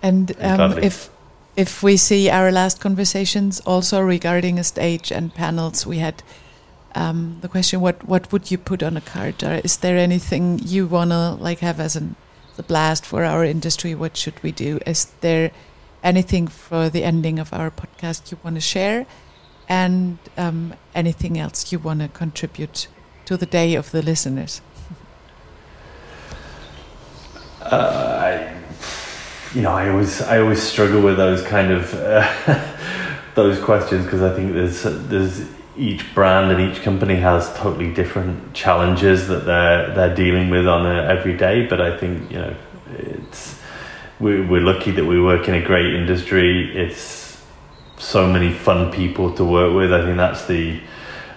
And 0.01 0.35
um, 0.39 0.77
if 0.79 1.09
if 1.55 1.83
we 1.83 1.97
see 1.97 2.29
our 2.29 2.51
last 2.51 2.79
conversations 2.79 3.59
also 3.61 3.99
regarding 4.01 4.57
a 4.57 4.63
stage 4.63 5.11
and 5.11 5.33
panels, 5.33 5.85
we 5.85 5.99
had 5.99 6.23
um, 6.95 7.37
the 7.41 7.47
question 7.47 7.81
what 7.81 8.03
what 8.07 8.31
would 8.31 8.51
you 8.51 8.57
put 8.57 8.83
on 8.83 8.97
a 8.97 9.01
card? 9.01 9.43
Or 9.43 9.61
is 9.63 9.77
there 9.77 9.97
anything 9.97 10.59
you 10.63 10.87
wanna 10.87 11.35
like 11.35 11.59
have 11.59 11.79
as 11.79 11.95
an 11.95 12.15
the 12.55 12.63
blast 12.63 13.05
for 13.05 13.23
our 13.23 13.43
industry? 13.43 13.95
What 13.95 14.17
should 14.17 14.41
we 14.43 14.51
do? 14.51 14.79
Is 14.85 15.05
there 15.21 15.51
anything 16.03 16.47
for 16.47 16.89
the 16.89 17.03
ending 17.03 17.39
of 17.39 17.53
our 17.53 17.71
podcast 17.71 18.31
you 18.31 18.37
want 18.43 18.55
to 18.55 18.61
share? 18.61 19.05
And 19.69 20.17
um, 20.37 20.73
anything 20.93 21.37
else 21.37 21.71
you 21.71 21.79
want 21.79 22.01
to 22.01 22.07
contribute 22.09 22.87
to 23.25 23.37
the 23.37 23.45
day 23.45 23.75
of 23.75 23.91
the 23.91 24.01
listeners? 24.01 24.61
Uh, 27.61 28.27
I, 28.27 28.57
you 29.55 29.61
know 29.61 29.71
I 29.71 29.89
always 29.89 30.21
I 30.21 30.39
always 30.39 30.61
struggle 30.61 31.01
with 31.01 31.17
those 31.17 31.41
kind 31.43 31.71
of 31.71 31.93
uh, 31.93 32.27
those 33.35 33.59
questions 33.59 34.03
because 34.05 34.21
I 34.21 34.35
think 34.35 34.53
there's 34.53 34.83
there's 34.83 35.47
each 35.81 36.13
brand 36.13 36.51
and 36.51 36.61
each 36.61 36.83
company 36.83 37.15
has 37.15 37.51
totally 37.57 37.91
different 37.91 38.53
challenges 38.53 39.27
that 39.27 39.45
they're 39.45 39.93
they're 39.95 40.15
dealing 40.15 40.51
with 40.51 40.67
on 40.67 40.85
a 40.85 41.03
every 41.05 41.35
day. 41.35 41.65
But 41.65 41.81
I 41.81 41.97
think 41.97 42.31
you 42.31 42.37
know 42.37 42.55
it's 42.91 43.59
we're, 44.19 44.47
we're 44.47 44.61
lucky 44.61 44.91
that 44.91 45.05
we 45.05 45.19
work 45.19 45.47
in 45.47 45.55
a 45.55 45.65
great 45.65 45.95
industry. 45.95 46.77
It's 46.77 47.41
so 47.97 48.27
many 48.27 48.53
fun 48.53 48.91
people 48.91 49.33
to 49.33 49.43
work 49.43 49.75
with. 49.75 49.91
I 49.91 50.01
think 50.03 50.17
that's 50.17 50.45
the 50.45 50.79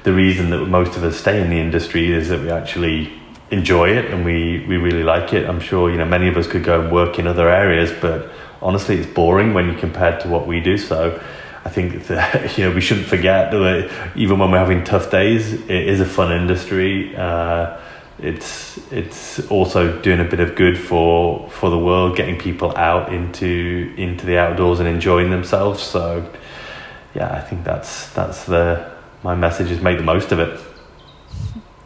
the 0.02 0.12
reason 0.12 0.50
that 0.50 0.66
most 0.66 0.94
of 0.96 1.04
us 1.04 1.16
stay 1.16 1.40
in 1.40 1.48
the 1.48 1.58
industry 1.58 2.12
is 2.12 2.28
that 2.28 2.40
we 2.40 2.50
actually 2.50 3.10
enjoy 3.50 3.88
it 3.88 4.12
and 4.12 4.24
we, 4.24 4.64
we 4.68 4.76
really 4.76 5.02
like 5.02 5.32
it. 5.32 5.48
I'm 5.48 5.60
sure 5.60 5.90
you 5.90 5.96
know 5.96 6.04
many 6.04 6.28
of 6.28 6.36
us 6.36 6.46
could 6.46 6.64
go 6.64 6.82
and 6.82 6.92
work 6.92 7.18
in 7.18 7.26
other 7.26 7.48
areas, 7.48 7.90
but 7.98 8.30
honestly, 8.60 8.96
it's 8.98 9.10
boring 9.10 9.54
when 9.54 9.70
you 9.70 9.78
compare 9.78 10.20
to 10.20 10.28
what 10.28 10.46
we 10.46 10.60
do. 10.60 10.76
So 10.76 11.18
I 11.64 11.70
think 11.70 12.06
that, 12.08 12.58
you 12.58 12.64
know 12.64 12.74
we 12.74 12.80
shouldn't 12.80 13.06
forget 13.06 13.50
that 13.50 14.12
even 14.16 14.38
when 14.38 14.50
we're 14.50 14.58
having 14.58 14.84
tough 14.84 15.10
days, 15.10 15.52
it 15.52 15.70
is 15.70 16.00
a 16.00 16.04
fun 16.06 16.32
industry. 16.32 17.16
Uh, 17.16 17.80
it's 18.18 18.78
it's 18.92 19.40
also 19.50 20.00
doing 20.00 20.20
a 20.20 20.24
bit 20.24 20.40
of 20.40 20.54
good 20.54 20.78
for 20.78 21.48
for 21.50 21.70
the 21.70 21.78
world, 21.78 22.16
getting 22.16 22.38
people 22.38 22.76
out 22.76 23.12
into 23.12 23.92
into 23.96 24.24
the 24.26 24.38
outdoors 24.38 24.78
and 24.78 24.88
enjoying 24.88 25.30
themselves. 25.30 25.82
So 25.82 26.30
yeah, 27.14 27.32
I 27.32 27.40
think 27.40 27.64
that's 27.64 28.10
that's 28.10 28.44
the 28.44 28.92
my 29.22 29.34
message 29.34 29.70
is 29.70 29.80
make 29.80 29.98
the 29.98 30.04
most 30.04 30.32
of 30.32 30.38
it. 30.38 30.60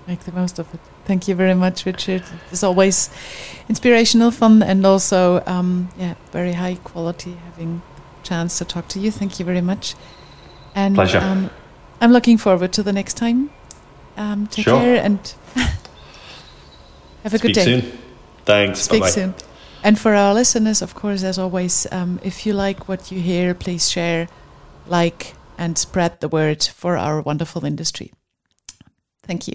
Make 0.07 0.21
the 0.21 0.33
most 0.33 0.59
of 0.59 0.73
it. 0.75 0.81
Thank 1.05 1.29
you 1.29 1.35
very 1.35 1.55
much, 1.55 1.87
Richard. 1.87 2.23
It's 2.51 2.63
always 2.63 3.11
inspirational, 3.69 4.31
fun, 4.31 4.63
and 4.63 4.85
also 4.85 5.43
um, 5.47 5.89
yeah, 5.99 6.15
very 6.33 6.53
high 6.53 6.77
quality 6.77 7.37
having 7.47 7.83
chance 8.29 8.59
to 8.59 8.65
talk 8.65 8.89
to 8.89 8.99
you. 8.99 9.11
Thank 9.11 9.39
you 9.39 9.45
very 9.45 9.61
much. 9.61 9.95
And 10.75 10.95
Pleasure. 10.95 11.19
Um, 11.19 11.51
I'm 12.01 12.13
looking 12.13 12.39
forward 12.39 12.73
to 12.75 12.83
the 12.83 12.93
next 12.93 13.15
time. 13.15 13.51
Um, 14.17 14.47
take 14.47 14.65
sure. 14.65 14.81
care 14.81 15.03
and 15.03 15.19
have 17.25 17.35
a 17.35 17.39
Speak 17.39 17.43
good 17.43 17.53
day. 17.55 17.65
Soon. 17.65 17.99
Thanks. 18.45 18.81
Speak 18.81 19.01
Bye-bye. 19.01 19.11
soon. 19.11 19.35
And 19.83 19.99
for 19.99 20.15
our 20.15 20.35
listeners, 20.35 20.83
of 20.83 20.95
course, 20.95 21.23
as 21.23 21.39
always, 21.39 21.87
um, 21.93 22.19
if 22.23 22.45
you 22.45 22.53
like 22.53 22.89
what 22.89 23.13
you 23.13 23.21
hear, 23.21 23.55
please 23.55 23.89
share, 23.89 24.29
like, 24.87 25.35
and 25.57 25.79
spread 25.79 26.21
the 26.21 26.29
word 26.29 26.63
for 26.65 26.97
our 26.97 27.21
wonderful 27.23 27.65
industry. 27.65 28.13
Thank 29.23 29.47
you. 29.47 29.55